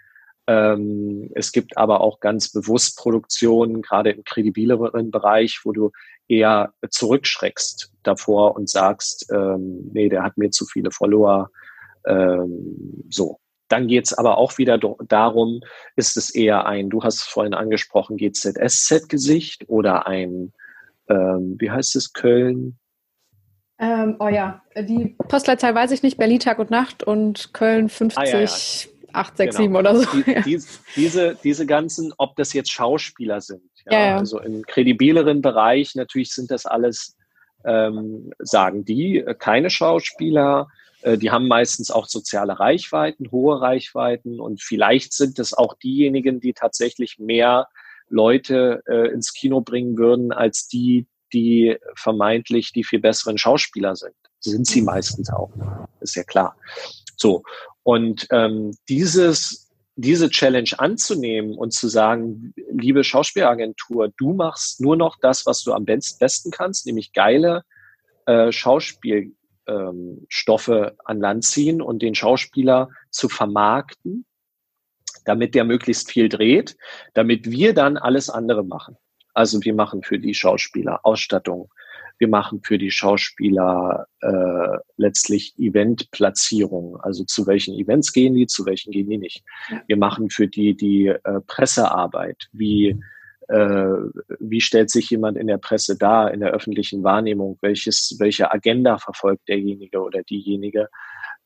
[0.47, 5.91] Ähm, es gibt aber auch ganz bewusst Produktionen, gerade im kredibileren Bereich, wo du
[6.27, 11.49] eher zurückschreckst davor und sagst, ähm, nee, der hat mir zu viele Follower.
[12.05, 13.39] Ähm, so.
[13.67, 15.61] Dann geht's aber auch wieder darum,
[15.95, 20.51] ist es eher ein, du hast es vorhin angesprochen, GZSZ-Gesicht oder ein
[21.11, 22.77] ähm, wie heißt es, Köln?
[23.79, 28.17] Ähm, oh ja, die Postleitzahl weiß ich nicht, Berlin Tag und Nacht und Köln 50.
[28.17, 28.47] Ah, ja, ja.
[29.13, 29.79] 867 genau.
[29.79, 30.21] oder so.
[30.21, 30.63] Die, die,
[30.95, 36.51] diese, diese ganzen, ob das jetzt Schauspieler sind, ja, also im kredibileren Bereich, natürlich sind
[36.51, 37.17] das alles,
[37.65, 40.67] ähm, sagen die, äh, keine Schauspieler,
[41.01, 46.39] äh, die haben meistens auch soziale Reichweiten, hohe Reichweiten und vielleicht sind es auch diejenigen,
[46.39, 47.67] die tatsächlich mehr
[48.11, 54.13] Leute äh, ins Kino bringen würden, als die, die vermeintlich die viel besseren Schauspieler sind.
[54.39, 55.51] Sind sie meistens auch,
[56.01, 56.55] ist ja klar.
[57.15, 57.43] So,
[57.83, 65.17] und ähm, dieses, diese Challenge anzunehmen und zu sagen, liebe Schauspielagentur, du machst nur noch
[65.21, 67.63] das, was du am besten kannst, nämlich geile
[68.25, 74.25] äh, Schauspielstoffe ähm, an Land ziehen und den Schauspieler zu vermarkten
[75.25, 76.75] damit der möglichst viel dreht,
[77.13, 78.97] damit wir dann alles andere machen.
[79.33, 81.69] Also wir machen für die Schauspieler Ausstattung,
[82.21, 88.63] wir machen für die Schauspieler äh, letztlich Eventplatzierung, also zu welchen Events gehen die, zu
[88.67, 89.43] welchen gehen die nicht.
[89.87, 92.99] Wir machen für die die äh, Pressearbeit, wie
[93.47, 93.95] äh,
[94.39, 98.99] wie stellt sich jemand in der Presse dar, in der öffentlichen Wahrnehmung, welches, welche Agenda
[98.99, 100.89] verfolgt derjenige oder diejenige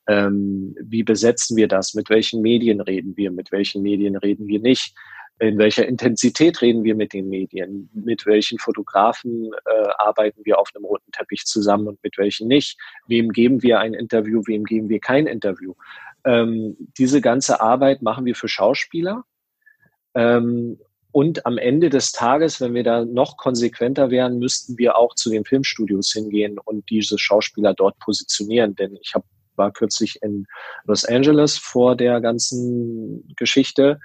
[0.08, 1.94] ähm, wie besetzen wir das?
[1.94, 3.30] Mit welchen Medien reden wir?
[3.30, 4.94] Mit welchen Medien reden wir nicht?
[5.38, 7.90] In welcher Intensität reden wir mit den Medien?
[7.92, 12.78] Mit welchen Fotografen äh, arbeiten wir auf einem roten Teppich zusammen und mit welchen nicht?
[13.06, 14.42] Wem geben wir ein Interview?
[14.46, 15.74] Wem geben wir kein Interview?
[16.24, 19.24] Ähm, diese ganze Arbeit machen wir für Schauspieler.
[20.14, 20.78] Ähm,
[21.12, 25.30] und am Ende des Tages, wenn wir da noch konsequenter wären, müssten wir auch zu
[25.30, 28.74] den Filmstudios hingehen und diese Schauspieler dort positionieren.
[28.74, 29.24] Denn ich habe
[29.56, 30.46] war kürzlich in
[30.84, 33.98] Los Angeles vor der ganzen Geschichte,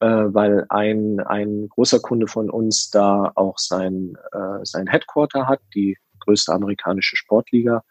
[0.00, 5.60] äh, weil ein, ein großer Kunde von uns da auch sein, äh, sein Headquarter hat,
[5.74, 7.82] die größte amerikanische Sportliga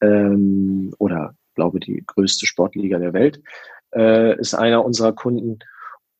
[0.00, 3.42] ähm, oder glaube die größte Sportliga der Welt,
[3.94, 5.58] äh, ist einer unserer Kunden.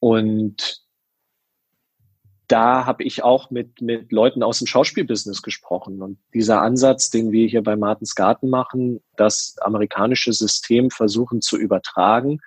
[0.01, 0.83] Und
[2.49, 6.03] da habe ich auch mit, mit Leuten aus dem Schauspielbusiness gesprochen.
[6.03, 11.59] Und dieser Ansatz, den wir hier bei Martins Garten machen, das amerikanische System versuchen zu
[11.59, 12.41] übertragen,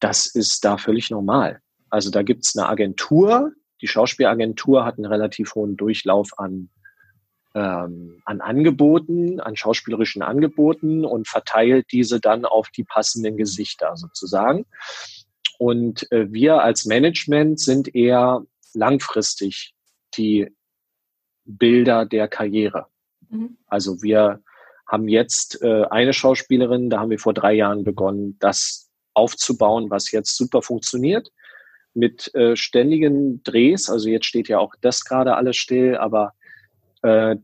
[0.00, 1.60] das ist da völlig normal.
[1.88, 3.52] Also da gibt es eine Agentur,
[3.82, 6.70] die Schauspielagentur hat einen relativ hohen Durchlauf an,
[7.54, 14.66] ähm, an Angeboten, an schauspielerischen Angeboten und verteilt diese dann auf die passenden Gesichter sozusagen.
[15.62, 18.44] Und äh, wir als Management sind eher
[18.74, 19.76] langfristig
[20.16, 20.50] die
[21.44, 22.86] Bilder der Karriere.
[23.30, 23.58] Mhm.
[23.68, 24.42] Also wir
[24.88, 30.10] haben jetzt äh, eine Schauspielerin, da haben wir vor drei Jahren begonnen, das aufzubauen, was
[30.10, 31.30] jetzt super funktioniert
[31.94, 33.88] mit äh, ständigen Drehs.
[33.88, 36.32] Also jetzt steht ja auch das gerade alles still, aber
[37.02, 37.36] äh,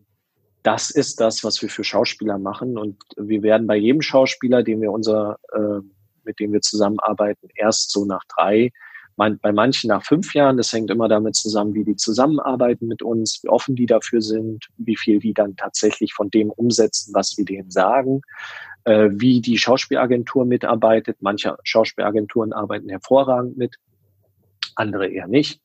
[0.64, 2.78] das ist das, was wir für Schauspieler machen.
[2.78, 5.82] Und wir werden bei jedem Schauspieler, den wir unser äh,
[6.28, 8.70] mit denen wir zusammenarbeiten, erst so nach drei,
[9.16, 10.56] bei manchen nach fünf Jahren.
[10.56, 14.68] Das hängt immer damit zusammen, wie die zusammenarbeiten mit uns, wie offen die dafür sind,
[14.76, 18.20] wie viel die dann tatsächlich von dem umsetzen, was wir denen sagen,
[18.84, 21.16] äh, wie die Schauspielagentur mitarbeitet.
[21.20, 23.74] Manche Schauspielagenturen arbeiten hervorragend mit,
[24.76, 25.60] andere eher nicht.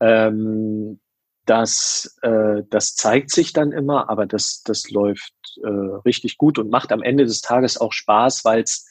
[0.00, 0.98] Ähm,
[1.44, 5.68] das, äh, das zeigt sich dann immer, aber das, das läuft äh,
[6.04, 8.86] richtig gut und macht am Ende des Tages auch Spaß, weil es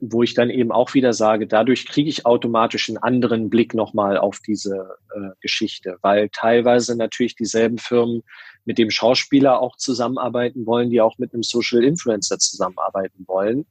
[0.00, 4.16] wo ich dann eben auch wieder sage, dadurch kriege ich automatisch einen anderen Blick nochmal
[4.16, 8.22] auf diese äh, Geschichte, weil teilweise natürlich dieselben Firmen
[8.64, 13.66] mit dem Schauspieler auch zusammenarbeiten wollen, die auch mit einem Social Influencer zusammenarbeiten wollen.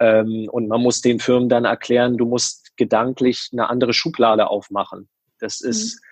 [0.00, 5.08] Ähm, und man muss den Firmen dann erklären, du musst gedanklich eine andere Schublade aufmachen.
[5.38, 5.70] Das mhm.
[5.70, 6.02] ist,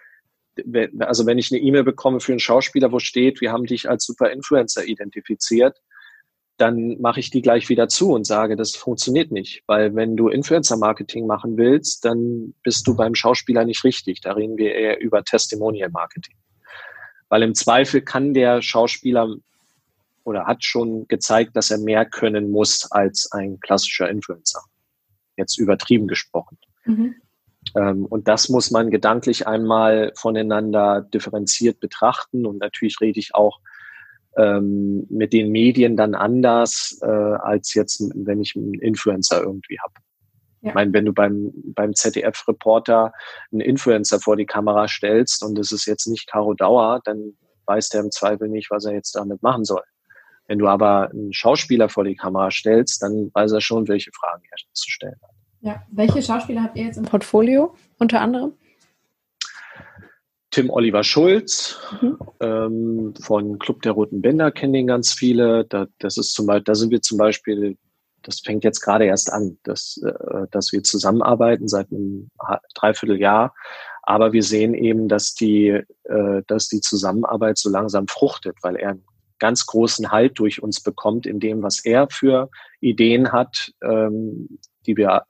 [0.98, 4.04] also wenn ich eine E-Mail bekomme für einen Schauspieler, wo steht, wir haben dich als
[4.04, 5.78] Super Influencer identifiziert,
[6.56, 9.62] dann mache ich die gleich wieder zu und sage, das funktioniert nicht.
[9.66, 14.20] Weil wenn du Influencer-Marketing machen willst, dann bist du beim Schauspieler nicht richtig.
[14.22, 16.34] Da reden wir eher über Testimonial-Marketing.
[17.28, 19.34] Weil im Zweifel kann der Schauspieler
[20.24, 24.60] oder hat schon gezeigt, dass er mehr können muss als ein klassischer Influencer.
[25.36, 26.58] Jetzt übertrieben gesprochen.
[26.84, 27.14] Mhm.
[27.76, 32.46] Ähm, und das muss man gedanklich einmal voneinander differenziert betrachten.
[32.46, 33.60] Und natürlich rede ich auch
[34.36, 39.94] ähm, mit den Medien dann anders, äh, als jetzt, wenn ich einen Influencer irgendwie habe.
[40.62, 40.70] Ja.
[40.70, 43.12] Ich meine, wenn du beim, beim ZDF-Reporter
[43.52, 47.36] einen Influencer vor die Kamera stellst und es ist jetzt nicht Caro Dauer, dann
[47.66, 49.82] weiß der im Zweifel nicht, was er jetzt damit machen soll.
[50.48, 54.42] Wenn du aber einen Schauspieler vor die Kamera stellst, dann weiß er schon, welche Fragen
[54.50, 55.30] er zu stellen hat.
[55.60, 58.52] Ja, welche Schauspieler habt ihr jetzt im Portfolio unter anderem?
[60.56, 62.18] Tim Oliver Schulz mhm.
[62.40, 65.66] ähm, von Club der Roten Bänder kennen ihn ganz viele.
[65.66, 67.76] Da, das ist zum Beispiel, da sind wir zum Beispiel,
[68.22, 72.30] das fängt jetzt gerade erst an, dass, äh, dass wir zusammenarbeiten seit einem
[72.74, 73.54] Dreivierteljahr.
[74.04, 78.92] Aber wir sehen eben, dass die, äh, dass die Zusammenarbeit so langsam fruchtet, weil er
[78.92, 79.04] einen
[79.38, 82.48] ganz großen Halt durch uns bekommt in dem, was er für
[82.80, 85.24] Ideen hat, ähm, die wir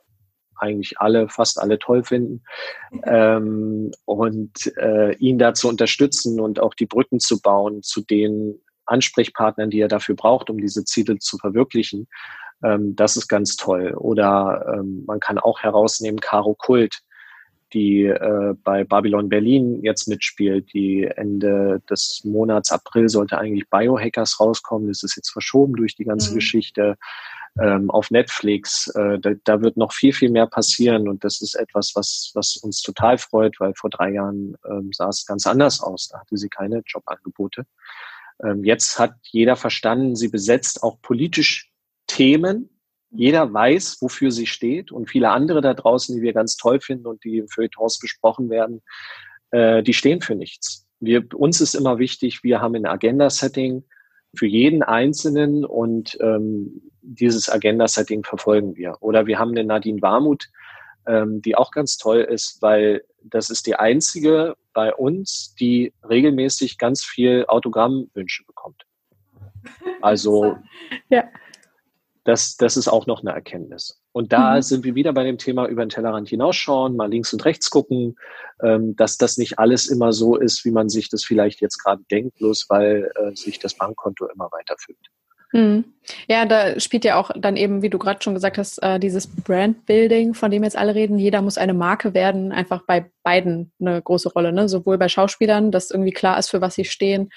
[0.58, 2.42] eigentlich alle, fast alle toll finden.
[3.04, 8.60] Ähm, und äh, ihn da zu unterstützen und auch die Brücken zu bauen zu den
[8.86, 12.08] Ansprechpartnern, die er dafür braucht, um diese Ziele zu verwirklichen.
[12.62, 13.94] Ähm, das ist ganz toll.
[13.94, 17.00] Oder ähm, man kann auch herausnehmen, Caro Kult,
[17.72, 20.72] die äh, bei Babylon Berlin jetzt mitspielt.
[20.72, 24.88] Die Ende des Monats April sollte eigentlich Biohackers rauskommen.
[24.88, 26.36] Das ist jetzt verschoben durch die ganze mhm.
[26.36, 26.96] Geschichte
[27.60, 28.88] ähm, auf Netflix.
[28.88, 32.56] Äh, da, da, wird noch viel, viel mehr passieren und das ist etwas, was, was
[32.56, 36.08] uns total freut, weil vor drei Jahren ähm, sah es ganz anders aus.
[36.08, 37.66] Da hatte sie keine Jobangebote.
[38.42, 41.70] Ähm, jetzt hat jeder verstanden, sie besetzt auch politisch
[42.06, 42.70] Themen.
[43.10, 47.06] Jeder weiß, wofür sie steht und viele andere da draußen, die wir ganz toll finden
[47.06, 48.82] und die im Feuilletons besprochen werden,
[49.52, 50.86] äh, die stehen für nichts.
[51.00, 53.84] Wir, uns ist immer wichtig, wir haben ein Agenda-Setting,
[54.36, 58.96] für jeden Einzelnen und ähm, dieses Agenda-Setting verfolgen wir.
[59.00, 60.48] Oder wir haben eine Nadine Warmuth,
[61.06, 66.78] ähm, die auch ganz toll ist, weil das ist die einzige bei uns, die regelmäßig
[66.78, 68.84] ganz viel Autogrammwünsche bekommt.
[70.02, 70.58] Also
[71.08, 71.24] ja.
[72.24, 74.00] das, das ist auch noch eine Erkenntnis.
[74.12, 74.62] Und da mhm.
[74.62, 78.16] sind wir wieder bei dem Thema über den Tellerrand hinausschauen, mal links und rechts gucken,
[78.62, 82.02] ähm, dass das nicht alles immer so ist, wie man sich das vielleicht jetzt gerade
[82.10, 85.10] denkt, bloß weil äh, sich das Bankkonto immer weiterführt.
[85.52, 85.84] Mhm.
[86.28, 89.26] Ja, da spielt ja auch dann eben, wie du gerade schon gesagt hast, äh, dieses
[89.26, 91.18] Brandbuilding, von dem jetzt alle reden.
[91.18, 94.52] Jeder muss eine Marke werden, einfach bei beiden eine große Rolle.
[94.52, 94.68] Ne?
[94.68, 97.30] Sowohl bei Schauspielern, dass irgendwie klar ist, für was sie stehen,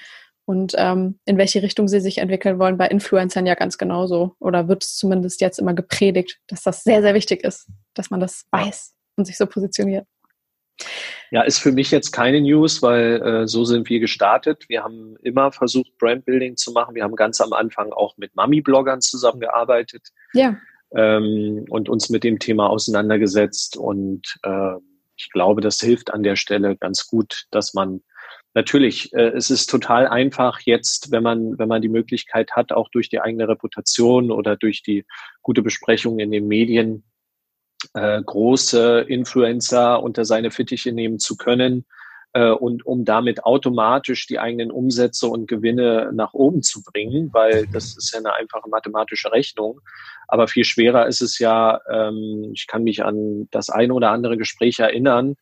[0.50, 4.34] und ähm, in welche Richtung sie sich entwickeln wollen, bei Influencern ja ganz genauso.
[4.40, 8.20] Oder wird es zumindest jetzt immer gepredigt, dass das sehr, sehr wichtig ist, dass man
[8.20, 10.08] das weiß und sich so positioniert.
[11.32, 14.66] Ja, ist für mich jetzt keine News, weil äh, so sind wir gestartet.
[14.68, 16.96] Wir haben immer versucht, Brandbuilding zu machen.
[16.96, 20.58] Wir haben ganz am Anfang auch mit Mami-Bloggern zusammengearbeitet ja.
[20.92, 23.78] ähm, und uns mit dem Thema auseinandergesetzt.
[23.78, 24.76] Und äh,
[25.18, 28.02] ich glaube, das hilft an der Stelle ganz gut, dass man
[28.54, 32.90] natürlich, äh, es ist total einfach jetzt, wenn man, wenn man die Möglichkeit hat, auch
[32.90, 35.06] durch die eigene Reputation oder durch die
[35.42, 37.04] gute Besprechung in den Medien
[37.94, 41.86] äh, große Influencer unter seine Fittiche nehmen zu können
[42.34, 47.68] äh, und um damit automatisch die eigenen Umsätze und Gewinne nach oben zu bringen, weil
[47.68, 49.82] das ist ja eine einfache mathematische Rechnung.
[50.28, 54.38] Aber viel schwerer ist es ja, ähm, ich kann mich an das eine oder andere
[54.38, 55.36] Gespräch erinnern,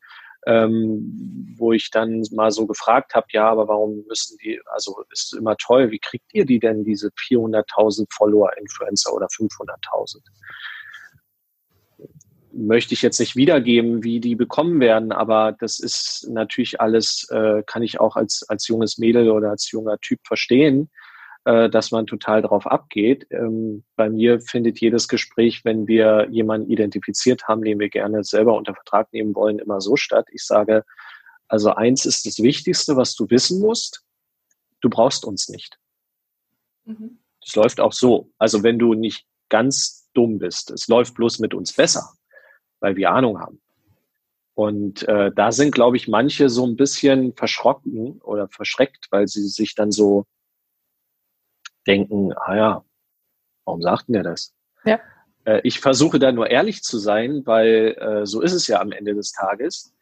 [0.45, 5.35] ähm, wo ich dann mal so gefragt habe, ja, aber warum müssen die, also ist
[5.35, 10.19] immer toll, wie kriegt ihr die denn, diese 400.000 Follower-Influencer oder 500.000?
[12.57, 17.61] Möchte ich jetzt nicht wiedergeben, wie die bekommen werden, aber das ist natürlich alles, äh,
[17.65, 20.89] kann ich auch als, als junges Mädel oder als junger Typ verstehen
[21.47, 23.25] äh, dass man total drauf abgeht.
[23.31, 28.57] Ähm, bei mir findet jedes Gespräch, wenn wir jemanden identifiziert haben, den wir gerne selber
[28.57, 30.27] unter Vertrag nehmen wollen, immer so statt.
[30.33, 30.83] Ich sage,
[31.47, 34.03] also eins ist das Wichtigste, was du wissen musst.
[34.81, 35.79] Du brauchst uns nicht.
[36.83, 37.19] Mhm.
[37.39, 38.29] Das läuft auch so.
[38.37, 40.69] Also wenn du nicht ganz dumm bist.
[40.71, 42.11] Es läuft bloß mit uns besser,
[42.79, 43.61] weil wir Ahnung haben.
[44.53, 49.47] Und äh, da sind, glaube ich, manche so ein bisschen verschrocken oder verschreckt, weil sie
[49.47, 50.25] sich dann so
[51.85, 52.85] denken, ah ja,
[53.65, 54.55] warum sagt denn der das?
[54.83, 54.99] Ja.
[55.45, 58.91] Äh, ich versuche da nur ehrlich zu sein, weil äh, so ist es ja am
[58.91, 59.93] Ende des Tages.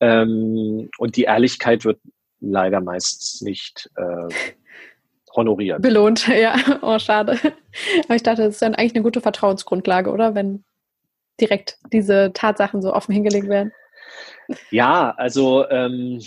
[0.00, 2.00] Ähm, und die Ehrlichkeit wird
[2.40, 4.28] leider meistens nicht äh,
[5.34, 5.82] honoriert.
[5.82, 6.54] Belohnt, ja.
[6.82, 7.38] Oh, schade.
[8.04, 10.34] Aber ich dachte, das ist dann eigentlich eine gute Vertrauensgrundlage, oder?
[10.34, 10.64] Wenn
[11.40, 13.72] direkt diese Tatsachen so offen hingelegt werden.
[14.70, 16.22] Ja, also ähm,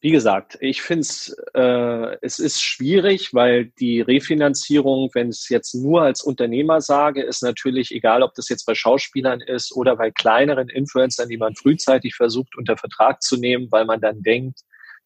[0.00, 5.74] wie gesagt, ich finde es, äh, es ist schwierig, weil die Refinanzierung, wenn es jetzt
[5.74, 10.10] nur als Unternehmer sage, ist natürlich egal, ob das jetzt bei Schauspielern ist oder bei
[10.10, 14.60] kleineren Influencern, die man frühzeitig versucht unter Vertrag zu nehmen, weil man dann denkt,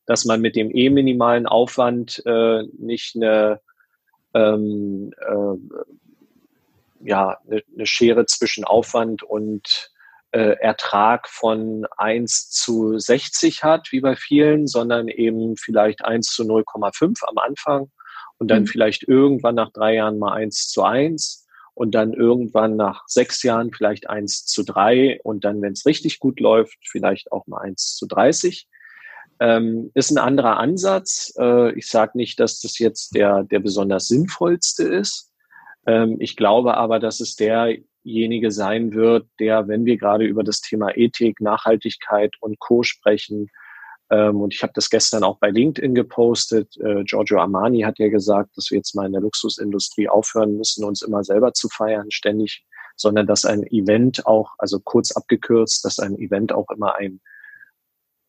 [0.06, 3.60] dass man mit dem eh minimalen Aufwand äh, nicht eine
[4.34, 5.86] ähm, äh,
[7.06, 9.90] ja, eine, eine Schere zwischen Aufwand und
[10.32, 16.42] äh, Ertrag von 1 zu 60 hat, wie bei vielen, sondern eben vielleicht 1 zu
[16.42, 17.90] 0,5 am Anfang
[18.38, 18.66] und dann mhm.
[18.66, 23.72] vielleicht irgendwann nach drei Jahren mal 1 zu 1 und dann irgendwann nach sechs Jahren
[23.72, 27.96] vielleicht 1 zu 3 und dann, wenn es richtig gut läuft, vielleicht auch mal 1
[27.96, 28.66] zu 30.
[29.38, 31.34] Ähm, ist ein anderer Ansatz.
[31.38, 35.30] Äh, ich sage nicht, dass das jetzt der, der besonders sinnvollste ist.
[35.86, 37.76] Ähm, ich glaube aber, dass es der
[38.06, 43.50] derjenige sein wird, der, wenn wir gerade über das Thema Ethik, Nachhaltigkeit und Co sprechen,
[44.08, 48.08] ähm, und ich habe das gestern auch bei LinkedIn gepostet, äh, Giorgio Armani hat ja
[48.08, 52.12] gesagt, dass wir jetzt mal in der Luxusindustrie aufhören müssen, uns immer selber zu feiern,
[52.12, 52.64] ständig,
[52.94, 57.20] sondern dass ein Event auch, also kurz abgekürzt, dass ein Event auch immer ein,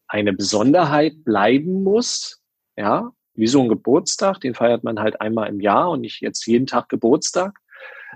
[0.07, 2.41] eine Besonderheit bleiben muss,
[2.75, 6.45] ja, wie so ein Geburtstag, den feiert man halt einmal im Jahr und nicht jetzt
[6.47, 7.59] jeden Tag Geburtstag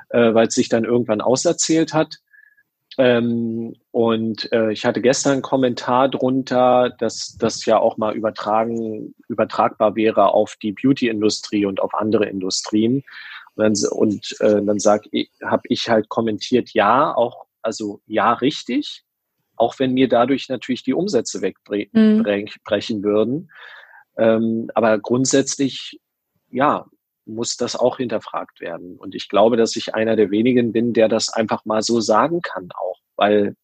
[0.10, 2.18] äh, weil es sich dann irgendwann auserzählt hat.
[2.98, 9.15] Ähm, und äh, ich hatte gestern einen Kommentar drunter, dass das ja auch mal übertragen,
[9.30, 13.03] übertragbar wäre auf die Beauty-Industrie und auf andere Industrien.
[13.56, 18.34] Und dann, und, äh, dann sag ich, habe ich halt kommentiert, ja, auch, also ja,
[18.34, 19.03] richtig,
[19.56, 23.03] auch wenn mir dadurch natürlich die Umsätze wegbrechen mhm.
[23.03, 23.52] würden.
[24.17, 25.99] Ähm, aber grundsätzlich,
[26.49, 26.85] ja,
[27.25, 28.97] muss das auch hinterfragt werden.
[28.97, 32.41] Und ich glaube, dass ich einer der wenigen bin, der das einfach mal so sagen
[32.41, 33.55] kann auch, weil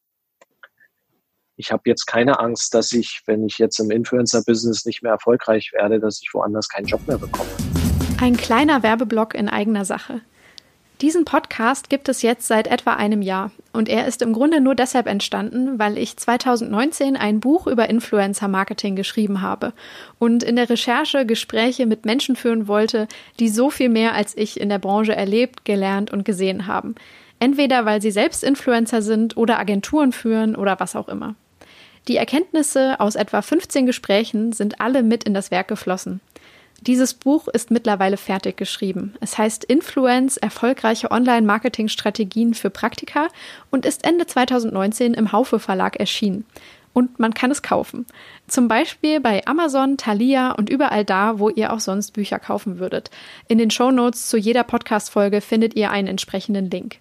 [1.59, 5.71] ich habe jetzt keine Angst, dass ich, wenn ich jetzt im Influencer-Business nicht mehr erfolgreich
[5.73, 7.49] werde, dass ich woanders keinen Job mehr bekomme.
[8.21, 10.21] Ein kleiner Werbeblock in eigener Sache.
[11.01, 14.73] Diesen Podcast gibt es jetzt seit etwa einem Jahr und er ist im Grunde nur
[14.73, 19.73] deshalb entstanden, weil ich 2019 ein Buch über Influencer Marketing geschrieben habe
[20.17, 23.07] und in der Recherche Gespräche mit Menschen führen wollte,
[23.39, 26.95] die so viel mehr als ich in der Branche erlebt, gelernt und gesehen haben.
[27.39, 31.35] Entweder weil sie selbst Influencer sind oder Agenturen führen oder was auch immer.
[32.07, 36.21] Die Erkenntnisse aus etwa 15 Gesprächen sind alle mit in das Werk geflossen.
[36.81, 39.15] Dieses Buch ist mittlerweile fertig geschrieben.
[39.19, 43.27] Es heißt Influence, erfolgreiche Online-Marketing-Strategien für Praktika
[43.71, 46.45] und ist Ende 2019 im Haufe Verlag erschienen.
[46.93, 48.05] Und man kann es kaufen.
[48.47, 53.11] Zum Beispiel bei Amazon, Thalia und überall da, wo ihr auch sonst Bücher kaufen würdet.
[53.47, 56.97] In den Show Notes zu jeder Podcast-Folge findet ihr einen entsprechenden Link.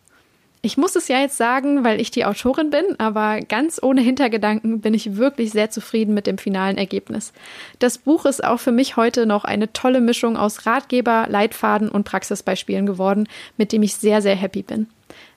[0.66, 4.80] Ich muss es ja jetzt sagen, weil ich die Autorin bin, aber ganz ohne Hintergedanken
[4.80, 7.32] bin ich wirklich sehr zufrieden mit dem finalen Ergebnis.
[7.78, 12.02] Das Buch ist auch für mich heute noch eine tolle Mischung aus Ratgeber, Leitfaden und
[12.02, 14.88] Praxisbeispielen geworden, mit dem ich sehr, sehr happy bin.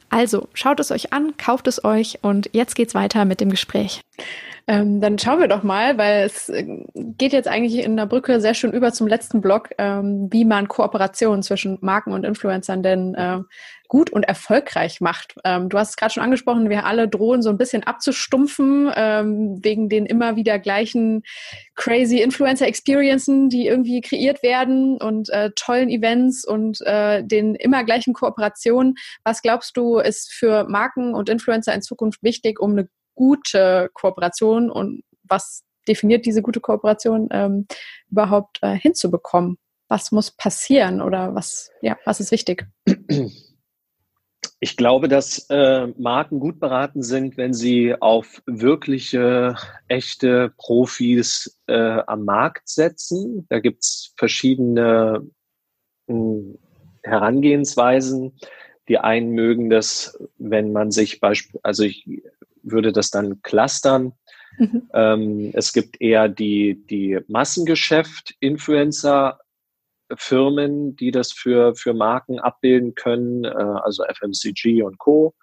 [0.09, 4.01] Also schaut es euch an, kauft es euch und jetzt geht's weiter mit dem Gespräch.
[4.69, 6.63] Ähm, dann schauen wir doch mal, weil es äh,
[6.93, 10.67] geht jetzt eigentlich in der Brücke sehr schön über zum letzten Block, ähm, wie man
[10.67, 13.39] Kooperationen zwischen Marken und Influencern denn äh,
[13.87, 15.33] gut und erfolgreich macht.
[15.43, 19.57] Ähm, du hast es gerade schon angesprochen, wir alle drohen so ein bisschen abzustumpfen ähm,
[19.63, 21.23] wegen den immer wieder gleichen
[21.73, 28.13] crazy Influencer-Experiencen, die irgendwie kreiert werden und äh, tollen Events und äh, den immer gleichen
[28.13, 28.93] Kooperationen.
[29.23, 32.87] Was glaubst du, ist für Marken und Influencer in Zukunft wichtig, um eine
[33.19, 37.67] gute Kooperation und was definiert diese gute Kooperation ähm,
[38.09, 39.57] überhaupt äh, hinzubekommen?
[39.89, 42.65] Was muss passieren oder was, ja, was ist wichtig?
[44.61, 49.55] Ich glaube, dass äh, Marken gut beraten sind, wenn sie auf wirkliche,
[49.89, 53.45] echte Profis äh, am Markt setzen.
[53.49, 55.27] Da gibt's verschiedene
[56.07, 56.59] mh, hm,
[57.03, 58.37] Herangehensweisen.
[58.87, 62.05] Die einen mögen das, wenn man sich beispielsweise, also ich
[62.63, 64.11] würde das dann clustern.
[64.57, 64.89] Mhm.
[64.93, 69.39] Ähm, es gibt eher die, die Massengeschäft-Influencer,
[70.15, 75.35] Firmen, die das für, für Marken abbilden können, äh, also FMCG und Co.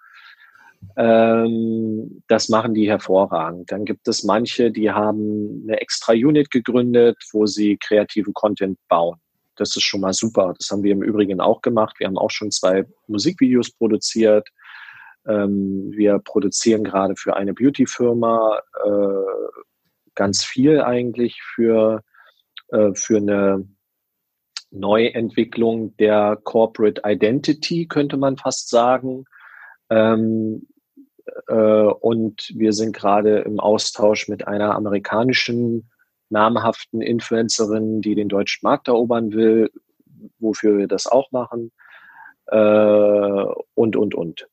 [0.95, 3.71] Ähm, das machen die hervorragend.
[3.71, 9.17] Dann gibt es manche, die haben eine extra Unit gegründet, wo sie kreativen Content bauen.
[9.55, 10.53] Das ist schon mal super.
[10.57, 11.95] Das haben wir im Übrigen auch gemacht.
[11.99, 14.47] Wir haben auch schon zwei Musikvideos produziert.
[15.27, 19.59] Ähm, wir produzieren gerade für eine Beauty-Firma äh,
[20.15, 22.01] ganz viel eigentlich für,
[22.69, 23.67] äh, für eine
[24.71, 29.25] Neuentwicklung der Corporate Identity, könnte man fast sagen.
[29.89, 30.67] Ähm,
[31.47, 35.89] äh, und wir sind gerade im Austausch mit einer amerikanischen
[36.29, 39.71] namhaften Influencerin, die den deutschen Markt erobern will,
[40.39, 41.71] wofür wir das auch machen.
[42.47, 43.45] Äh,
[43.75, 44.47] und, und, und.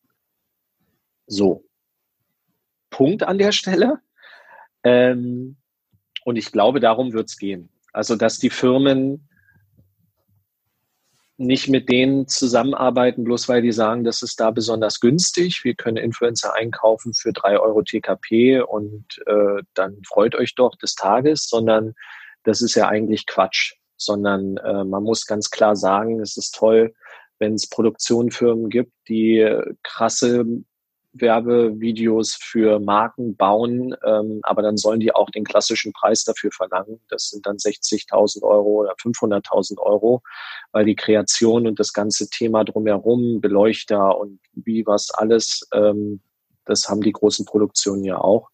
[1.26, 1.64] So.
[2.90, 4.00] Punkt an der Stelle.
[4.84, 5.56] Ähm,
[6.24, 7.70] und ich glaube, darum wird es gehen.
[7.92, 9.28] Also, dass die Firmen
[11.36, 15.64] nicht mit denen zusammenarbeiten, bloß weil die sagen, das ist da besonders günstig.
[15.64, 20.94] Wir können Influencer einkaufen für drei Euro TKP und äh, dann freut euch doch des
[20.94, 21.94] Tages, sondern
[22.44, 23.74] das ist ja eigentlich Quatsch.
[23.96, 26.94] Sondern äh, man muss ganz klar sagen, es ist toll,
[27.38, 29.44] wenn es Produktionfirmen gibt, die
[29.82, 30.44] krasse
[31.14, 37.00] Werbevideos für Marken bauen, ähm, aber dann sollen die auch den klassischen Preis dafür verlangen.
[37.08, 40.22] Das sind dann 60.000 Euro oder 500.000 Euro,
[40.72, 46.20] weil die Kreation und das ganze Thema drumherum, Beleuchter und wie was alles, ähm,
[46.64, 48.50] das haben die großen Produktionen ja auch.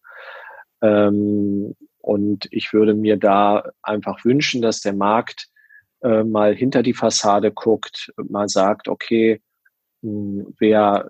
[0.81, 5.47] Ähm, und ich würde mir da einfach wünschen, dass der Markt
[6.01, 9.41] äh, mal hinter die Fassade guckt, mal sagt, okay,
[10.01, 11.09] mh, wer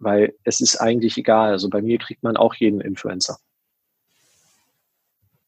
[0.00, 1.52] weil es ist eigentlich egal.
[1.52, 3.38] Also bei mir kriegt man auch jeden Influencer.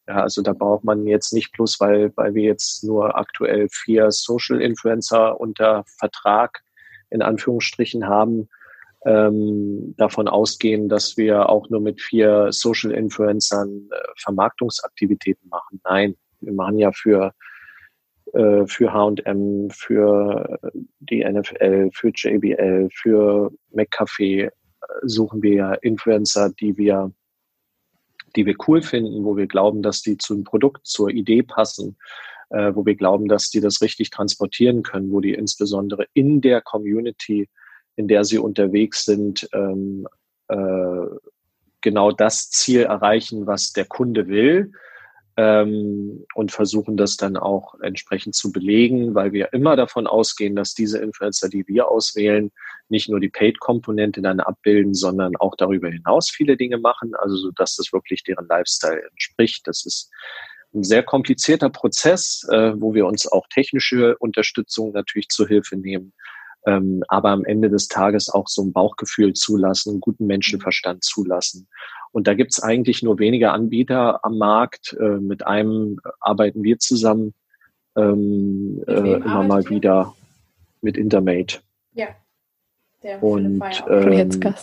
[0.07, 4.11] Ja, also da braucht man jetzt nicht bloß, weil, weil wir jetzt nur aktuell vier
[4.11, 6.63] Social Influencer unter Vertrag
[7.11, 8.49] in Anführungsstrichen haben,
[9.05, 15.81] ähm, davon ausgehen, dass wir auch nur mit vier Social Influencern äh, Vermarktungsaktivitäten machen.
[15.85, 17.33] Nein, wir machen ja für
[18.33, 20.59] äh, für H&M, für
[21.01, 24.51] die NFL, für JBL, für McCafe äh,
[25.03, 27.13] suchen wir ja Influencer, die wir,
[28.35, 31.99] die wir cool finden, wo wir glauben, dass die zum Produkt, zur Idee passen,
[32.51, 36.63] äh, wo wir glauben, dass die das richtig transportieren können, wo die insbesondere in der
[36.63, 37.49] Community,
[37.97, 40.09] in der sie unterwegs sind, ähm,
[40.49, 41.07] äh,
[41.83, 44.73] genau das Ziel erreichen, was der Kunde will
[45.37, 50.75] ähm, und versuchen das dann auch entsprechend zu belegen, weil wir immer davon ausgehen, dass
[50.75, 52.51] diese Influencer, die wir auswählen,
[52.89, 57.51] nicht nur die Paid-Komponente dann abbilden, sondern auch darüber hinaus viele Dinge machen, also so,
[57.53, 59.67] dass das wirklich deren Lifestyle entspricht.
[59.67, 60.11] Das ist
[60.75, 66.13] ein sehr komplizierter Prozess, äh, wo wir uns auch technische Unterstützung natürlich zu Hilfe nehmen,
[66.67, 71.69] ähm, aber am Ende des Tages auch so ein Bauchgefühl zulassen, einen guten Menschenverstand zulassen
[72.13, 74.95] und da gibt es eigentlich nur wenige Anbieter am Markt.
[75.01, 77.35] Äh, mit einem arbeiten wir zusammen
[77.97, 80.15] ähm, äh, immer mal wieder
[80.83, 81.61] mit Intermate.
[81.95, 82.09] Ja.
[83.03, 84.55] Der und ähm,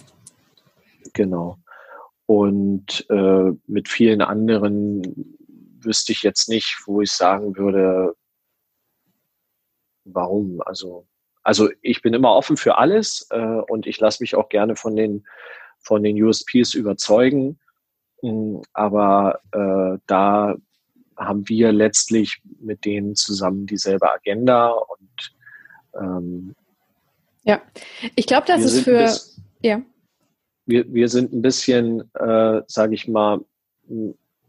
[1.14, 1.58] genau.
[2.28, 5.36] Und äh, mit vielen anderen
[5.82, 8.14] wüsste ich jetzt nicht, wo ich sagen würde,
[10.04, 10.62] warum.
[10.62, 11.08] Also,
[11.44, 14.96] also ich bin immer offen für alles äh, und ich lasse mich auch gerne von
[14.96, 15.26] den
[15.80, 17.60] von den USPs überzeugen.
[18.22, 20.56] Mm, aber äh, da
[21.18, 25.36] haben wir letztlich mit denen zusammen dieselbe Agenda und
[25.96, 26.56] ähm,
[27.44, 27.62] ja,
[28.16, 29.82] ich glaube, das ist für bisschen, ja.
[30.66, 33.40] Wir, wir sind ein bisschen, äh, sage ich mal,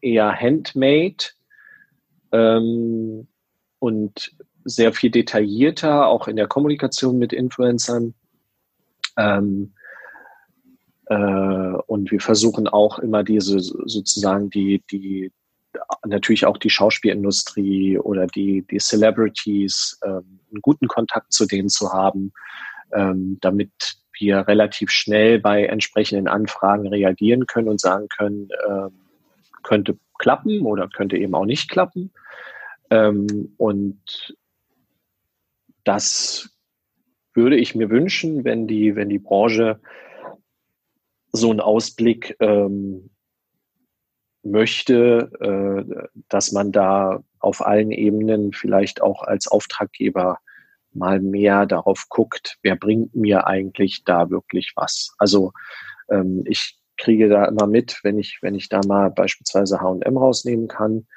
[0.03, 1.25] eher handmade
[2.33, 3.27] ähm,
[3.79, 8.15] und sehr viel detaillierter, auch in der Kommunikation mit Influencern.
[9.16, 9.73] Ähm,
[11.07, 15.32] äh, und wir versuchen auch immer diese sozusagen die, die
[16.07, 21.93] natürlich auch die Schauspielindustrie oder die, die Celebrities, ähm, einen guten Kontakt zu denen zu
[21.93, 22.32] haben,
[22.93, 23.70] ähm, damit
[24.19, 28.89] wir relativ schnell bei entsprechenden Anfragen reagieren können und sagen können, äh,
[29.62, 32.12] könnte klappen oder könnte eben auch nicht klappen.
[32.91, 34.35] Ähm, und
[35.91, 36.49] das
[37.35, 39.81] würde ich mir wünschen, wenn die, wenn die Branche
[41.33, 43.11] so ein Ausblick ähm,
[44.45, 50.39] möchte, äh, dass man da auf allen Ebenen vielleicht auch als Auftraggeber
[50.93, 55.12] mal mehr darauf guckt, wer bringt mir eigentlich da wirklich was.
[55.19, 55.53] Also
[56.09, 60.69] ähm, ich kriege da immer mit, wenn ich, wenn ich da mal beispielsweise H&M rausnehmen
[60.69, 61.09] kann.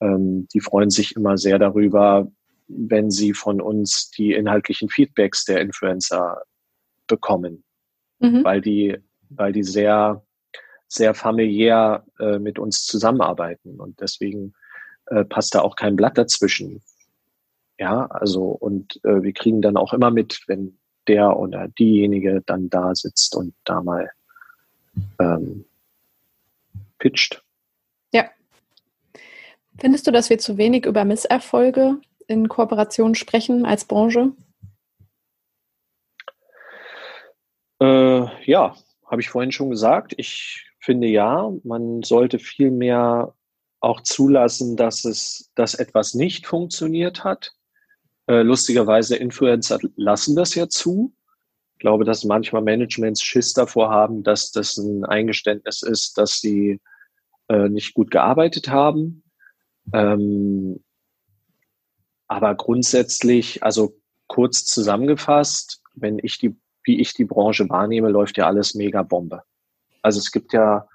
[0.00, 2.30] Ähm, die freuen sich immer sehr darüber,
[2.66, 6.42] wenn sie von uns die inhaltlichen Feedbacks der Influencer
[7.06, 7.64] bekommen,
[8.18, 8.44] mhm.
[8.44, 8.96] weil die,
[9.28, 10.24] weil die sehr,
[10.88, 14.54] sehr familiär äh, mit uns zusammenarbeiten und deswegen
[15.06, 16.82] äh, passt da auch kein Blatt dazwischen.
[17.78, 20.78] Ja, also und äh, wir kriegen dann auch immer mit, wenn
[21.08, 24.10] der oder diejenige dann da sitzt und da mal
[25.20, 25.64] ähm,
[26.98, 27.42] pitcht.
[28.12, 28.30] Ja.
[29.78, 31.98] Findest du, dass wir zu wenig über Misserfolge
[32.28, 34.32] in Kooperation sprechen als Branche?
[37.80, 38.76] Äh, ja,
[39.06, 40.14] habe ich vorhin schon gesagt.
[40.16, 43.34] Ich finde ja, man sollte viel mehr
[43.80, 47.52] auch zulassen, dass es, dass etwas nicht funktioniert hat.
[48.26, 51.14] Äh, lustigerweise Influencer lassen das ja zu.
[51.74, 56.80] Ich glaube, dass manchmal Managements Schiss davor haben, dass das ein Eingeständnis ist, dass sie
[57.48, 59.24] äh, nicht gut gearbeitet haben.
[59.92, 60.83] Ähm,
[62.34, 63.96] aber grundsätzlich, also
[64.26, 69.42] kurz zusammengefasst, wenn ich die, wie ich die Branche wahrnehme, läuft ja alles mega Bombe.
[70.02, 70.88] Also es gibt ja,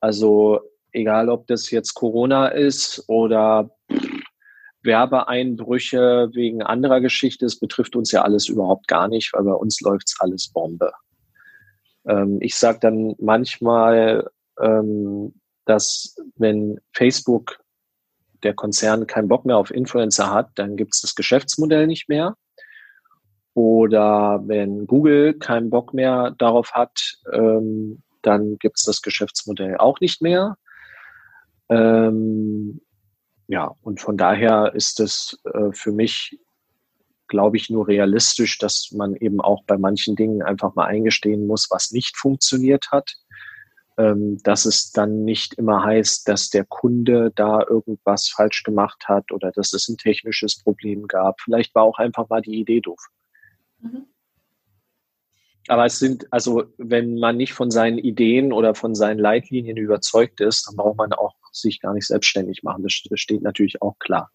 [0.00, 0.60] also
[0.92, 3.70] egal ob das jetzt Corona ist oder
[4.82, 9.82] Werbeeinbrüche wegen anderer Geschichte, es betrifft uns ja alles überhaupt gar nicht, weil bei uns
[9.82, 10.92] läuft's alles Bombe.
[12.06, 15.34] Ähm, ich sage dann manchmal, ähm,
[15.66, 17.58] dass wenn Facebook
[18.42, 22.36] der Konzern keinen Bock mehr auf Influencer hat, dann gibt es das Geschäftsmodell nicht mehr.
[23.54, 30.00] Oder wenn Google keinen Bock mehr darauf hat, ähm, dann gibt es das Geschäftsmodell auch
[30.00, 30.56] nicht mehr.
[31.68, 32.80] Ähm,
[33.48, 36.38] ja, und von daher ist es äh, für mich,
[37.26, 41.68] glaube ich, nur realistisch, dass man eben auch bei manchen Dingen einfach mal eingestehen muss,
[41.70, 43.16] was nicht funktioniert hat
[43.98, 49.50] dass es dann nicht immer heißt, dass der Kunde da irgendwas falsch gemacht hat oder
[49.50, 51.40] dass es ein technisches Problem gab.
[51.40, 53.08] Vielleicht war auch einfach mal die Idee doof.
[53.80, 54.06] Mhm.
[55.68, 60.40] Aber es sind, also wenn man nicht von seinen Ideen oder von seinen Leitlinien überzeugt
[60.40, 62.82] ist, dann braucht man auch sich gar nicht selbstständig machen.
[62.82, 64.30] Das steht natürlich auch klar.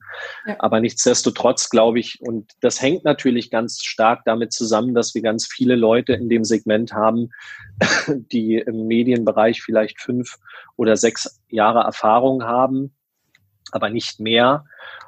[0.45, 0.55] Ja.
[0.59, 5.47] Aber nichtsdestotrotz glaube ich, und das hängt natürlich ganz stark damit zusammen, dass wir ganz
[5.47, 7.29] viele Leute in dem Segment haben,
[8.07, 10.37] die im Medienbereich vielleicht fünf
[10.75, 12.93] oder sechs Jahre Erfahrung haben,
[13.71, 14.65] aber nicht mehr.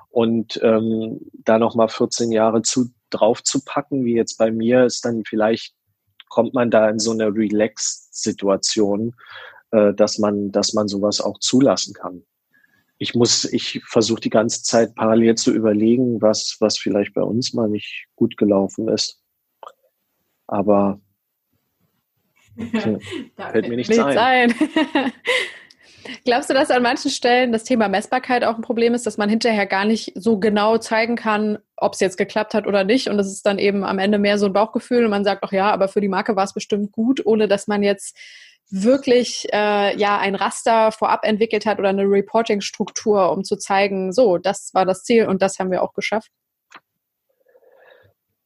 [0.10, 5.04] Und ähm, da nochmal 14 Jahre zu, drauf zu packen, wie jetzt bei mir, ist
[5.04, 5.76] dann vielleicht
[6.30, 9.16] kommt man da in so eine Relaxed-Situation,
[9.72, 12.24] äh, dass man, dass man sowas auch zulassen kann.
[12.98, 17.54] Ich muss, ich versuche die ganze Zeit parallel zu überlegen, was, was vielleicht bei uns
[17.54, 19.22] mal nicht gut gelaufen ist.
[20.48, 21.02] Aber
[23.42, 24.54] fällt mir nichts ein.
[26.24, 29.30] Glaubst du, dass an manchen Stellen das Thema Messbarkeit auch ein Problem ist, dass man
[29.30, 33.10] hinterher gar nicht so genau zeigen kann, ob es jetzt geklappt hat oder nicht?
[33.10, 35.52] Und es ist dann eben am Ende mehr so ein Bauchgefühl und man sagt, ach
[35.52, 38.18] ja, aber für die Marke war es bestimmt gut, ohne dass man jetzt
[38.70, 44.38] wirklich äh, ja ein Raster vorab entwickelt hat oder eine Reporting-Struktur, um zu zeigen, so,
[44.38, 46.32] das war das Ziel und das haben wir auch geschafft?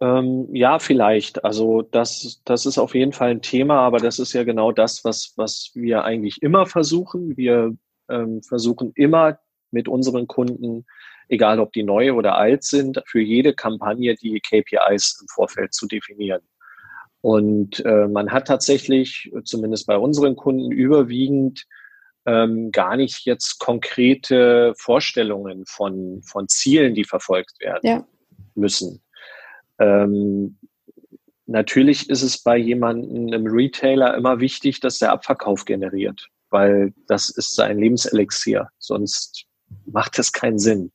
[0.01, 1.43] Ähm, ja, vielleicht.
[1.43, 5.03] Also das, das ist auf jeden Fall ein Thema, aber das ist ja genau das,
[5.03, 7.35] was, was wir eigentlich immer versuchen.
[7.35, 7.76] Wir
[8.10, 9.39] ähm, versuchen immer
[9.72, 10.85] mit unseren Kunden,
[11.30, 15.88] egal ob die neu oder alt sind, für jede Kampagne die KPIs im Vorfeld zu
[15.88, 16.41] definieren.
[17.22, 21.65] Und äh, man hat tatsächlich, zumindest bei unseren Kunden, überwiegend
[22.26, 28.07] ähm, gar nicht jetzt konkrete Vorstellungen von, von Zielen, die verfolgt werden ja.
[28.56, 29.01] müssen.
[29.80, 30.57] Ähm,
[31.45, 37.30] natürlich ist es bei jemandem im Retailer immer wichtig, dass der Abverkauf generiert, weil das
[37.30, 38.69] ist sein Lebenselixier.
[38.77, 39.48] Sonst
[39.91, 40.91] macht es keinen Sinn.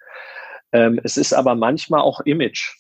[0.73, 2.75] Ähm, es ist aber manchmal auch Image.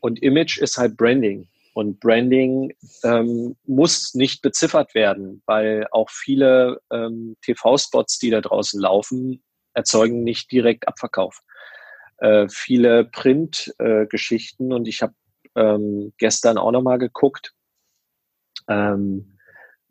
[0.00, 1.48] Und Image ist halt Branding.
[1.74, 2.74] Und Branding
[3.04, 9.42] ähm, muss nicht beziffert werden, weil auch viele ähm, TV-Spots, die da draußen laufen,
[9.74, 11.40] erzeugen nicht direkt Abverkauf
[12.18, 15.14] äh, viele Print-Geschichten äh, und ich habe
[15.54, 17.54] ähm, gestern auch nochmal geguckt,
[18.68, 19.37] ähm,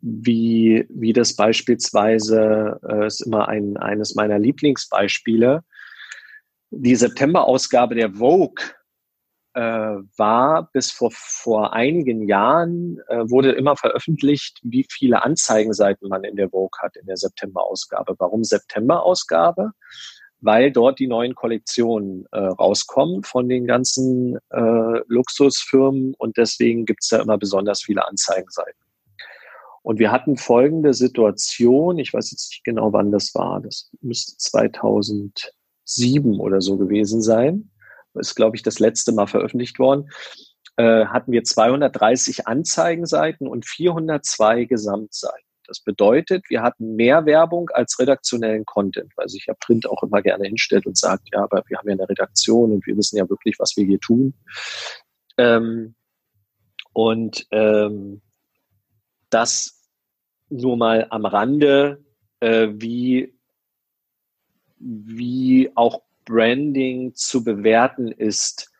[0.00, 5.64] wie, wie das beispielsweise äh, ist immer ein, eines meiner Lieblingsbeispiele.
[6.70, 8.64] Die September-Ausgabe der Vogue
[9.54, 9.60] äh,
[10.16, 16.36] war bis vor, vor einigen Jahren, äh, wurde immer veröffentlicht, wie viele Anzeigenseiten man in
[16.36, 18.14] der Vogue hat in der September-Ausgabe.
[18.18, 19.72] Warum September-Ausgabe?
[20.40, 27.02] weil dort die neuen Kollektionen äh, rauskommen von den ganzen äh, Luxusfirmen und deswegen gibt
[27.02, 28.87] es da immer besonders viele Anzeigenseiten.
[29.82, 34.36] Und wir hatten folgende Situation, ich weiß jetzt nicht genau, wann das war, das müsste
[34.36, 37.70] 2007 oder so gewesen sein.
[38.14, 40.10] ist, glaube ich, das letzte Mal veröffentlicht worden,
[40.76, 45.48] äh, hatten wir 230 Anzeigenseiten und 402 Gesamtseiten.
[45.68, 50.22] Das bedeutet, wir hatten mehr Werbung als redaktionellen Content, weil sich ja Print auch immer
[50.22, 53.28] gerne hinstellt und sagt, ja, aber wir haben ja eine Redaktion und wir wissen ja
[53.28, 54.32] wirklich, was wir hier tun.
[55.36, 55.94] Ähm,
[56.94, 58.22] und ähm,
[59.30, 59.82] das
[60.50, 62.04] nur mal am Rande,
[62.40, 63.34] äh, wie,
[64.78, 68.72] wie auch Branding zu bewerten ist.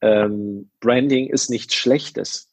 [0.00, 2.50] Ähm, Branding ist nichts Schlechtes.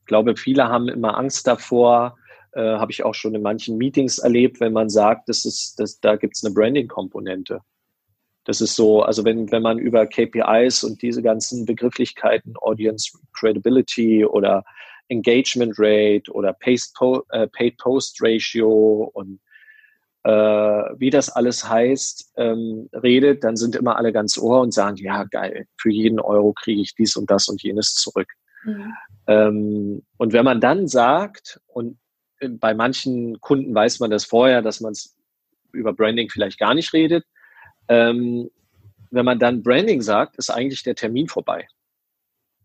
[0.00, 2.16] Ich glaube, viele haben immer Angst davor,
[2.52, 6.00] äh, habe ich auch schon in manchen Meetings erlebt, wenn man sagt, das ist, das,
[6.00, 7.60] da gibt es eine Branding-Komponente.
[8.44, 14.24] Das ist so, also wenn, wenn man über KPIs und diese ganzen Begrifflichkeiten, Audience Credibility
[14.24, 14.64] oder
[15.08, 19.40] Engagement Rate oder äh, Paid Post Ratio und
[20.24, 24.96] äh, wie das alles heißt, ähm, redet, dann sind immer alle ganz ohr und sagen,
[24.96, 28.28] ja, geil, für jeden Euro kriege ich dies und das und jenes zurück.
[28.64, 28.92] Mhm.
[29.26, 31.98] Ähm, und wenn man dann sagt, und
[32.48, 35.16] bei manchen Kunden weiß man das vorher, dass man es
[35.72, 37.24] über Branding vielleicht gar nicht redet.
[37.88, 38.50] Ähm,
[39.10, 41.66] wenn man dann Branding sagt, ist eigentlich der Termin vorbei.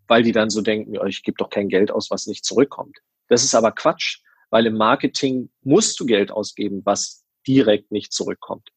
[0.08, 2.98] Weil die dann so denken, ich gebe doch kein Geld aus, was nicht zurückkommt.
[3.28, 8.70] Das ist aber Quatsch, weil im Marketing musst du Geld ausgeben, was direkt nicht zurückkommt.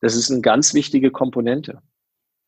[0.00, 1.80] Das ist eine ganz wichtige Komponente.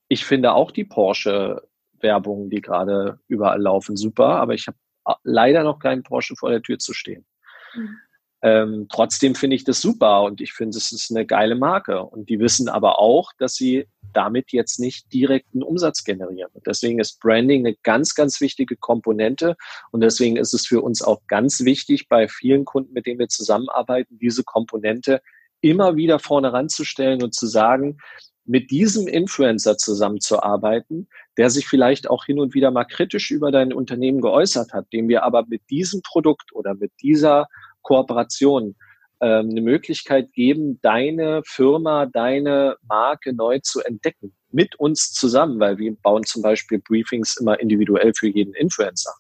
[0.09, 4.77] Ich finde auch die Porsche-Werbung, die gerade überall laufen, super, aber ich habe
[5.25, 7.27] leider noch keinen Porsche vor der Tür zu stehen.
[7.75, 7.97] Mhm.
[8.43, 12.03] Ähm, trotzdem finde ich das super und ich finde, es ist eine geile Marke.
[12.03, 16.51] Und die wissen aber auch, dass sie damit jetzt nicht direkten Umsatz generieren.
[16.53, 19.57] Und deswegen ist Branding eine ganz, ganz wichtige Komponente.
[19.91, 23.29] Und deswegen ist es für uns auch ganz wichtig, bei vielen Kunden, mit denen wir
[23.29, 25.21] zusammenarbeiten, diese Komponente
[25.61, 27.99] immer wieder vorne ranzustellen und zu sagen,
[28.47, 33.73] mit diesem Influencer zusammenzuarbeiten, der sich vielleicht auch hin und wieder mal kritisch über dein
[33.73, 37.49] Unternehmen geäußert hat, dem wir aber mit diesem Produkt oder mit dieser
[37.87, 38.75] Kooperation
[39.21, 44.35] ähm, eine Möglichkeit geben, deine Firma, deine Marke neu zu entdecken.
[44.51, 49.13] Mit uns zusammen, weil wir bauen zum Beispiel Briefings immer individuell für jeden Influencer.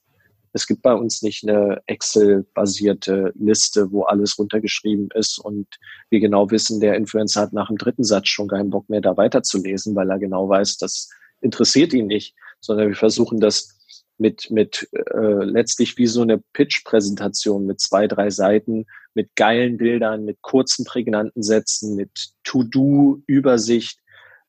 [0.53, 5.67] Es gibt bei uns nicht eine Excel-basierte Liste, wo alles runtergeschrieben ist und
[6.11, 9.17] wir genau wissen, der Influencer hat nach dem dritten Satz schon keinen Bock mehr, da
[9.17, 11.11] weiterzulesen, weil er genau weiß, das
[11.41, 13.76] interessiert ihn nicht, sondern wir versuchen das
[14.19, 20.25] mit, mit äh, letztlich wie so eine Pitch-Präsentation mit zwei, drei Seiten, mit geilen Bildern,
[20.25, 24.01] mit kurzen, prägnanten Sätzen, mit To-Do-Übersicht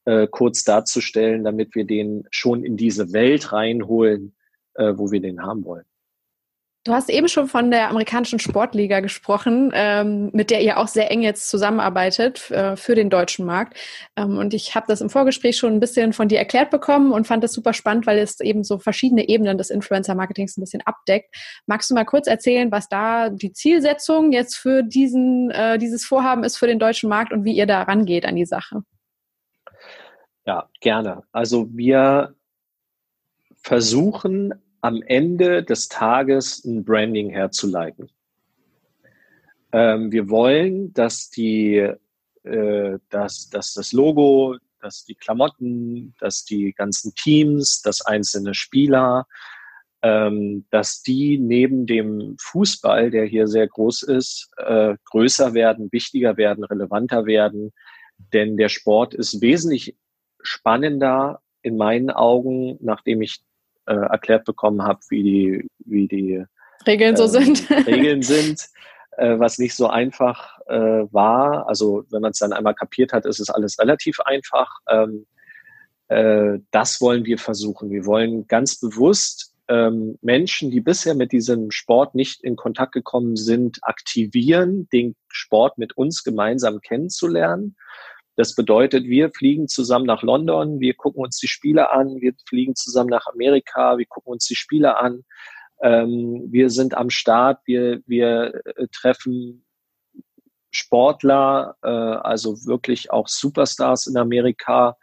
[0.05, 4.35] äh, kurz darzustellen, damit wir den schon in diese Welt reinholen,
[4.75, 5.85] äh, wo wir den haben wollen.
[6.87, 11.11] Du hast eben schon von der amerikanischen Sportliga gesprochen, ähm, mit der ihr auch sehr
[11.11, 13.77] eng jetzt zusammenarbeitet äh, für den deutschen Markt.
[14.15, 17.27] Ähm, und ich habe das im Vorgespräch schon ein bisschen von dir erklärt bekommen und
[17.27, 21.35] fand das super spannend, weil es eben so verschiedene Ebenen des Influencer-Marketings ein bisschen abdeckt.
[21.65, 26.45] Magst du mal kurz erzählen, was da die Zielsetzung jetzt für diesen, äh, dieses Vorhaben
[26.45, 28.83] ist für den deutschen Markt und wie ihr da rangeht an die Sache?
[30.45, 31.23] Ja, gerne.
[31.33, 32.33] Also wir
[33.61, 38.09] versuchen am Ende des Tages ein Branding herzuleiten.
[39.71, 41.91] Ähm, wir wollen, dass die,
[42.43, 49.27] äh, dass, dass das Logo, dass die Klamotten, dass die ganzen Teams, dass einzelne Spieler,
[50.01, 56.37] ähm, dass die neben dem Fußball, der hier sehr groß ist, äh, größer werden, wichtiger
[56.37, 57.73] werden, relevanter werden.
[58.33, 59.97] Denn der Sport ist wesentlich
[60.41, 63.41] spannender in meinen Augen, nachdem ich
[63.87, 66.43] äh, erklärt bekommen habe, wie die, wie die
[66.85, 67.69] Regeln äh, so sind.
[67.87, 68.67] Regeln sind,
[69.17, 71.67] äh, was nicht so einfach äh, war.
[71.67, 74.69] Also wenn man es dann einmal kapiert hat, ist es alles relativ einfach.
[74.89, 75.25] Ähm,
[76.07, 77.89] äh, das wollen wir versuchen.
[77.89, 83.35] Wir wollen ganz bewusst ähm, Menschen, die bisher mit diesem Sport nicht in Kontakt gekommen
[83.35, 87.75] sind, aktivieren, den Sport mit uns gemeinsam kennenzulernen
[88.37, 92.75] das bedeutet, wir fliegen zusammen nach London, wir gucken uns die Spiele an, wir fliegen
[92.75, 95.25] zusammen nach Amerika, wir gucken uns die Spiele an.
[95.81, 99.65] Ähm, wir sind am Start, wir, wir äh, treffen
[100.69, 104.97] Sportler, äh, also wirklich auch Superstars in Amerika,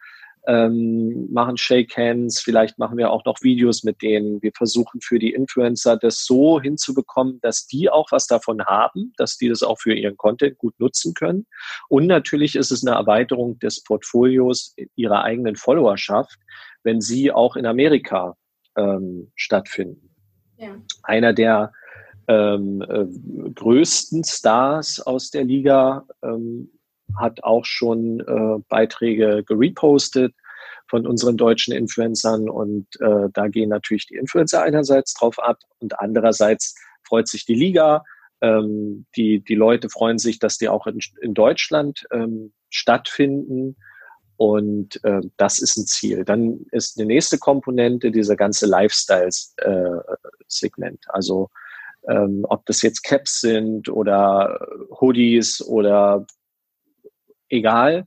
[0.46, 4.42] ähm, machen Shake Hands, vielleicht machen wir auch noch Videos mit denen.
[4.42, 9.36] Wir versuchen für die Influencer das so hinzubekommen, dass die auch was davon haben, dass
[9.38, 11.46] die das auch für ihren Content gut nutzen können.
[11.88, 16.38] Und natürlich ist es eine Erweiterung des Portfolios ihrer eigenen Followerschaft,
[16.82, 18.36] wenn sie auch in Amerika
[18.76, 20.10] ähm, stattfinden.
[20.58, 20.76] Ja.
[21.02, 21.72] Einer der
[22.28, 26.70] ähm, äh, größten Stars aus der Liga ähm,
[27.18, 30.34] hat auch schon äh, Beiträge gerepostet
[30.88, 35.98] von unseren deutschen Influencern und äh, da gehen natürlich die Influencer einerseits drauf ab und
[35.98, 38.04] andererseits freut sich die Liga.
[38.40, 43.76] Ähm, die, die Leute freuen sich, dass die auch in, in Deutschland ähm, stattfinden.
[44.36, 46.24] Und äh, das ist ein Ziel.
[46.24, 51.04] Dann ist die nächste Komponente dieser ganze Lifestyles-Segment.
[51.06, 51.50] Äh, also
[52.08, 54.66] ähm, ob das jetzt Caps sind oder
[55.00, 56.26] Hoodies oder
[57.54, 58.06] egal,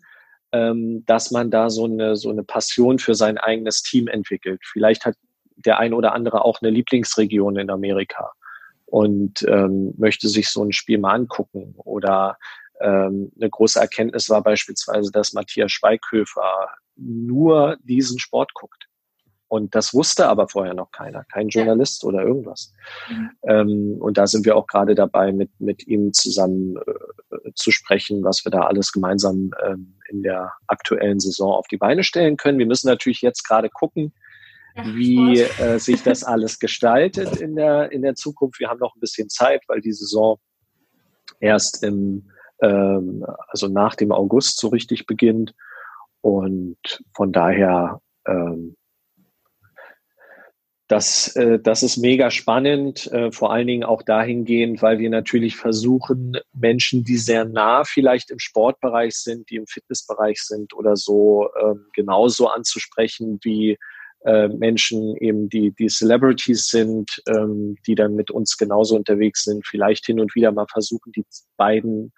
[0.51, 4.61] ähm, dass man da so eine, so eine Passion für sein eigenes Team entwickelt.
[4.63, 5.15] Vielleicht hat
[5.55, 8.31] der ein oder andere auch eine Lieblingsregion in Amerika
[8.85, 11.73] und ähm, möchte sich so ein Spiel mal angucken.
[11.77, 12.37] Oder
[12.79, 18.86] ähm, eine große Erkenntnis war beispielsweise, dass Matthias Schweighöfer nur diesen Sport guckt.
[19.49, 22.09] Und das wusste aber vorher noch keiner, kein Journalist ja.
[22.09, 22.73] oder irgendwas.
[23.09, 23.29] Mhm.
[23.43, 28.23] Ähm, und da sind wir auch gerade dabei, mit, mit ihm zusammen äh, zu sprechen,
[28.23, 32.59] was wir da alles gemeinsam ähm, in der aktuellen Saison auf die Beine stellen können.
[32.59, 34.13] Wir müssen natürlich jetzt gerade gucken,
[34.75, 38.59] ja, wie äh, sich das alles gestaltet in der, in der Zukunft.
[38.59, 40.39] Wir haben noch ein bisschen Zeit, weil die Saison
[41.39, 42.29] erst im,
[42.61, 45.53] ähm, also nach dem August so richtig beginnt.
[46.19, 46.77] Und
[47.15, 48.75] von daher ähm,
[50.87, 55.57] das, äh, das ist mega spannend, äh, vor allen Dingen auch dahingehend, weil wir natürlich
[55.57, 61.49] versuchen, Menschen, die sehr nah vielleicht im Sportbereich sind, die im Fitnessbereich sind oder so,
[61.59, 63.77] äh, genauso anzusprechen wie
[64.25, 69.67] äh, Menschen eben, die, die Celebrities sind, ähm, die dann mit uns genauso unterwegs sind,
[69.67, 71.25] vielleicht hin und wieder mal versuchen, die
[71.57, 72.13] beiden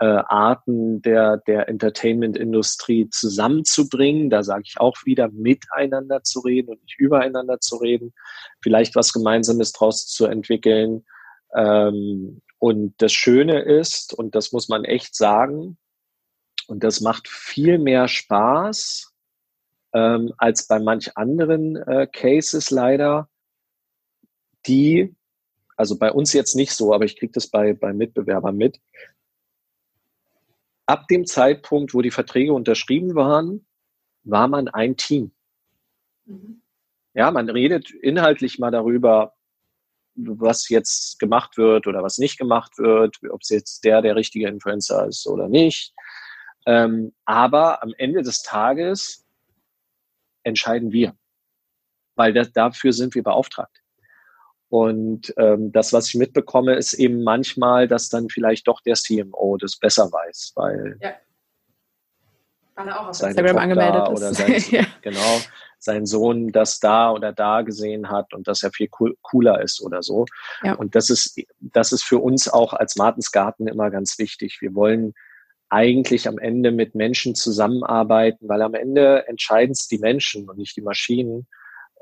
[0.00, 4.30] äh, Arten der, der Entertainment-Industrie zusammenzubringen.
[4.30, 8.12] Da sage ich auch wieder, miteinander zu reden und nicht übereinander zu reden,
[8.62, 11.04] vielleicht was Gemeinsames draus zu entwickeln.
[11.54, 15.76] Ähm, und das Schöne ist, und das muss man echt sagen,
[16.66, 19.12] und das macht viel mehr Spaß
[19.92, 23.28] ähm, als bei manch anderen äh, Cases leider,
[24.66, 25.14] die,
[25.76, 28.80] also bei uns jetzt nicht so, aber ich kriege das bei, bei Mitbewerbern mit,
[30.86, 33.66] ab dem Zeitpunkt, wo die Verträge unterschrieben waren,
[34.24, 35.32] war man ein Team.
[36.26, 36.62] Mhm.
[37.14, 39.34] Ja, man redet inhaltlich mal darüber,
[40.16, 44.48] was jetzt gemacht wird oder was nicht gemacht wird, ob es jetzt der der richtige
[44.48, 45.92] Influencer ist oder nicht.
[46.66, 49.24] Ähm, aber am Ende des Tages
[50.44, 51.16] entscheiden wir,
[52.16, 53.83] weil das, dafür sind wir beauftragt.
[54.74, 59.56] Und ähm, das, was ich mitbekomme, ist eben manchmal, dass dann vielleicht doch der CMO
[59.56, 61.12] das besser weiß, weil ja.
[62.74, 64.18] Weil er auch auf Instagram angemeldet ist.
[64.18, 64.84] Oder sein, ja.
[65.00, 65.40] Genau,
[65.78, 70.02] sein Sohn das da oder da gesehen hat und dass er viel cooler ist oder
[70.02, 70.24] so.
[70.64, 70.74] Ja.
[70.74, 74.58] Und das ist, das ist für uns auch als Martensgarten immer ganz wichtig.
[74.60, 75.14] Wir wollen
[75.68, 80.76] eigentlich am Ende mit Menschen zusammenarbeiten, weil am Ende entscheiden es die Menschen und nicht
[80.76, 81.46] die Maschinen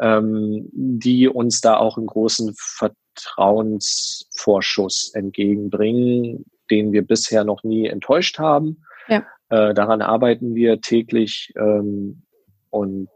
[0.01, 8.39] ähm, die uns da auch einen großen Vertrauensvorschuss entgegenbringen, den wir bisher noch nie enttäuscht
[8.39, 8.83] haben.
[9.09, 9.25] Ja.
[9.49, 12.23] Äh, daran arbeiten wir täglich ähm,
[12.71, 13.11] und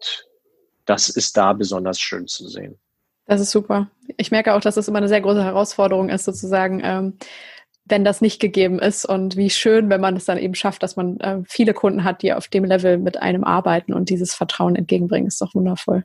[0.84, 2.78] das ist da besonders schön zu sehen.
[3.26, 3.90] Das ist super.
[4.16, 7.14] Ich merke auch, dass das immer eine sehr große Herausforderung ist, sozusagen, ähm,
[7.84, 10.96] wenn das nicht gegeben ist und wie schön, wenn man es dann eben schafft, dass
[10.96, 14.76] man äh, viele Kunden hat, die auf dem Level mit einem arbeiten und dieses Vertrauen
[14.76, 16.04] entgegenbringen, ist doch wundervoll.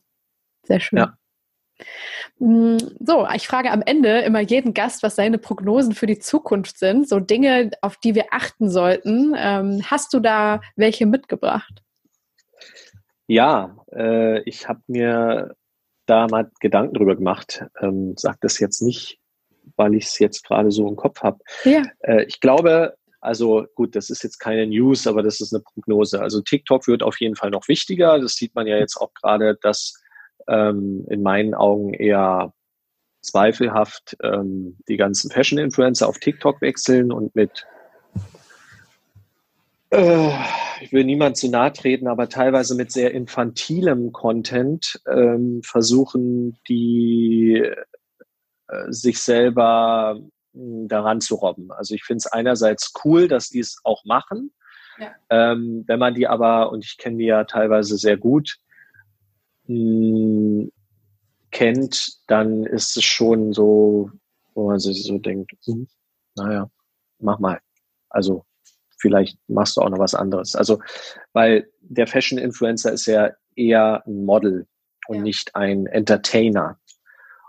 [0.64, 1.00] Sehr schön.
[1.00, 1.18] Ja.
[2.40, 6.78] Mm, so, ich frage am Ende immer jeden Gast, was seine Prognosen für die Zukunft
[6.78, 9.34] sind, so Dinge, auf die wir achten sollten.
[9.38, 11.82] Ähm, hast du da welche mitgebracht?
[13.28, 15.56] Ja, äh, ich habe mir
[16.06, 17.64] da mal Gedanken drüber gemacht.
[17.80, 19.20] Ähm, sag das jetzt nicht,
[19.76, 21.40] weil ich es jetzt gerade so im Kopf habe.
[21.64, 21.84] Ja.
[22.00, 26.20] Äh, ich glaube, also gut, das ist jetzt keine News, aber das ist eine Prognose.
[26.20, 28.20] Also TikTok wird auf jeden Fall noch wichtiger.
[28.20, 30.01] Das sieht man ja jetzt auch gerade, dass
[30.48, 32.54] ähm, in meinen Augen eher
[33.22, 37.66] zweifelhaft ähm, die ganzen Fashion-Influencer auf TikTok wechseln und mit,
[39.92, 40.30] äh,
[40.82, 47.64] ich will niemand zu nahe treten, aber teilweise mit sehr infantilem Content ähm, versuchen, die
[48.68, 50.28] äh, sich selber äh,
[50.88, 51.72] daran zu robben.
[51.72, 54.52] Also ich finde es einerseits cool, dass die es auch machen.
[54.98, 55.12] Ja.
[55.30, 58.58] Ähm, wenn man die aber, und ich kenne die ja teilweise sehr gut,
[59.68, 60.70] mh,
[61.52, 64.10] kennt, dann ist es schon so,
[64.54, 65.88] wo man sich so denkt, hm,
[66.36, 66.70] naja,
[67.20, 67.60] mach mal.
[68.10, 68.46] Also
[68.98, 70.56] vielleicht machst du auch noch was anderes.
[70.56, 70.80] Also,
[71.34, 74.68] weil der Fashion-Influencer ist ja eher ein Model
[75.08, 75.24] und ja.
[75.24, 76.78] nicht ein Entertainer.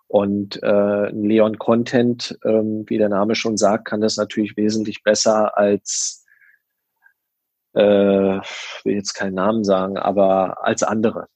[0.09, 5.57] Und äh, Leon Content, ähm, wie der Name schon sagt, kann das natürlich wesentlich besser
[5.57, 6.23] als
[7.75, 7.81] äh,
[8.85, 11.29] will jetzt keinen Namen sagen, aber als andere.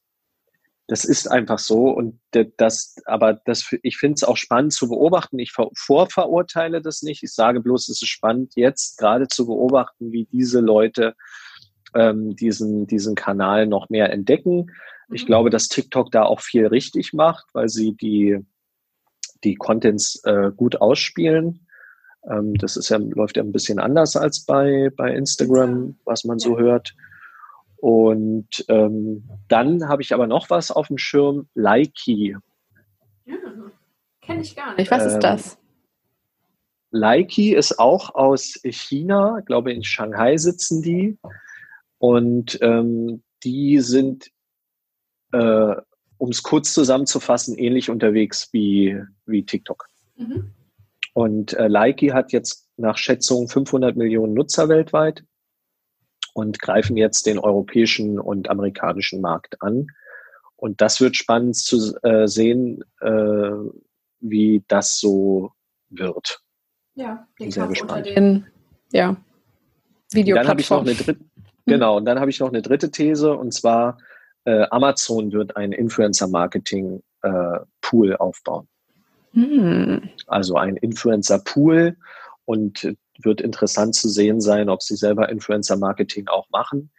[0.89, 5.39] Das ist einfach so und das, aber das, ich finde es auch spannend zu beobachten.
[5.41, 7.25] Ich vorverurteile das nicht.
[7.25, 11.15] Ich sage bloß, es ist spannend, jetzt gerade zu beobachten, wie diese Leute
[11.95, 14.71] ähm, diesen, diesen Kanal noch mehr entdecken.
[15.13, 15.27] Ich mhm.
[15.27, 18.39] glaube, dass TikTok da auch viel richtig macht, weil sie die,
[19.45, 21.67] die Contents äh, gut ausspielen.
[22.31, 26.39] Ähm, das ist ja, läuft ja ein bisschen anders als bei, bei Instagram, was man
[26.39, 26.95] so hört.
[27.77, 32.37] Und ähm, dann habe ich aber noch was auf dem Schirm, Likey.
[33.25, 33.35] Ja,
[34.21, 34.91] kenne ich gar nicht.
[34.91, 35.59] Was ähm, ist das?
[36.91, 41.19] Likey ist auch aus China, ich glaube in Shanghai sitzen die.
[41.99, 44.31] Und ähm, die sind,
[45.33, 45.75] äh,
[46.19, 49.89] um es kurz zusammenzufassen, ähnlich unterwegs wie, wie TikTok.
[50.17, 50.53] Mhm.
[51.15, 55.25] Und äh, Likey hat jetzt nach Schätzung 500 Millionen Nutzer weltweit
[56.37, 59.87] und greifen jetzt den europäischen und amerikanischen Markt an.
[60.57, 63.53] Und das wird spannend zu äh, sehen, äh,
[64.21, 65.53] wie das so
[65.89, 66.43] wird.
[66.95, 68.05] Ja, bin sehr gespannt.
[68.05, 68.45] Den,
[68.93, 69.17] ja,
[70.13, 71.31] Dann habe ich noch eine dritte, hm.
[71.65, 73.97] genau, und dann habe ich noch eine dritte These und zwar
[74.45, 78.69] äh, Amazon wird ein Influencer-Marketing-Pool äh, aufbauen.
[79.33, 80.11] Hm.
[80.27, 81.97] Also ein Influencer-Pool
[82.45, 82.95] und
[83.25, 86.91] wird interessant zu sehen sein, ob sie selber Influencer-Marketing auch machen,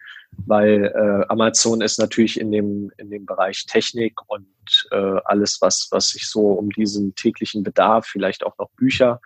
[0.46, 4.46] weil äh, Amazon ist natürlich in dem, in dem Bereich Technik und
[4.90, 9.20] äh, alles, was, was sich so um diesen täglichen Bedarf, vielleicht auch noch Bücher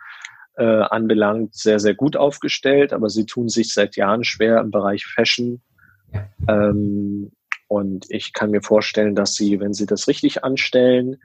[0.55, 5.05] äh, anbelangt, sehr, sehr gut aufgestellt, aber sie tun sich seit Jahren schwer im Bereich
[5.05, 5.61] Fashion.
[6.47, 7.31] Ähm,
[7.67, 11.17] und ich kann mir vorstellen, dass sie, wenn sie das richtig anstellen,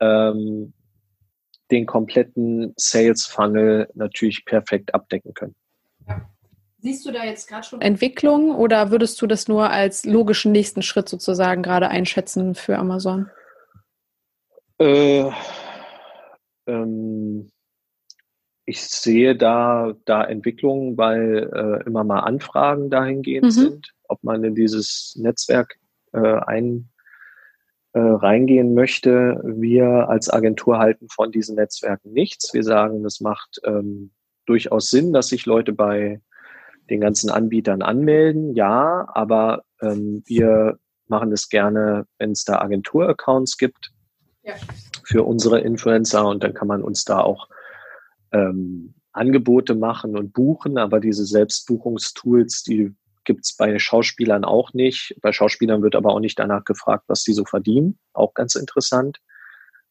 [0.00, 0.72] ähm,
[1.72, 5.54] den kompletten Sales Funnel natürlich perfekt abdecken können.
[6.06, 6.28] Ja.
[6.78, 10.82] Siehst du da jetzt gerade schon Entwicklung oder würdest du das nur als logischen nächsten
[10.82, 13.30] Schritt sozusagen gerade einschätzen für Amazon?
[14.78, 15.30] Äh,
[16.66, 17.50] ähm,
[18.64, 23.50] ich sehe da, da Entwicklungen, weil äh, immer mal Anfragen dahingehend mhm.
[23.50, 25.76] sind, ob man in dieses Netzwerk
[26.12, 26.88] äh, ein,
[27.92, 29.40] äh, reingehen möchte.
[29.44, 32.54] Wir als Agentur halten von diesen Netzwerken nichts.
[32.54, 34.12] Wir sagen, es macht ähm,
[34.46, 36.20] durchaus Sinn, dass sich Leute bei
[36.90, 38.54] den ganzen Anbietern anmelden.
[38.54, 43.92] Ja, aber ähm, wir machen es gerne, wenn es da Agentur-Accounts gibt
[44.42, 44.54] ja.
[45.04, 47.48] für unsere Influencer und dann kann man uns da auch
[48.32, 52.94] ähm, Angebote machen und buchen, aber diese Selbstbuchungstools, die
[53.24, 55.16] gibt es bei Schauspielern auch nicht.
[55.20, 57.98] Bei Schauspielern wird aber auch nicht danach gefragt, was sie so verdienen.
[58.12, 59.20] Auch ganz interessant.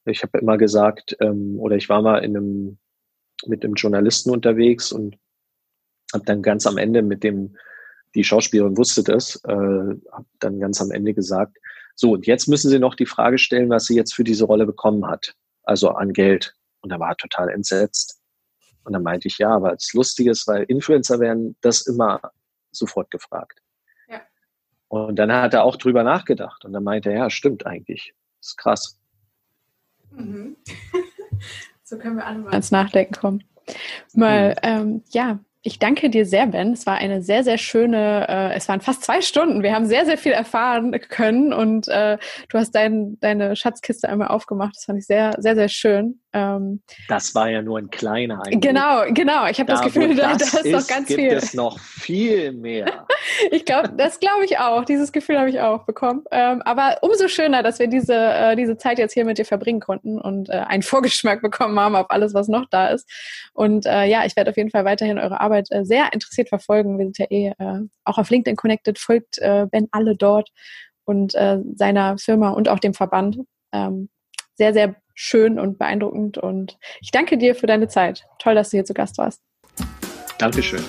[0.06, 2.78] Ich habe immer gesagt, ähm, oder ich war mal in einem,
[3.46, 5.18] mit einem Journalisten unterwegs und
[6.14, 7.56] habe dann ganz am Ende mit dem,
[8.16, 11.58] die Schauspielerin wusste das, äh, habe dann ganz am Ende gesagt,
[11.96, 14.66] so, und jetzt müssen Sie noch die Frage stellen, was sie jetzt für diese Rolle
[14.66, 16.56] bekommen hat, also an Geld.
[16.82, 18.20] Und er war total entsetzt.
[18.84, 22.20] Und dann meinte ich, ja, aber das Lustige ist, weil Influencer werden das immer
[22.72, 23.62] sofort gefragt.
[24.08, 24.22] Ja.
[24.88, 28.14] Und dann hat er auch drüber nachgedacht und dann meinte er, ja, stimmt eigentlich.
[28.40, 29.00] Das ist krass.
[30.12, 30.58] Mhm.
[31.84, 33.44] so können wir alle mal ins Nachdenken kommen.
[34.14, 34.56] Mal, mhm.
[34.64, 36.74] ähm, ja, ich danke dir sehr, Ben.
[36.74, 39.62] Es war eine sehr, sehr schöne, äh, es waren fast zwei Stunden.
[39.62, 42.18] Wir haben sehr, sehr viel erfahren können und äh,
[42.50, 44.76] du hast dein, deine Schatzkiste einmal aufgemacht.
[44.76, 46.20] Das fand ich sehr, sehr, sehr schön.
[46.34, 48.62] Ähm, das war ja nur ein kleiner Einblick.
[48.62, 49.48] Genau, genau.
[49.48, 51.30] Ich habe da, das Gefühl, da, da ist, noch ganz gibt viel.
[51.30, 53.06] Gibt es noch viel mehr.
[53.52, 54.86] ich glaube, das glaube ich auch.
[54.86, 56.24] Dieses Gefühl habe ich auch bekommen.
[56.32, 59.82] Ähm, aber umso schöner, dass wir diese, äh, diese Zeit jetzt hier mit dir verbringen
[59.82, 63.08] konnten und äh, einen Vorgeschmack bekommen haben auf alles, was noch da ist.
[63.54, 66.98] Und äh, ja, ich werde auf jeden Fall weiterhin eure Arbeit äh, sehr interessiert verfolgen.
[66.98, 70.50] Wir sind ja eh äh, auch auf LinkedIn connected, folgt äh, Ben alle dort
[71.04, 73.40] und seiner Firma und auch dem Verband.
[73.74, 74.08] Ähm,
[74.56, 76.38] sehr, sehr schön und beeindruckend.
[76.38, 78.24] Und ich danke dir für deine Zeit.
[78.40, 79.42] Toll, dass du hier zu Gast warst.
[80.38, 80.84] Dankeschön.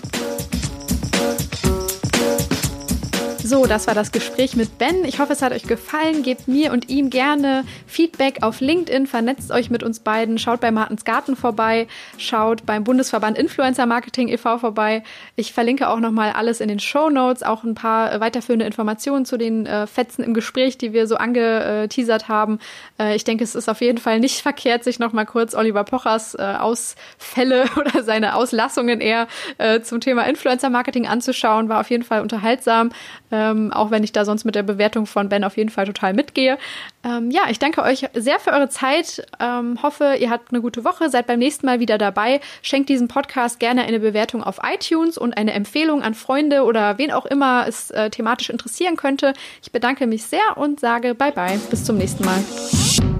[3.45, 5.05] So, das war das Gespräch mit Ben.
[5.05, 6.23] Ich hoffe, es hat euch gefallen.
[6.23, 10.71] Gebt mir und ihm gerne Feedback auf LinkedIn, vernetzt euch mit uns beiden, schaut bei
[10.71, 11.89] Martens Garten vorbei,
[12.19, 14.59] schaut beim Bundesverband Influencer Marketing e.V.
[14.59, 15.03] vorbei.
[15.35, 19.37] Ich verlinke auch nochmal alles in den Show Notes, auch ein paar weiterführende Informationen zu
[19.37, 22.61] den äh, Fetzen im Gespräch, die wir so angeteasert haben.
[23.01, 26.37] Äh, ich denke, es ist auf jeden Fall nicht verkehrt, sich nochmal kurz Oliver Pochers
[26.37, 29.27] äh, Ausfälle oder seine Auslassungen eher
[29.59, 31.69] äh, zum Thema Influencer Marketing anzuschauen.
[31.69, 32.93] War auf jeden Fall unterhaltsam.
[33.33, 35.87] Äh, ähm, auch wenn ich da sonst mit der Bewertung von Ben auf jeden Fall
[35.87, 36.59] total mitgehe.
[37.05, 39.27] Ähm, ja, ich danke euch sehr für eure Zeit.
[39.41, 42.41] Ähm, hoffe, ihr habt eine gute Woche, seid beim nächsten Mal wieder dabei.
[42.63, 47.11] Schenkt diesem Podcast gerne eine Bewertung auf iTunes und eine Empfehlung an Freunde oder wen
[47.11, 49.33] auch immer es äh, thematisch interessieren könnte.
[49.63, 51.59] Ich bedanke mich sehr und sage bye bye.
[51.71, 53.12] Bis zum nächsten Mal.